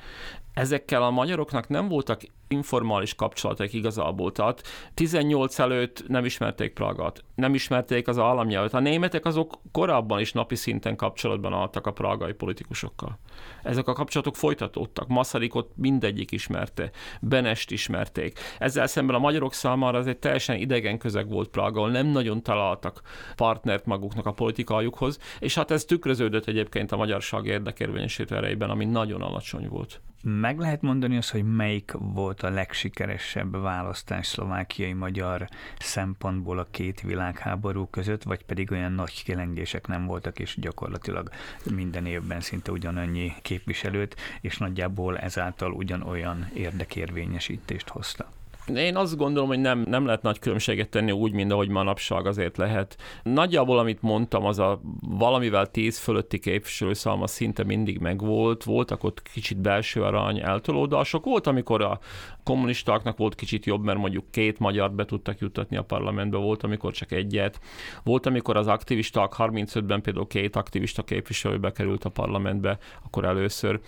Ezekkel 0.53 1.03
a 1.03 1.09
magyaroknak 1.09 1.67
nem 1.67 1.87
voltak 1.87 2.21
informális 2.47 3.15
kapcsolatok 3.15 3.73
igazából. 3.73 4.31
Tehát 4.31 4.63
18 4.93 5.59
előtt 5.59 6.07
nem 6.07 6.25
ismerték 6.25 6.73
Pragát, 6.73 7.23
nem 7.35 7.53
ismerték 7.53 8.07
az 8.07 8.17
államnyelvet. 8.17 8.73
A 8.73 8.79
németek 8.79 9.25
azok 9.25 9.59
korábban 9.71 10.19
is 10.19 10.31
napi 10.31 10.55
szinten 10.55 10.95
kapcsolatban 10.95 11.53
álltak 11.53 11.87
a 11.87 11.91
prágai 11.91 12.33
politikusokkal. 12.33 13.19
Ezek 13.63 13.87
a 13.87 13.93
kapcsolatok 13.93 14.35
folytatódtak. 14.35 15.07
Masarikot 15.07 15.71
mindegyik 15.75 16.31
ismerte, 16.31 16.91
Benest 17.21 17.71
ismerték. 17.71 18.39
Ezzel 18.59 18.87
szemben 18.87 19.15
a 19.15 19.19
magyarok 19.19 19.53
számára 19.53 19.97
ez 19.97 20.07
egy 20.07 20.19
teljesen 20.19 20.55
idegen 20.55 20.97
közeg 20.97 21.29
volt 21.29 21.49
Praga, 21.49 21.79
ahol 21.79 21.91
nem 21.91 22.07
nagyon 22.07 22.41
találtak 22.41 23.01
partnert 23.35 23.85
maguknak 23.85 24.25
a 24.25 24.31
politikájukhoz, 24.31 25.19
és 25.39 25.55
hát 25.55 25.71
ez 25.71 25.85
tükröződött 25.85 26.47
egyébként 26.47 26.91
a 26.91 26.97
magyarság 26.97 27.45
érdekérvényesítő 27.45 28.35
erejében, 28.35 28.69
ami 28.69 28.85
nagyon 28.85 29.21
alacsony 29.21 29.67
volt. 29.67 30.01
Meg 30.25 30.59
lehet 30.59 30.81
mondani 30.81 31.17
azt, 31.17 31.31
hogy 31.31 31.43
melyik 31.43 31.91
volt 31.97 32.41
a 32.41 32.49
legsikeresebb 32.49 33.61
választás 33.61 34.27
szlovákiai 34.27 34.93
magyar 34.93 35.47
szempontból 35.79 36.59
a 36.59 36.67
két 36.71 37.01
világháború 37.01 37.85
között, 37.85 38.23
vagy 38.23 38.45
pedig 38.45 38.71
olyan 38.71 38.91
nagy 38.91 39.23
kilengések 39.23 39.87
nem 39.87 40.05
voltak, 40.05 40.39
és 40.39 40.55
gyakorlatilag 40.59 41.29
minden 41.71 42.05
évben 42.05 42.41
szinte 42.41 42.71
ugyanannyi 42.71 43.33
képviselőt, 43.41 44.15
és 44.41 44.57
nagyjából 44.57 45.17
ezáltal 45.17 45.71
ugyanolyan 45.71 46.49
érdekérvényesítést 46.53 47.89
hozta. 47.89 48.42
Én 48.67 48.95
azt 48.95 49.17
gondolom, 49.17 49.47
hogy 49.47 49.59
nem, 49.59 49.79
nem 49.87 50.05
lehet 50.05 50.21
nagy 50.21 50.39
különbséget 50.39 50.89
tenni 50.89 51.11
úgy, 51.11 51.31
mint 51.31 51.51
ahogy 51.51 51.69
manapság 51.69 52.25
azért 52.25 52.57
lehet. 52.57 52.97
Nagyjából, 53.23 53.79
amit 53.79 54.01
mondtam, 54.01 54.45
az 54.45 54.59
a 54.59 54.81
valamivel 55.01 55.71
tíz 55.71 55.97
fölötti 55.97 56.39
képviselőszalma 56.39 57.27
szinte 57.27 57.63
mindig 57.63 57.99
megvolt. 57.99 58.63
Voltak 58.63 59.03
ott 59.03 59.21
kicsit 59.21 59.61
belső 59.61 60.01
arany 60.01 60.39
eltolódások. 60.39 61.25
Volt, 61.25 61.47
amikor 61.47 61.81
a 61.81 61.99
kommunistáknak 62.43 63.17
volt 63.17 63.35
kicsit 63.35 63.65
jobb, 63.65 63.83
mert 63.83 63.97
mondjuk 63.97 64.31
két 64.31 64.59
magyar 64.59 64.91
be 64.91 65.05
tudtak 65.05 65.39
juttatni 65.39 65.77
a 65.77 65.83
parlamentbe, 65.83 66.37
volt, 66.37 66.63
amikor 66.63 66.93
csak 66.93 67.11
egyet. 67.11 67.59
Volt, 68.03 68.25
amikor 68.25 68.57
az 68.57 68.67
aktivisták 68.67 69.33
35-ben 69.37 70.01
például 70.01 70.27
két 70.27 70.55
aktivista 70.55 71.03
képviselő 71.03 71.59
bekerült 71.59 72.03
a 72.03 72.09
parlamentbe, 72.09 72.77
akkor 73.05 73.25
először 73.25 73.79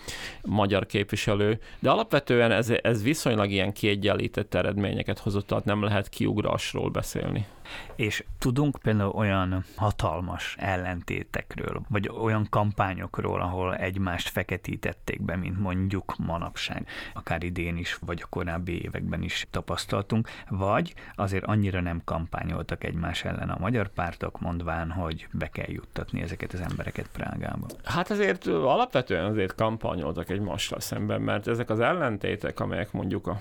magyar 0.42 0.86
képviselő. 0.86 1.58
De 1.78 1.90
alapvetően 1.90 2.52
ez, 2.52 2.72
ez 2.82 3.02
viszonylag 3.02 3.50
ilyen 3.50 3.72
kiegyenlített 3.72 4.54
eredményeket 4.54 5.18
hozott, 5.18 5.46
tehát 5.46 5.64
nem 5.64 5.82
lehet 5.82 6.08
kiugrásról 6.08 6.90
beszélni. 6.90 7.46
És 7.94 8.24
tudunk 8.38 8.78
például 8.82 9.10
olyan 9.10 9.64
hatalmas 9.76 10.56
ellentétekről, 10.58 11.82
vagy 11.88 12.08
olyan 12.08 12.46
kampányokról, 12.50 13.40
ahol 13.40 13.76
egymást 13.76 14.28
feketítették 14.28 15.22
be, 15.22 15.36
mint 15.36 15.60
mondjuk 15.60 16.14
manapság, 16.18 16.86
akár 17.14 17.42
idén 17.42 17.76
is, 17.76 17.98
vagy 18.00 18.20
a 18.22 18.28
korábbi 18.28 18.82
években 18.82 19.22
is 19.22 19.46
tapasztaltunk, 19.50 20.28
vagy 20.48 20.94
azért 21.14 21.44
annyira 21.44 21.80
nem 21.80 22.00
kampányoltak 22.04 22.84
egymás 22.84 23.24
ellen 23.24 23.50
a 23.50 23.58
magyar 23.58 23.88
pártok, 23.88 24.40
mondván, 24.40 24.90
hogy 24.90 25.28
be 25.32 25.48
kell 25.48 25.70
juttatni 25.70 26.22
ezeket 26.22 26.52
az 26.52 26.60
embereket 26.60 27.08
Prágába. 27.12 27.66
Hát 27.84 28.10
azért 28.10 28.46
alapvetően 28.46 29.24
azért 29.24 29.54
kampányoltak 29.54 30.30
egymással 30.30 30.80
szemben, 30.80 31.20
mert 31.20 31.48
ezek 31.48 31.70
az 31.70 31.80
ellentétek, 31.80 32.60
amelyek 32.60 32.92
mondjuk 32.92 33.26
a 33.26 33.40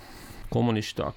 kommunisták 0.50 1.14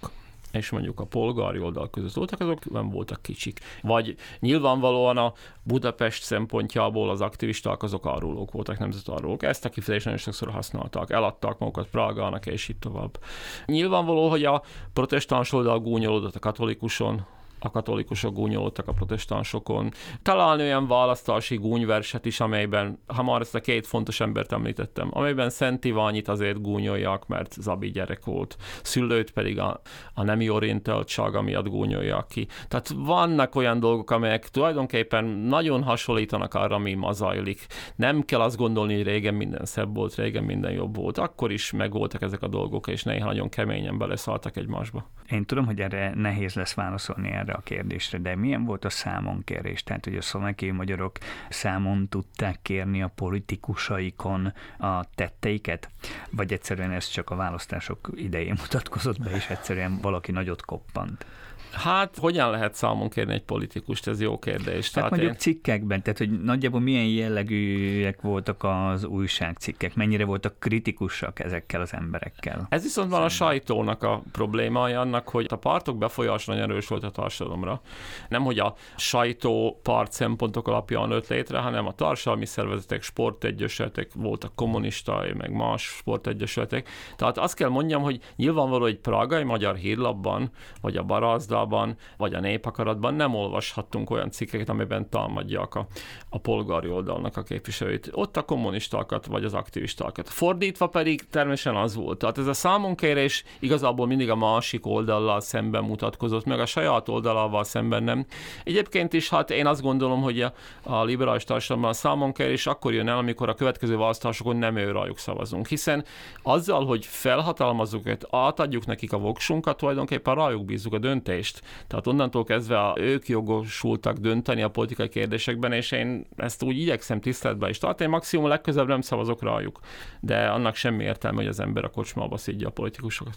és 0.53 0.71
mondjuk 0.71 1.01
a 1.01 1.05
polgári 1.05 1.59
oldal 1.59 1.91
között 1.91 2.13
voltak, 2.13 2.41
azok 2.41 2.71
nem 2.71 2.91
voltak 2.91 3.23
kicsik. 3.23 3.61
Vagy 3.83 4.15
nyilvánvalóan 4.41 5.17
a 5.17 5.33
Budapest 5.63 6.23
szempontjából 6.23 7.11
az 7.11 7.21
aktivisták 7.21 7.83
azok 7.83 8.07
arrólók 8.07 8.53
voltak, 8.53 8.79
nemzetarrólók. 8.79 9.43
Ezt 9.43 9.65
a 9.65 9.69
kifejezést 9.69 10.05
nagyon 10.05 10.21
sokszor 10.21 10.51
használtak, 10.51 11.11
eladták 11.11 11.59
magukat 11.59 11.89
Prágának, 11.91 12.47
és 12.47 12.69
így 12.69 12.79
tovább. 12.79 13.19
Nyilvánvaló, 13.67 14.29
hogy 14.29 14.45
a 14.45 14.63
protestáns 14.93 15.53
oldal 15.53 15.81
gúnyolódott 15.81 16.35
a 16.35 16.39
katolikuson, 16.39 17.27
a 17.61 17.71
katolikusok 17.71 18.35
gúnyolódtak 18.35 18.89
a 18.89 18.93
protestánsokon. 18.93 19.91
Talán 20.23 20.61
olyan 20.61 20.87
választási 20.87 21.57
gúnyverset 21.57 22.27
is, 22.27 22.41
amelyben, 22.41 22.99
ha 23.07 23.23
már 23.23 23.41
ezt 23.41 23.55
a 23.55 23.61
két 23.61 23.87
fontos 23.87 24.21
embert 24.21 24.53
említettem, 24.53 25.09
amelyben 25.13 25.51
Szent 25.51 25.85
Iványit 25.85 26.29
azért 26.29 26.61
gúnyoljak, 26.61 27.27
mert 27.27 27.53
Zabi 27.53 27.91
gyerek 27.91 28.25
volt, 28.25 28.57
szülőt 28.83 29.31
pedig 29.31 29.59
a, 29.59 29.81
a 30.15 30.23
nemi 30.23 30.51
orientáltsága 30.51 31.43
miatt 31.43 31.69
gúnyoljak 31.69 32.29
ki. 32.29 32.47
Tehát 32.69 32.93
vannak 32.97 33.55
olyan 33.55 33.81
dolgok, 33.81 34.11
amelyek 34.11 34.49
tulajdonképpen 34.49 35.25
nagyon 35.25 35.83
hasonlítanak 35.83 36.55
arra, 36.55 36.75
ami 36.75 36.95
ma 36.95 37.13
zajlik. 37.13 37.67
Nem 37.97 38.23
kell 38.23 38.41
azt 38.41 38.57
gondolni, 38.57 38.95
hogy 38.95 39.03
régen 39.03 39.35
minden 39.35 39.65
szebb 39.65 39.95
volt, 39.95 40.15
régen 40.15 40.45
minden 40.45 40.73
jobb 40.73 40.97
volt. 40.97 41.19
Akkor 41.19 41.53
is 41.53 41.73
megvoltak 41.73 42.23
ezek 42.23 42.43
a 42.43 42.49
dolgok, 42.49 42.87
és 42.87 43.03
néha 43.03 43.27
nagyon 43.27 43.49
keményen 43.49 43.99
beleszálltak 43.99 44.57
egymásba. 44.57 45.07
Én 45.31 45.45
tudom, 45.45 45.67
hogy 45.67 45.81
erre 45.81 46.15
nehéz 46.15 46.55
lesz 46.55 46.75
válaszolni 46.75 47.31
erre 47.31 47.53
a 47.53 47.61
kérdésre, 47.61 48.19
de 48.19 48.37
milyen 48.37 48.65
volt 48.65 48.85
a 48.85 48.91
számonkérés? 48.91 49.83
Tehát, 49.83 50.05
hogy 50.05 50.17
a 50.17 50.23
szlovákiai 50.23 50.71
magyarok 50.71 51.19
számon 51.49 52.09
tudták 52.09 52.59
kérni 52.63 53.03
a 53.03 53.13
politikusaikon 53.15 54.53
a 54.79 55.05
tetteiket? 55.15 55.91
Vagy 56.31 56.53
egyszerűen 56.53 56.91
ez 56.91 57.09
csak 57.09 57.31
a 57.31 57.37
választások 57.37 58.11
idején 58.15 58.57
mutatkozott 58.63 59.19
be, 59.19 59.31
és 59.31 59.47
egyszerűen 59.47 59.99
valaki 60.01 60.33
nagyot 60.33 60.65
koppant? 60.65 61.27
Hát, 61.73 62.17
hogyan 62.17 62.51
lehet 62.51 62.75
számon 62.75 63.09
kérni 63.09 63.33
egy 63.33 63.43
politikust? 63.43 64.09
Ez 64.09 64.21
jó 64.21 64.39
kérdés. 64.39 64.85
Hát 64.85 64.93
tehát 64.95 65.11
mondjuk 65.11 65.33
én... 65.33 65.39
cikkekben, 65.39 66.03
tehát 66.03 66.19
hogy 66.19 66.43
nagyjából 66.43 66.81
milyen 66.81 67.05
jellegűek 67.05 68.21
voltak 68.21 68.65
az 68.65 69.05
újságcikkek, 69.05 69.95
mennyire 69.95 70.25
voltak 70.25 70.59
kritikusak 70.59 71.41
ezekkel 71.41 71.81
az 71.81 71.95
emberekkel? 71.95 72.67
Ez 72.69 72.83
viszont 72.83 73.11
van 73.11 73.23
a 73.23 73.29
sajtónak 73.29 74.03
a 74.03 74.23
problémája 74.33 75.01
annak, 75.01 75.18
hogy 75.27 75.47
a 75.49 75.57
pártok 75.57 75.99
befolyása 75.99 76.53
nagyon 76.53 76.71
erős 76.71 76.89
volt 76.89 77.05
a 77.05 77.11
társadalomra. 77.11 77.81
Nem, 78.29 78.45
hogy 78.45 78.59
a 78.59 78.75
sajtó 78.97 79.81
part 79.83 80.13
szempontok 80.13 80.69
alapján 80.69 81.11
öt 81.11 81.29
létre, 81.29 81.59
hanem 81.59 81.87
a 81.87 81.95
társadalmi 81.95 82.47
szervezetek, 82.47 83.03
sportegyesületek, 83.03 84.11
voltak 84.15 84.55
kommunistai, 84.55 85.33
meg 85.33 85.53
más 85.53 85.83
sportegyesületek. 85.83 86.89
Tehát 87.17 87.39
azt 87.39 87.55
kell 87.55 87.69
mondjam, 87.69 88.03
hogy 88.03 88.21
nyilvánvaló, 88.37 88.83
hogy 88.83 88.99
Pragai 88.99 89.43
Magyar 89.43 89.77
Hírlapban, 89.77 90.51
vagy 90.81 90.97
a 90.97 91.03
Barazda 91.03 91.59
oldalban, 91.59 91.97
vagy 92.17 92.35
a 92.35 92.41
népakaratban 92.41 93.15
nem 93.15 93.35
olvashattunk 93.35 94.11
olyan 94.11 94.31
cikkeket, 94.31 94.69
amiben 94.69 95.09
támadják 95.09 95.75
a, 95.75 95.87
a 96.29 96.39
polgári 96.39 96.91
oldalnak 96.91 97.37
a 97.37 97.43
képviselőit. 97.43 98.11
Ott 98.13 98.37
a 98.37 98.43
kommunistákat, 98.43 99.27
vagy 99.27 99.45
az 99.45 99.55
aktivistákat. 99.55 100.29
Fordítva 100.29 100.87
pedig 100.87 101.29
természetesen 101.29 101.83
az 101.83 101.95
volt. 101.95 102.19
Tehát 102.19 102.39
ez 102.39 102.47
a 102.47 102.53
számonkérés 102.53 103.45
igazából 103.59 104.07
mindig 104.07 104.31
a 104.31 104.37
másik 104.37 104.87
oldallal 105.09 105.41
szemben 105.41 105.85
mutatkozott, 105.85 106.45
meg 106.45 106.61
a 106.61 106.67
saját 106.67 107.09
oldalával 107.09 107.65
szemben 107.65 108.03
nem. 108.03 108.27
Egyébként 108.65 109.13
is, 109.13 109.29
hát 109.29 109.51
én 109.51 109.67
azt 109.67 109.83
gondolom, 109.83 110.23
hogy 110.23 110.41
a, 110.41 110.53
a 110.83 111.05
liberális 111.05 111.45
társadalomban 111.45 111.91
a 111.91 111.95
számonkérés 111.95 112.67
akkor 112.67 112.93
jön 112.93 113.09
el, 113.09 113.19
amikor 113.19 113.49
a 113.49 113.55
következő 113.55 113.97
választásokon 113.97 114.57
nem 114.57 114.77
ő 114.77 114.91
rájuk 114.91 115.19
szavazunk. 115.19 115.67
Hiszen 115.67 116.05
azzal, 116.43 116.87
hogy 116.87 117.07
felhatalmazzuk 117.07 118.01
őket, 118.01 118.27
átadjuk 118.31 118.87
nekik 118.87 119.13
a 119.13 119.19
voksunkat, 119.19 119.77
tulajdonképpen 119.77 120.35
rájuk 120.35 120.65
bízzuk 120.65 120.93
a 120.93 120.99
döntést. 120.99 121.63
Tehát 121.87 122.07
onnantól 122.07 122.45
kezdve 122.45 122.79
a, 122.79 122.95
ők 122.99 123.29
jogosultak 123.29 124.17
dönteni 124.17 124.63
a 124.63 124.69
politikai 124.69 125.09
kérdésekben, 125.09 125.73
és 125.73 125.91
én 125.93 126.27
ezt 126.37 126.63
úgy 126.63 126.79
igyekszem 126.79 127.21
tiszteletbe 127.21 127.69
is 127.69 127.79
tartani. 127.79 128.11
Maximum 128.11 128.47
legközelebb 128.47 128.89
nem 128.89 129.01
szavazok 129.01 129.43
rájuk, 129.43 129.81
de 130.21 130.47
annak 130.47 130.75
semmi 130.75 131.05
értelme, 131.05 131.37
hogy 131.37 131.47
az 131.47 131.61
ember 131.61 131.85
a 131.85 131.89
kocsmába 131.89 132.37
szidja 132.37 132.69
a 132.69 132.71
politikusokat. 132.71 133.37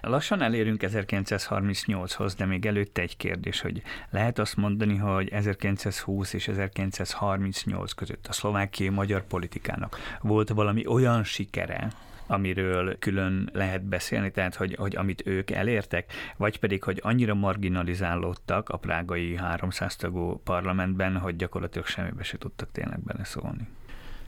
Lassan 0.00 0.42
elérünk 0.42 0.81
1938-hoz, 0.82 2.34
de 2.34 2.44
még 2.44 2.66
előtte 2.66 3.02
egy 3.02 3.16
kérdés, 3.16 3.60
hogy 3.60 3.82
lehet 4.10 4.38
azt 4.38 4.56
mondani, 4.56 4.96
hogy 4.96 5.28
1920 5.28 6.32
és 6.32 6.48
1938 6.48 7.92
között 7.92 8.26
a 8.26 8.32
szlovákiai 8.32 8.88
magyar 8.88 9.26
politikának 9.26 10.18
volt 10.20 10.48
valami 10.48 10.86
olyan 10.86 11.24
sikere, 11.24 11.88
amiről 12.26 12.98
külön 12.98 13.50
lehet 13.52 13.84
beszélni, 13.84 14.30
tehát 14.30 14.54
hogy, 14.54 14.74
hogy 14.74 14.96
amit 14.96 15.26
ők 15.26 15.50
elértek, 15.50 16.12
vagy 16.36 16.58
pedig, 16.58 16.82
hogy 16.82 17.00
annyira 17.02 17.34
marginalizálódtak 17.34 18.68
a 18.68 18.76
prágai 18.76 19.36
300 19.36 19.96
tagú 19.96 20.40
parlamentben, 20.44 21.16
hogy 21.16 21.36
gyakorlatilag 21.36 21.86
semmibe 21.86 22.22
se 22.22 22.38
tudtak 22.38 22.72
tényleg 22.72 23.00
beleszólni. 23.00 23.68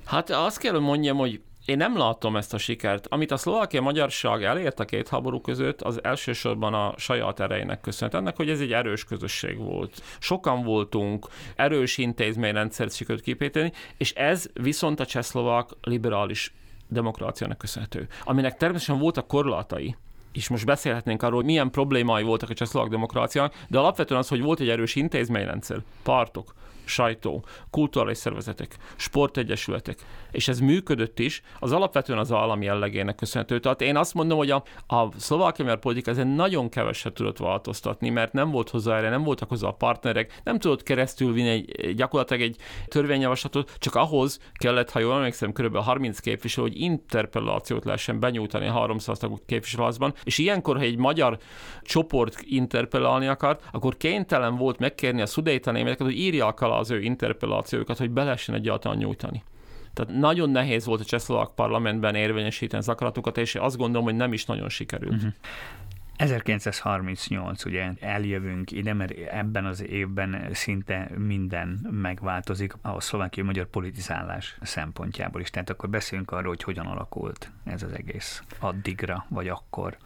Hát 0.04 0.30
azt 0.30 0.58
kell, 0.58 0.72
hogy 0.72 0.80
mondjam, 0.80 1.16
hogy 1.16 1.40
én 1.64 1.76
nem 1.76 1.96
látom 1.96 2.36
ezt 2.36 2.54
a 2.54 2.58
sikert. 2.58 3.06
Amit 3.06 3.30
a 3.30 3.36
szlovákia 3.36 3.80
magyarság 3.80 4.44
elért 4.44 4.80
a 4.80 4.84
két 4.84 5.08
háború 5.08 5.40
között, 5.40 5.82
az 5.82 6.04
elsősorban 6.04 6.74
a 6.74 6.94
saját 6.96 7.40
erejének 7.40 7.80
köszönhet. 7.80 8.20
Ennek, 8.20 8.36
hogy 8.36 8.50
ez 8.50 8.60
egy 8.60 8.72
erős 8.72 9.04
közösség 9.04 9.58
volt. 9.58 10.02
Sokan 10.18 10.62
voltunk, 10.62 11.26
erős 11.56 11.98
intézményrendszert 11.98 12.94
sikerült 12.94 13.24
kipéteni, 13.24 13.72
és 13.96 14.12
ez 14.12 14.46
viszont 14.52 15.00
a 15.00 15.06
csehszlovák 15.06 15.68
liberális 15.82 16.52
demokráciának 16.88 17.58
köszönhető, 17.58 18.08
aminek 18.24 18.56
természetesen 18.56 19.00
voltak 19.00 19.26
korlátai, 19.26 19.96
és 20.32 20.48
most 20.48 20.66
beszélhetnénk 20.66 21.22
arról, 21.22 21.36
hogy 21.36 21.44
milyen 21.44 21.70
problémái 21.70 22.22
voltak 22.22 22.50
a 22.50 22.54
csehszlovák 22.54 22.90
demokráciának, 22.90 23.54
de 23.68 23.78
alapvetően 23.78 24.20
az, 24.20 24.28
hogy 24.28 24.40
volt 24.42 24.60
egy 24.60 24.68
erős 24.68 24.94
intézményrendszer, 24.94 25.82
pártok, 26.02 26.54
sajtó, 26.84 27.44
kulturális 27.70 28.18
szervezetek, 28.18 28.76
sportegyesületek, 28.96 29.98
és 30.30 30.48
ez 30.48 30.60
működött 30.60 31.18
is, 31.18 31.42
az 31.58 31.72
alapvetően 31.72 32.18
az 32.18 32.32
állami 32.32 32.64
jellegének 32.64 33.14
köszönhető. 33.14 33.60
Tehát 33.60 33.80
én 33.80 33.96
azt 33.96 34.14
mondom, 34.14 34.38
hogy 34.38 34.50
a, 34.50 34.62
a 34.86 35.20
szlovák 35.20 35.78
politika 35.80 36.10
ezen 36.10 36.26
nagyon 36.26 36.68
keveset 36.68 37.12
tudott 37.12 37.38
változtatni, 37.38 38.10
mert 38.10 38.32
nem 38.32 38.50
volt 38.50 38.70
hozzá 38.70 38.96
erre, 38.96 39.08
nem 39.08 39.22
voltak 39.22 39.48
hozzá 39.48 39.68
a 39.68 39.72
partnerek, 39.72 40.40
nem 40.44 40.58
tudott 40.58 40.82
keresztül 40.82 41.32
vinni 41.32 41.48
egy, 41.48 41.94
gyakorlatilag 41.94 42.42
egy 42.42 42.56
törvényjavaslatot, 42.88 43.72
csak 43.78 43.94
ahhoz 43.94 44.38
kellett, 44.52 44.90
ha 44.90 44.98
jól 44.98 45.14
emlékszem, 45.14 45.52
kb. 45.52 45.76
30 45.76 46.18
képviselő, 46.18 46.68
hogy 46.68 46.80
interpellációt 46.80 47.84
lehessen 47.84 48.20
benyújtani 48.20 48.66
a 48.66 48.72
300 48.72 49.18
tagú 49.18 49.36
képviselőházban, 49.46 50.14
és 50.24 50.38
ilyenkor, 50.38 50.76
ha 50.76 50.82
egy 50.82 50.96
magyar 50.96 51.38
csoport 51.82 52.40
interpellálni 52.40 53.26
akart, 53.26 53.62
akkor 53.72 53.96
kénytelen 53.96 54.56
volt 54.56 54.78
megkérni 54.78 55.20
a 55.20 55.26
szudéta 55.26 55.70
németeket, 55.70 56.06
hogy 56.06 56.18
írják 56.18 56.60
alá 56.60 56.73
az 56.76 56.90
ő 56.90 57.00
interpellációkat, 57.00 57.98
hogy 57.98 58.10
be 58.10 58.24
lehessen 58.24 58.54
egyáltalán 58.54 58.98
nyújtani. 58.98 59.42
Tehát 59.92 60.20
nagyon 60.20 60.50
nehéz 60.50 60.84
volt 60.84 61.00
a 61.00 61.04
csehszlovák 61.04 61.48
parlamentben 61.48 62.14
érvényesíteni 62.14 62.82
az 62.82 62.88
akaratukat, 62.88 63.38
és 63.38 63.54
azt 63.54 63.76
gondolom, 63.76 64.04
hogy 64.04 64.16
nem 64.16 64.32
is 64.32 64.44
nagyon 64.44 64.68
sikerült. 64.68 65.14
Uh-huh. 65.14 65.32
1938, 66.16 67.64
ugye 67.64 67.90
eljövünk 68.00 68.70
ide, 68.70 68.92
mert 68.92 69.12
ebben 69.12 69.64
az 69.64 69.82
évben 69.82 70.48
szinte 70.52 71.10
minden 71.16 71.68
megváltozik 71.90 72.74
a 72.82 73.00
szlovákiai 73.00 73.46
magyar 73.46 73.66
politizálás 73.66 74.56
szempontjából 74.62 75.40
is. 75.40 75.50
Tehát 75.50 75.70
akkor 75.70 75.88
beszéljünk 75.88 76.30
arról, 76.30 76.48
hogy 76.48 76.62
hogyan 76.62 76.86
alakult 76.86 77.50
ez 77.64 77.82
az 77.82 77.92
egész 77.92 78.42
addigra, 78.58 79.26
vagy 79.28 79.48
akkor. 79.48 79.96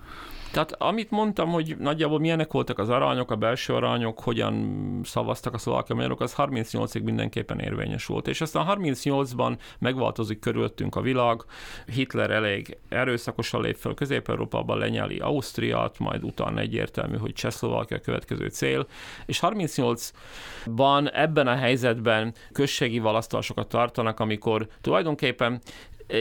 Tehát 0.53 0.73
amit 0.73 1.11
mondtam, 1.11 1.51
hogy 1.51 1.77
nagyjából 1.79 2.19
milyenek 2.19 2.53
voltak 2.53 2.79
az 2.79 2.89
arányok, 2.89 3.31
a 3.31 3.37
belső 3.37 3.75
arányok, 3.75 4.21
hogyan 4.21 5.01
szavaztak 5.05 5.55
a 5.55 5.59
szlovákia 5.59 5.95
magyarok, 5.95 6.21
az 6.21 6.35
38-ig 6.37 7.03
mindenképpen 7.03 7.59
érvényes 7.59 8.07
volt. 8.07 8.29
És 8.29 8.41
aztán 8.41 8.67
38-ban 8.69 9.59
megváltozik 9.79 10.39
körülöttünk 10.39 10.97
a 10.97 11.01
világ, 11.01 11.41
Hitler 11.87 12.31
elég 12.31 12.79
erőszakosan 12.89 13.63
lép 13.63 13.77
fel 13.77 13.95
Közép-Európában, 13.95 14.79
lenyeli 14.79 15.19
Ausztriát, 15.19 15.99
majd 15.99 16.25
utána 16.25 16.61
egyértelmű, 16.61 17.17
hogy 17.17 17.33
Csehszlovákia 17.33 17.97
a 17.97 18.01
következő 18.01 18.49
cél. 18.49 18.87
És 19.27 19.41
38-ban 19.43 21.15
ebben 21.15 21.47
a 21.47 21.57
helyzetben 21.57 22.35
községi 22.53 22.99
választásokat 22.99 23.69
tartanak, 23.69 24.21
amikor 24.21 24.67
tulajdonképpen 24.81 25.61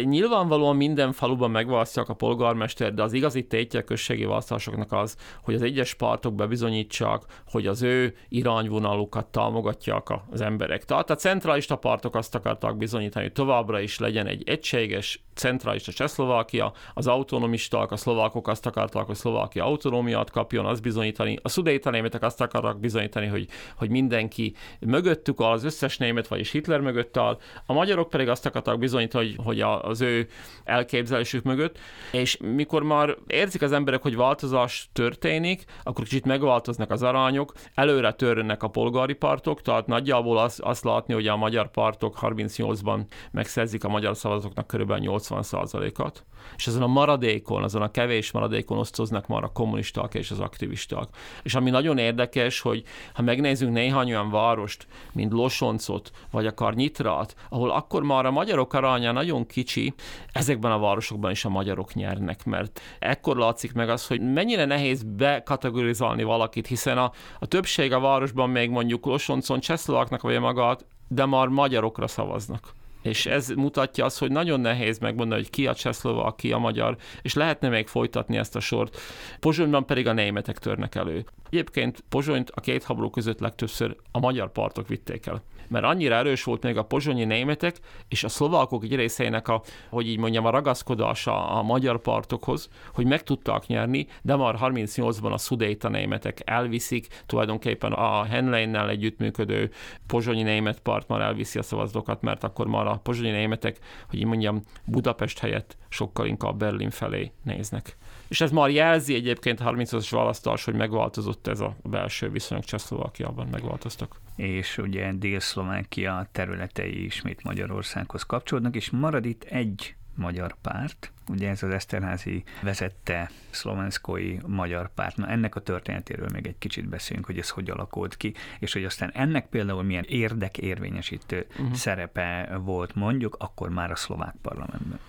Nyilvánvalóan 0.03 0.75
minden 0.75 1.11
faluban 1.11 1.51
megválasztják 1.51 2.09
a 2.09 2.13
polgármester, 2.13 2.93
de 2.93 3.03
az 3.03 3.13
igazi 3.13 3.47
tétje 3.47 3.79
a 3.79 3.83
községi 3.83 4.25
választásoknak 4.25 4.91
az, 4.91 5.17
hogy 5.43 5.53
az 5.55 5.61
egyes 5.61 5.93
pártok 5.93 6.35
bebizonyítsák, 6.35 7.21
hogy 7.45 7.67
az 7.67 7.81
ő 7.81 8.15
irányvonalukat 8.29 9.25
támogatják 9.25 10.07
az 10.29 10.41
emberek. 10.41 10.85
Tehát 10.85 11.09
a 11.09 11.15
centralista 11.15 11.75
pártok 11.75 12.15
azt 12.15 12.35
akartak 12.35 12.77
bizonyítani, 12.77 13.25
hogy 13.25 13.33
továbbra 13.33 13.79
is 13.79 13.99
legyen 13.99 14.27
egy 14.27 14.43
egységes 14.45 15.26
centralista 15.37 15.91
Csehszlovákia, 15.91 16.73
az 16.93 17.07
autonomisták, 17.07 17.91
a 17.91 17.97
szlovákok 17.97 18.47
azt 18.47 18.65
akarták, 18.65 19.05
hogy 19.05 19.15
Szlovákia 19.15 19.65
autonómiát 19.65 20.29
kapjon, 20.29 20.65
azt 20.65 20.81
bizonyítani, 20.81 21.37
a 21.41 21.49
szudéta 21.49 21.89
németek 21.89 22.23
azt 22.23 22.41
akartak 22.41 22.79
bizonyítani, 22.79 23.25
hogy, 23.27 23.47
hogy 23.75 23.89
mindenki 23.89 24.55
mögöttük 24.79 25.41
áll, 25.41 25.51
az 25.51 25.63
összes 25.63 25.97
német, 25.97 26.27
vagyis 26.27 26.51
Hitler 26.51 26.79
mögött 26.79 27.17
áll, 27.17 27.37
a 27.65 27.73
magyarok 27.73 28.09
pedig 28.09 28.29
azt 28.29 28.45
akartak 28.45 28.79
bizonyítani, 28.79 29.25
hogy, 29.25 29.45
hogy 29.45 29.61
a 29.61 29.85
az 29.87 30.01
ő 30.01 30.27
elképzelésük 30.63 31.43
mögött, 31.43 31.77
és 32.11 32.37
mikor 32.37 32.83
már 32.83 33.17
érzik 33.27 33.61
az 33.61 33.71
emberek, 33.71 34.01
hogy 34.01 34.15
változás 34.15 34.89
történik, 34.93 35.65
akkor 35.83 36.03
kicsit 36.03 36.25
megváltoznak 36.25 36.91
az 36.91 37.03
arányok, 37.03 37.53
előre 37.73 38.11
törnek 38.13 38.63
a 38.63 38.67
polgári 38.67 39.13
partok, 39.13 39.61
tehát 39.61 39.87
nagyjából 39.87 40.37
azt, 40.37 40.59
azt 40.59 40.83
látni, 40.83 41.13
hogy 41.13 41.27
a 41.27 41.35
magyar 41.35 41.71
partok 41.71 42.17
38-ban 42.21 42.99
megszerzik 43.31 43.83
a 43.83 43.89
magyar 43.89 44.17
szavazóknak 44.17 44.67
körülbelül 44.67 45.03
80%-at, 45.29 46.25
és 46.55 46.67
ezen 46.67 46.81
a 46.81 46.87
maradékon, 46.87 47.63
azon 47.63 47.81
a 47.81 47.91
kevés 47.91 48.31
maradékon 48.31 48.77
osztoznak 48.77 49.27
már 49.27 49.43
a 49.43 49.51
kommunisták 49.51 50.13
és 50.13 50.31
az 50.31 50.39
aktivisták. 50.39 51.07
És 51.43 51.55
ami 51.55 51.69
nagyon 51.69 51.97
érdekes, 51.97 52.59
hogy 52.59 52.83
ha 53.13 53.21
megnézzünk 53.21 53.73
néhány 53.73 54.07
olyan 54.09 54.29
várost, 54.29 54.87
mint 55.13 55.31
Losoncot, 55.31 56.11
vagy 56.31 56.45
akár 56.45 56.73
Nyitrát, 56.73 57.35
ahol 57.49 57.71
akkor 57.71 58.03
már 58.03 58.25
a 58.25 58.31
magyarok 58.31 58.73
aránya 58.73 59.11
nagyon 59.11 59.45
kicsi, 59.45 59.93
ezekben 60.31 60.71
a 60.71 60.79
városokban 60.79 61.31
is 61.31 61.45
a 61.45 61.49
magyarok 61.49 61.93
nyernek, 61.93 62.45
mert 62.45 62.81
ekkor 62.99 63.37
látszik 63.37 63.73
meg 63.73 63.89
az, 63.89 64.07
hogy 64.07 64.21
mennyire 64.33 64.65
nehéz 64.65 65.03
bekategorizálni 65.03 66.23
valakit, 66.23 66.67
hiszen 66.67 66.97
a, 66.97 67.11
a 67.39 67.45
többség 67.45 67.93
a 67.93 67.99
városban 67.99 68.49
még 68.49 68.69
mondjuk 68.69 69.05
Losoncon 69.05 69.59
csehszlováknak 69.59 70.21
vagy 70.21 70.39
magát, 70.39 70.85
de 71.07 71.25
már 71.25 71.47
magyarokra 71.47 72.07
szavaznak 72.07 72.75
és 73.07 73.25
ez 73.25 73.49
mutatja 73.49 74.05
azt, 74.05 74.19
hogy 74.19 74.31
nagyon 74.31 74.59
nehéz 74.59 74.99
megmondani, 74.99 75.41
hogy 75.41 75.49
ki 75.49 75.67
a 75.67 75.75
csehszlovák, 75.75 76.35
ki 76.35 76.51
a 76.51 76.57
magyar, 76.57 76.97
és 77.21 77.33
lehetne 77.33 77.69
még 77.69 77.87
folytatni 77.87 78.37
ezt 78.37 78.55
a 78.55 78.59
sort. 78.59 78.97
Pozsonyban 79.39 79.85
pedig 79.85 80.07
a 80.07 80.13
németek 80.13 80.57
törnek 80.57 80.95
elő. 80.95 81.25
Egyébként 81.49 82.03
Pozsonyt 82.09 82.49
a 82.49 82.61
két 82.61 82.83
háború 82.83 83.09
között 83.09 83.39
legtöbbször 83.39 83.95
a 84.11 84.19
magyar 84.19 84.51
partok 84.51 84.87
vitték 84.87 85.25
el 85.25 85.43
mert 85.67 85.85
annyira 85.85 86.15
erős 86.15 86.43
volt 86.43 86.63
még 86.63 86.77
a 86.77 86.83
pozsonyi 86.83 87.25
németek 87.25 87.79
és 88.07 88.23
a 88.23 88.29
szlovákok 88.29 88.83
egy 88.83 88.95
részeinek 88.95 89.47
a, 89.47 89.61
hogy 89.89 90.07
így 90.07 90.17
mondjam, 90.17 90.45
a 90.45 90.49
ragaszkodása 90.49 91.49
a 91.49 91.61
magyar 91.61 92.01
partokhoz, 92.01 92.69
hogy 92.93 93.05
meg 93.05 93.23
tudtak 93.23 93.67
nyerni, 93.67 94.07
de 94.21 94.35
már 94.35 94.55
38-ban 94.61 95.31
a 95.31 95.37
szudéta 95.37 95.89
németek 95.89 96.41
elviszik, 96.45 97.07
tulajdonképpen 97.25 97.91
a 97.91 98.23
Henleinnel 98.23 98.89
együttműködő 98.89 99.71
pozsonyi 100.07 100.43
német 100.43 100.79
part 100.79 101.07
már 101.07 101.21
elviszi 101.21 101.59
a 101.59 101.63
szavazatokat, 101.63 102.21
mert 102.21 102.43
akkor 102.43 102.67
már 102.67 102.87
a 102.87 102.99
pozsonyi 103.03 103.31
németek, 103.31 103.79
hogy 104.09 104.19
így 104.19 104.25
mondjam, 104.25 104.61
Budapest 104.85 105.39
helyett 105.39 105.77
sokkal 105.89 106.25
inkább 106.25 106.57
Berlin 106.57 106.89
felé 106.89 107.31
néznek. 107.43 107.97
És 108.27 108.41
ez 108.41 108.51
már 108.51 108.69
jelzi 108.69 109.13
egyébként 109.13 109.59
a 109.59 109.71
30-as 109.71 110.07
választás, 110.11 110.63
hogy 110.63 110.73
megváltozott 110.73 111.47
ez 111.47 111.59
a 111.59 111.75
belső 111.83 112.29
viszonyok 112.29 112.63
Csehszlovákiában, 112.63 113.47
megváltoztak. 113.51 114.19
És 114.35 114.77
ugye 114.77 115.11
Dél-Szlovákia 115.13 116.27
területei 116.31 117.05
ismét 117.05 117.43
Magyarországhoz 117.43 118.23
kapcsolódnak, 118.23 118.75
és 118.75 118.89
marad 118.89 119.25
itt 119.25 119.43
egy 119.43 119.95
magyar 120.17 120.55
párt, 120.61 121.11
ugye 121.27 121.49
ez 121.49 121.63
az 121.63 121.69
Eszterházi 121.69 122.43
vezette 122.61 123.31
szlovenszkói 123.49 124.37
magyar 124.45 124.93
párt. 124.93 125.17
Na 125.17 125.27
ennek 125.27 125.55
a 125.55 125.59
történetéről 125.59 126.27
még 126.33 126.47
egy 126.47 126.57
kicsit 126.57 126.89
beszélünk, 126.89 127.25
hogy 127.25 127.37
ez 127.37 127.49
hogy 127.49 127.69
alakult 127.69 128.17
ki, 128.17 128.33
és 128.59 128.73
hogy 128.73 128.83
aztán 128.83 129.11
ennek 129.13 129.47
például 129.47 129.83
milyen 129.83 130.05
érdekérvényesítő 130.07 131.45
uh-huh. 131.49 131.73
szerepe 131.73 132.59
volt 132.61 132.95
mondjuk 132.95 133.35
akkor 133.39 133.69
már 133.69 133.91
a 133.91 133.95
szlovák 133.95 134.35
parlamentben 134.41 134.99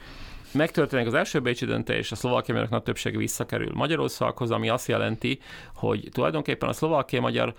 megtörténik 0.59 1.07
az 1.07 1.15
első 1.15 1.41
bécsi 1.41 1.65
döntés, 1.65 2.13
a 2.13 2.17
szlovákia 2.17 2.67
nagy 2.71 2.83
többsége 2.83 3.19
visszakerül 3.19 3.71
Magyarországhoz, 3.75 4.51
ami 4.51 4.69
azt 4.69 4.89
jelenti, 4.89 5.39
hogy 5.75 6.09
tulajdonképpen 6.13 6.69
a 6.69 6.73
szlovákia 6.73 7.21
magyar 7.21 7.55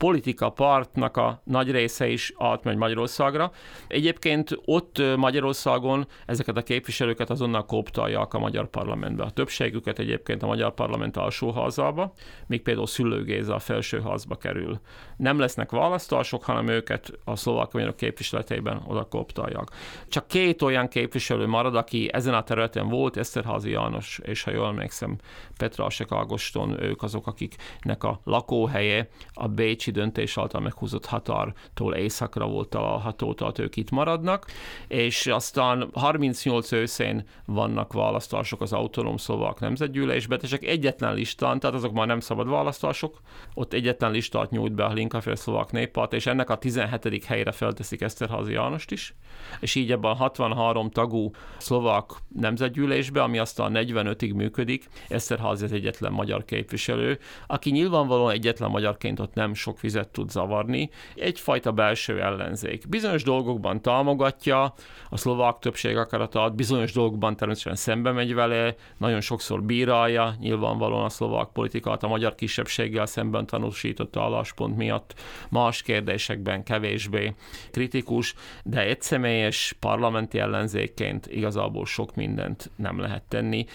politika 0.00 0.50
partnak 0.50 1.16
a 1.16 1.40
nagy 1.44 1.70
része 1.70 2.08
is 2.08 2.32
átmegy 2.38 2.76
Magyarországra. 2.76 3.50
Egyébként 3.86 4.58
ott 4.64 5.02
Magyarországon 5.16 6.06
ezeket 6.26 6.56
a 6.56 6.62
képviselőket 6.62 7.30
azonnal 7.30 7.64
koptalják 7.64 8.34
a 8.34 8.38
magyar 8.38 8.68
parlamentbe. 8.68 9.22
A 9.22 9.30
többségüket 9.30 9.98
egyébként 9.98 10.42
a 10.42 10.46
magyar 10.46 10.74
parlament 10.74 11.16
alsóházába, 11.16 12.12
míg 12.46 12.62
például 12.62 12.86
Szülő 12.86 13.24
Géza 13.24 13.54
a 13.54 13.58
felsőházba 13.58 14.36
kerül. 14.36 14.80
Nem 15.16 15.38
lesznek 15.38 15.70
választások, 15.70 16.44
hanem 16.44 16.68
őket 16.68 17.12
a 17.24 17.36
szlovák 17.36 17.72
magyarok 17.72 17.96
képviseletében 17.96 18.82
oda 18.86 19.04
koptalják. 19.04 19.68
Csak 20.08 20.26
két 20.26 20.62
olyan 20.62 20.88
képviselő 20.88 21.46
marad, 21.46 21.76
aki 21.76 22.08
ezen 22.12 22.34
a 22.34 22.42
területen 22.42 22.88
volt, 22.88 23.16
Eszterházi 23.16 23.70
János, 23.70 24.20
és 24.22 24.42
ha 24.42 24.50
jól 24.50 24.66
emlékszem, 24.66 25.18
Petrásek 25.56 26.12
Ágoston, 26.12 26.82
ők 26.82 27.02
azok, 27.02 27.26
akiknek 27.26 28.04
a 28.04 28.20
lakóhelye 28.24 29.08
a 29.32 29.48
Bécsi 29.48 29.89
bécsi 29.90 30.00
döntés 30.00 30.38
által 30.38 30.60
meghúzott 30.60 31.06
határtól 31.06 31.94
északra 31.94 32.46
volt 32.46 32.68
található, 32.68 33.34
tehát 33.34 33.58
ők 33.58 33.76
itt 33.76 33.90
maradnak, 33.90 34.46
és 34.88 35.26
aztán 35.26 35.90
38 35.92 36.72
őszén 36.72 37.24
vannak 37.44 37.92
választások 37.92 38.60
az 38.60 38.72
autonóm 38.72 39.16
szlovák 39.16 39.58
nemzetgyűlésbe, 39.60 40.38
és 40.42 40.52
egyetlen 40.52 41.14
listán, 41.14 41.60
tehát 41.60 41.76
azok 41.76 41.92
már 41.92 42.06
nem 42.06 42.20
szabad 42.20 42.48
választások, 42.48 43.20
ott 43.54 43.72
egyetlen 43.72 44.10
listát 44.10 44.50
nyújt 44.50 44.72
be 44.72 44.84
a 44.84 44.92
Linkafél 44.92 45.36
szlovák 45.36 45.70
néppárt, 45.70 46.12
és 46.12 46.26
ennek 46.26 46.50
a 46.50 46.56
17. 46.56 47.24
helyre 47.24 47.52
felteszik 47.52 48.00
Eszterházi 48.00 48.52
Jánost 48.52 48.90
is, 48.90 49.14
és 49.60 49.74
így 49.74 49.92
ebben 49.92 50.10
a 50.10 50.14
63 50.14 50.90
tagú 50.90 51.30
szlovák 51.58 52.10
nemzetgyűlésbe, 52.36 53.22
ami 53.22 53.38
aztán 53.38 53.72
45-ig 53.74 54.34
működik, 54.34 54.88
Eszterházi 55.08 55.64
az 55.64 55.72
egyetlen 55.72 56.12
magyar 56.12 56.44
képviselő, 56.44 57.18
aki 57.46 57.70
nyilvánvalóan 57.70 58.30
egyetlen 58.30 58.70
magyarként 58.70 59.20
ott 59.20 59.34
nem 59.34 59.54
sok 59.54 59.79
vizet 59.80 60.08
tud 60.08 60.30
zavarni, 60.30 60.90
egyfajta 61.14 61.72
belső 61.72 62.22
ellenzék. 62.22 62.88
Bizonyos 62.88 63.22
dolgokban 63.22 63.82
támogatja 63.82 64.74
a 65.10 65.16
szlovák 65.16 65.58
többség 65.58 65.96
akaratát, 65.96 66.54
bizonyos 66.54 66.92
dolgokban 66.92 67.36
természetesen 67.36 67.76
szembe 67.76 68.12
megy 68.12 68.34
vele, 68.34 68.74
nagyon 68.98 69.20
sokszor 69.20 69.62
bírálja, 69.62 70.34
nyilvánvalóan 70.40 71.04
a 71.04 71.08
szlovák 71.08 71.48
politikát 71.52 72.02
a 72.02 72.08
magyar 72.08 72.34
kisebbséggel 72.34 73.06
szemben 73.06 73.46
tanúsított 73.46 74.16
álláspont 74.16 74.76
miatt, 74.76 75.14
más 75.50 75.82
kérdésekben 75.82 76.62
kevésbé 76.62 77.34
kritikus, 77.70 78.34
de 78.64 78.80
egyszemélyes 78.80 79.76
parlamenti 79.80 80.38
ellenzékként 80.38 81.26
igazából 81.26 81.86
sok 81.86 82.14
mindent 82.14 82.70
nem 82.76 82.98
lehet 83.00 83.22
tenni 83.28 83.66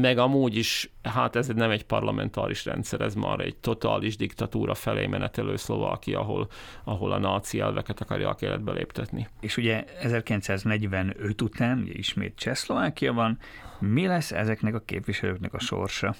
meg 0.00 0.18
amúgy 0.18 0.56
is, 0.56 0.90
hát 1.02 1.36
ez 1.36 1.46
nem 1.46 1.70
egy 1.70 1.84
parlamentáris 1.84 2.64
rendszer, 2.64 3.00
ez 3.00 3.14
már 3.14 3.40
egy 3.40 3.56
totális 3.56 4.16
diktatúra 4.16 4.74
felé 4.74 5.06
menetelő 5.06 5.56
Szlovákia, 5.56 6.20
ahol, 6.20 6.48
ahol 6.84 7.12
a 7.12 7.18
náci 7.18 7.60
elveket 7.60 8.00
akarják 8.00 8.42
életbe 8.42 8.72
léptetni. 8.72 9.28
És 9.40 9.56
ugye 9.56 9.84
1945 10.00 11.42
után 11.42 11.78
ugye 11.78 11.92
ismét 11.92 12.36
Csehszlovákia 12.36 13.12
van, 13.12 13.38
mi 13.78 14.06
lesz 14.06 14.32
ezeknek 14.32 14.74
a 14.74 14.80
képviselőknek 14.84 15.54
a 15.54 15.58
sorsa, 15.58 16.14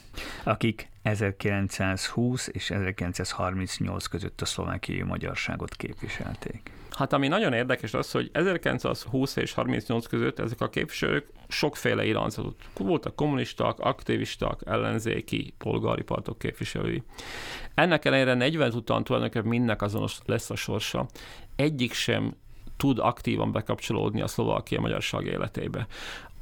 akik 0.44 0.88
1920 1.02 2.48
és 2.52 2.70
1938 2.70 4.06
között 4.06 4.40
a 4.40 4.44
szlovákiai 4.44 5.02
magyarságot 5.02 5.76
képviselték? 5.76 6.70
Hát 6.97 7.12
ami 7.12 7.28
nagyon 7.28 7.53
érdekes 7.53 7.95
az, 7.95 8.11
hogy 8.11 8.30
1920 8.32 9.36
és 9.36 9.53
38 9.53 10.07
között 10.07 10.38
ezek 10.38 10.61
a 10.61 10.68
képviselők 10.68 11.26
sokféle 11.49 12.05
irányzatot. 12.05 12.57
Voltak 12.76 13.16
kommunisták, 13.16 13.78
aktivisták, 13.78 14.61
ellenzéki, 14.64 15.55
polgári 15.59 16.03
partok 16.03 16.38
képviselői. 16.38 17.03
Ennek 17.74 18.05
ellenére 18.05 18.34
40 18.34 18.72
után 18.72 19.05
tulajdonképpen 19.05 19.49
mindnek 19.49 19.82
azonos 19.82 20.18
lesz 20.24 20.51
a 20.51 20.57
sorsa. 20.57 21.07
Egyik 21.57 21.93
sem 21.93 22.36
tud 22.76 22.99
aktívan 22.99 23.53
bekapcsolódni 23.53 24.20
a 24.22 24.26
szlovákia 24.26 24.80
magyarság 24.80 25.26
életébe. 25.26 25.86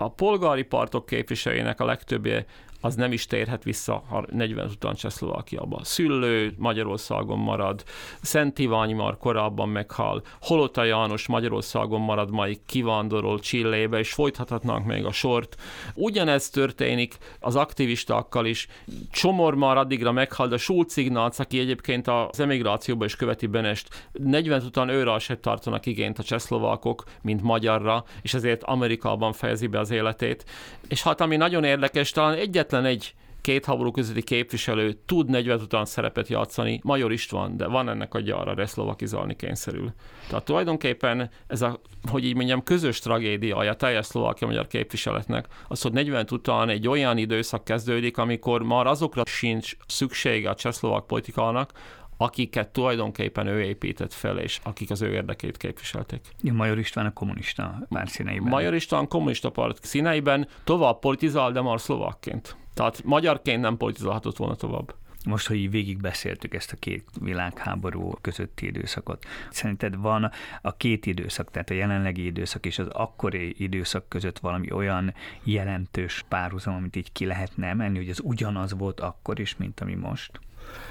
A 0.03 0.09
polgári 0.09 0.63
partok 0.63 1.07
képviselőinek 1.07 1.81
a 1.81 1.85
legtöbbje 1.85 2.47
az 2.81 2.95
nem 2.95 3.13
is 3.13 3.27
térhet 3.27 3.63
vissza 3.63 4.03
40 4.31 4.69
után 4.69 4.95
Csehszlovákiába. 4.95 5.81
Szüllő 5.85 6.55
Magyarországon 6.59 7.39
marad, 7.39 7.85
Szent 8.23 8.59
Iványi 8.59 8.93
már 8.93 9.17
korábban 9.17 9.69
meghal, 9.69 10.23
Holota 10.41 10.85
János 10.85 11.27
Magyarországon 11.27 12.01
marad, 12.01 12.31
majd 12.31 12.61
kivándorol 12.67 13.39
Csillébe, 13.39 13.99
és 13.99 14.13
folytathatnánk 14.13 14.87
még 14.87 15.05
a 15.05 15.13
sort. 15.13 15.57
Ugyanez 15.95 16.51
történik 16.51 17.17
az 17.41 17.57
aktivistákkal 17.57 18.47
is. 18.47 18.69
Csomor 19.11 19.55
már 19.55 19.77
addigra 19.77 20.13
meghal, 20.13 20.49
de 20.49 20.57
Schulz 20.57 20.97
Ignác, 20.97 21.39
aki 21.39 21.59
egyébként 21.59 22.09
az 22.09 22.41
emigrációba 22.41 23.05
is 23.05 23.17
követi 23.17 23.47
Benest, 23.47 24.09
40 24.13 24.63
után 24.63 24.89
őre 24.89 25.19
se 25.19 25.37
tartanak 25.37 25.87
igényt 25.87 26.19
a 26.19 26.23
csehszlovákok, 26.23 27.05
mint 27.23 27.43
magyarra, 27.43 28.05
és 28.23 28.35
ezért 28.35 28.63
Amerikában 28.63 29.33
fejezi 29.33 29.67
be 29.67 29.79
az 29.79 29.90
életét. 29.91 30.45
És 30.89 31.03
hát 31.03 31.21
ami 31.21 31.37
nagyon 31.37 31.65
érdekes, 31.65 32.11
talán 32.11 32.35
egyet 32.35 32.71
egyetlen 32.71 32.85
egy 32.85 33.15
két 33.41 33.65
háború 33.65 33.91
közötti 33.91 34.23
képviselő 34.23 34.93
tud 35.07 35.31
40 35.31 35.61
után 35.61 35.85
szerepet 35.85 36.29
játszani, 36.29 36.81
Major 36.83 37.13
István, 37.13 37.57
de 37.57 37.67
van 37.67 37.89
ennek 37.89 38.15
a 38.15 38.21
gyara, 38.21 38.55
reszlovakizálni 38.55 39.37
kényszerül. 39.37 39.93
Tehát 40.29 40.45
tulajdonképpen 40.45 41.31
ez 41.47 41.63
a, 41.63 41.81
hogy 42.11 42.25
így 42.25 42.35
mondjam, 42.35 42.63
közös 42.63 42.99
tragédiája 42.99 43.75
teljes 43.75 44.07
szlovákia 44.07 44.47
magyar 44.47 44.67
képviseletnek, 44.67 45.47
az, 45.69 45.83
hogy 45.83 45.93
40 45.93 46.27
után 46.31 46.69
egy 46.69 46.89
olyan 46.89 47.19
időszak 47.19 47.65
kezdődik, 47.65 48.19
amikor 48.19 48.63
már 48.63 48.87
azokra 48.87 49.23
sincs 49.27 49.77
szüksége 49.87 50.51
a 50.51 50.55
csehszlovák 50.55 51.03
politikának, 51.03 51.73
akiket 52.21 52.69
tulajdonképpen 52.69 53.47
ő 53.47 53.63
épített 53.63 54.13
fel, 54.13 54.39
és 54.39 54.61
akik 54.63 54.91
az 54.91 55.03
ő 55.03 55.13
érdekét 55.13 55.57
képviselték. 55.57 56.21
Major 56.53 56.79
István 56.79 57.07
a 57.07 57.13
kommunista 57.13 57.87
párt 57.89 58.11
színeiben. 58.11 58.49
Major 58.49 58.75
István 58.75 59.09
kommunista 59.09 59.51
párt 59.51 59.85
színeiben 59.85 60.49
tovább 60.65 60.99
politizál, 60.99 61.53
de 61.53 61.61
már 61.61 61.81
szlovákként. 61.81 62.57
Tehát 62.75 63.05
magyarként 63.05 63.61
nem 63.61 63.77
politizálhatott 63.77 64.37
volna 64.37 64.55
tovább. 64.55 64.95
Most, 65.25 65.47
hogy 65.47 65.57
így 65.57 65.71
végig 65.71 66.01
beszéltük 66.01 66.55
ezt 66.55 66.73
a 66.73 66.77
két 66.77 67.05
világháború 67.21 68.13
közötti 68.21 68.67
időszakot, 68.67 69.25
szerinted 69.51 69.97
van 69.97 70.31
a 70.63 70.77
két 70.77 71.07
időszak, 71.07 71.51
tehát 71.51 71.71
a 71.71 71.75
jelenlegi 71.75 72.25
időszak 72.25 72.67
és 72.67 72.79
az 72.79 72.87
akkori 72.87 73.55
időszak 73.59 74.09
között 74.09 74.39
valami 74.39 74.73
olyan 74.73 75.15
jelentős 75.43 76.25
párhuzam, 76.29 76.75
amit 76.75 76.97
így 76.97 77.13
ki 77.13 77.27
lehetne 77.27 77.67
emelni, 77.67 77.99
hogy 77.99 78.09
az 78.09 78.21
ugyanaz 78.25 78.75
volt 78.79 79.01
akkor 79.01 79.41
is, 79.41 79.57
mint 79.57 79.81
ami 79.81 79.95
most? 79.95 80.41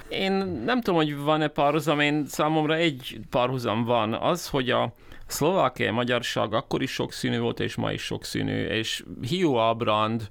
Én 0.10 0.32
nem 0.66 0.82
tudom, 0.82 1.00
hogy 1.00 1.18
van-e 1.18 1.48
párhuzam, 1.48 2.00
én 2.00 2.26
számomra 2.28 2.76
egy 2.76 3.20
párhuzam 3.30 3.84
van. 3.84 4.14
Az, 4.14 4.48
hogy 4.48 4.70
a 4.70 4.94
szlovákiai 5.28 5.90
magyarság 5.90 6.54
akkor 6.54 6.82
is 6.82 6.92
sokszínű 6.92 7.40
volt, 7.40 7.60
és 7.60 7.76
ma 7.76 7.92
is 7.92 8.02
sokszínű, 8.02 8.66
és 8.66 9.04
hiú 9.22 9.54
Abrand 9.54 10.30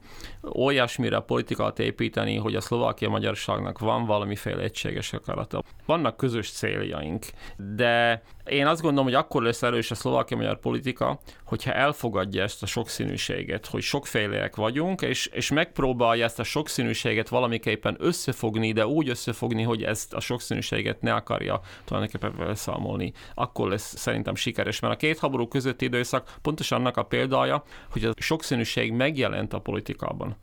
olyasmire 0.53 1.20
politikát 1.20 1.78
építeni, 1.78 2.36
hogy 2.36 2.55
a 2.55 2.61
szlovákia 2.61 3.09
magyarságnak 3.09 3.78
van 3.78 4.07
valamiféle 4.07 4.62
egységes 4.62 5.12
akarata. 5.12 5.62
Vannak 5.86 6.16
közös 6.16 6.51
céljaink, 6.51 7.26
de 7.57 8.22
én 8.44 8.66
azt 8.66 8.80
gondolom, 8.80 9.05
hogy 9.05 9.14
akkor 9.14 9.42
lesz 9.42 9.62
erős 9.62 9.90
a 9.90 9.94
szlovákia 9.94 10.36
magyar 10.36 10.61
politika, 10.61 11.18
hogyha 11.44 11.72
elfogadja 11.72 12.42
ezt 12.42 12.62
a 12.62 12.66
sokszínűséget, 12.66 13.66
hogy 13.66 13.82
sokféleek 13.82 14.57
vagyunk, 14.57 15.03
és, 15.03 15.26
és 15.26 15.51
megpróbálja 15.51 16.24
ezt 16.24 16.38
a 16.38 16.42
sokszínűséget 16.42 17.28
valamiképpen 17.28 17.96
összefogni, 17.99 18.72
de 18.72 18.86
úgy 18.86 19.09
összefogni, 19.09 19.62
hogy 19.62 19.82
ezt 19.82 20.14
a 20.14 20.20
sokszínűséget 20.20 21.01
ne 21.01 21.14
akarja 21.14 21.61
tulajdonképpen 21.84 22.55
számolni. 22.55 23.12
Akkor 23.34 23.68
lesz 23.68 23.96
szerintem 23.96 24.34
sikeres, 24.34 24.80
mert 24.80 24.94
a 24.94 24.96
két 24.96 25.18
háború 25.18 25.49
közötti 25.49 25.84
időszak 25.84 26.34
pontosan 26.42 26.78
annak 26.78 26.96
a 26.96 27.03
példája, 27.03 27.62
hogy 27.90 28.05
a 28.05 28.12
sokszínűség 28.16 28.92
megjelent 28.92 29.53
a 29.53 29.59
politikában. 29.59 30.36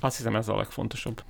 Azt 0.00 0.16
hiszem 0.16 0.36
ez 0.36 0.48
a 0.48 0.56
legfontosabb. 0.56 1.22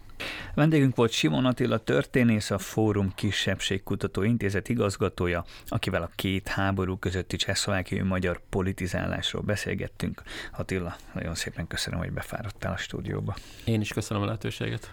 Vendégünk 0.55 0.97
volt 0.97 1.11
Simon 1.11 1.45
Attila 1.45 1.79
történész, 1.79 2.51
a 2.51 2.59
Fórum 2.59 3.13
Kisebbségkutató 3.15 4.23
Intézet 4.23 4.69
igazgatója, 4.69 5.45
akivel 5.67 6.03
a 6.03 6.11
két 6.15 6.49
háború 6.49 6.97
közötti 6.97 7.37
csehszlovákiai 7.37 8.01
magyar 8.01 8.41
politizálásról 8.51 9.43
beszélgettünk. 9.43 10.23
Attila, 10.53 10.97
nagyon 11.15 11.35
szépen 11.35 11.67
köszönöm, 11.67 11.99
hogy 11.99 12.13
befáradtál 12.13 12.73
a 12.73 12.77
stúdióba. 12.77 13.37
Én 13.65 13.81
is 13.81 13.93
köszönöm 13.93 14.23
a 14.23 14.27
lehetőséget. 14.27 14.93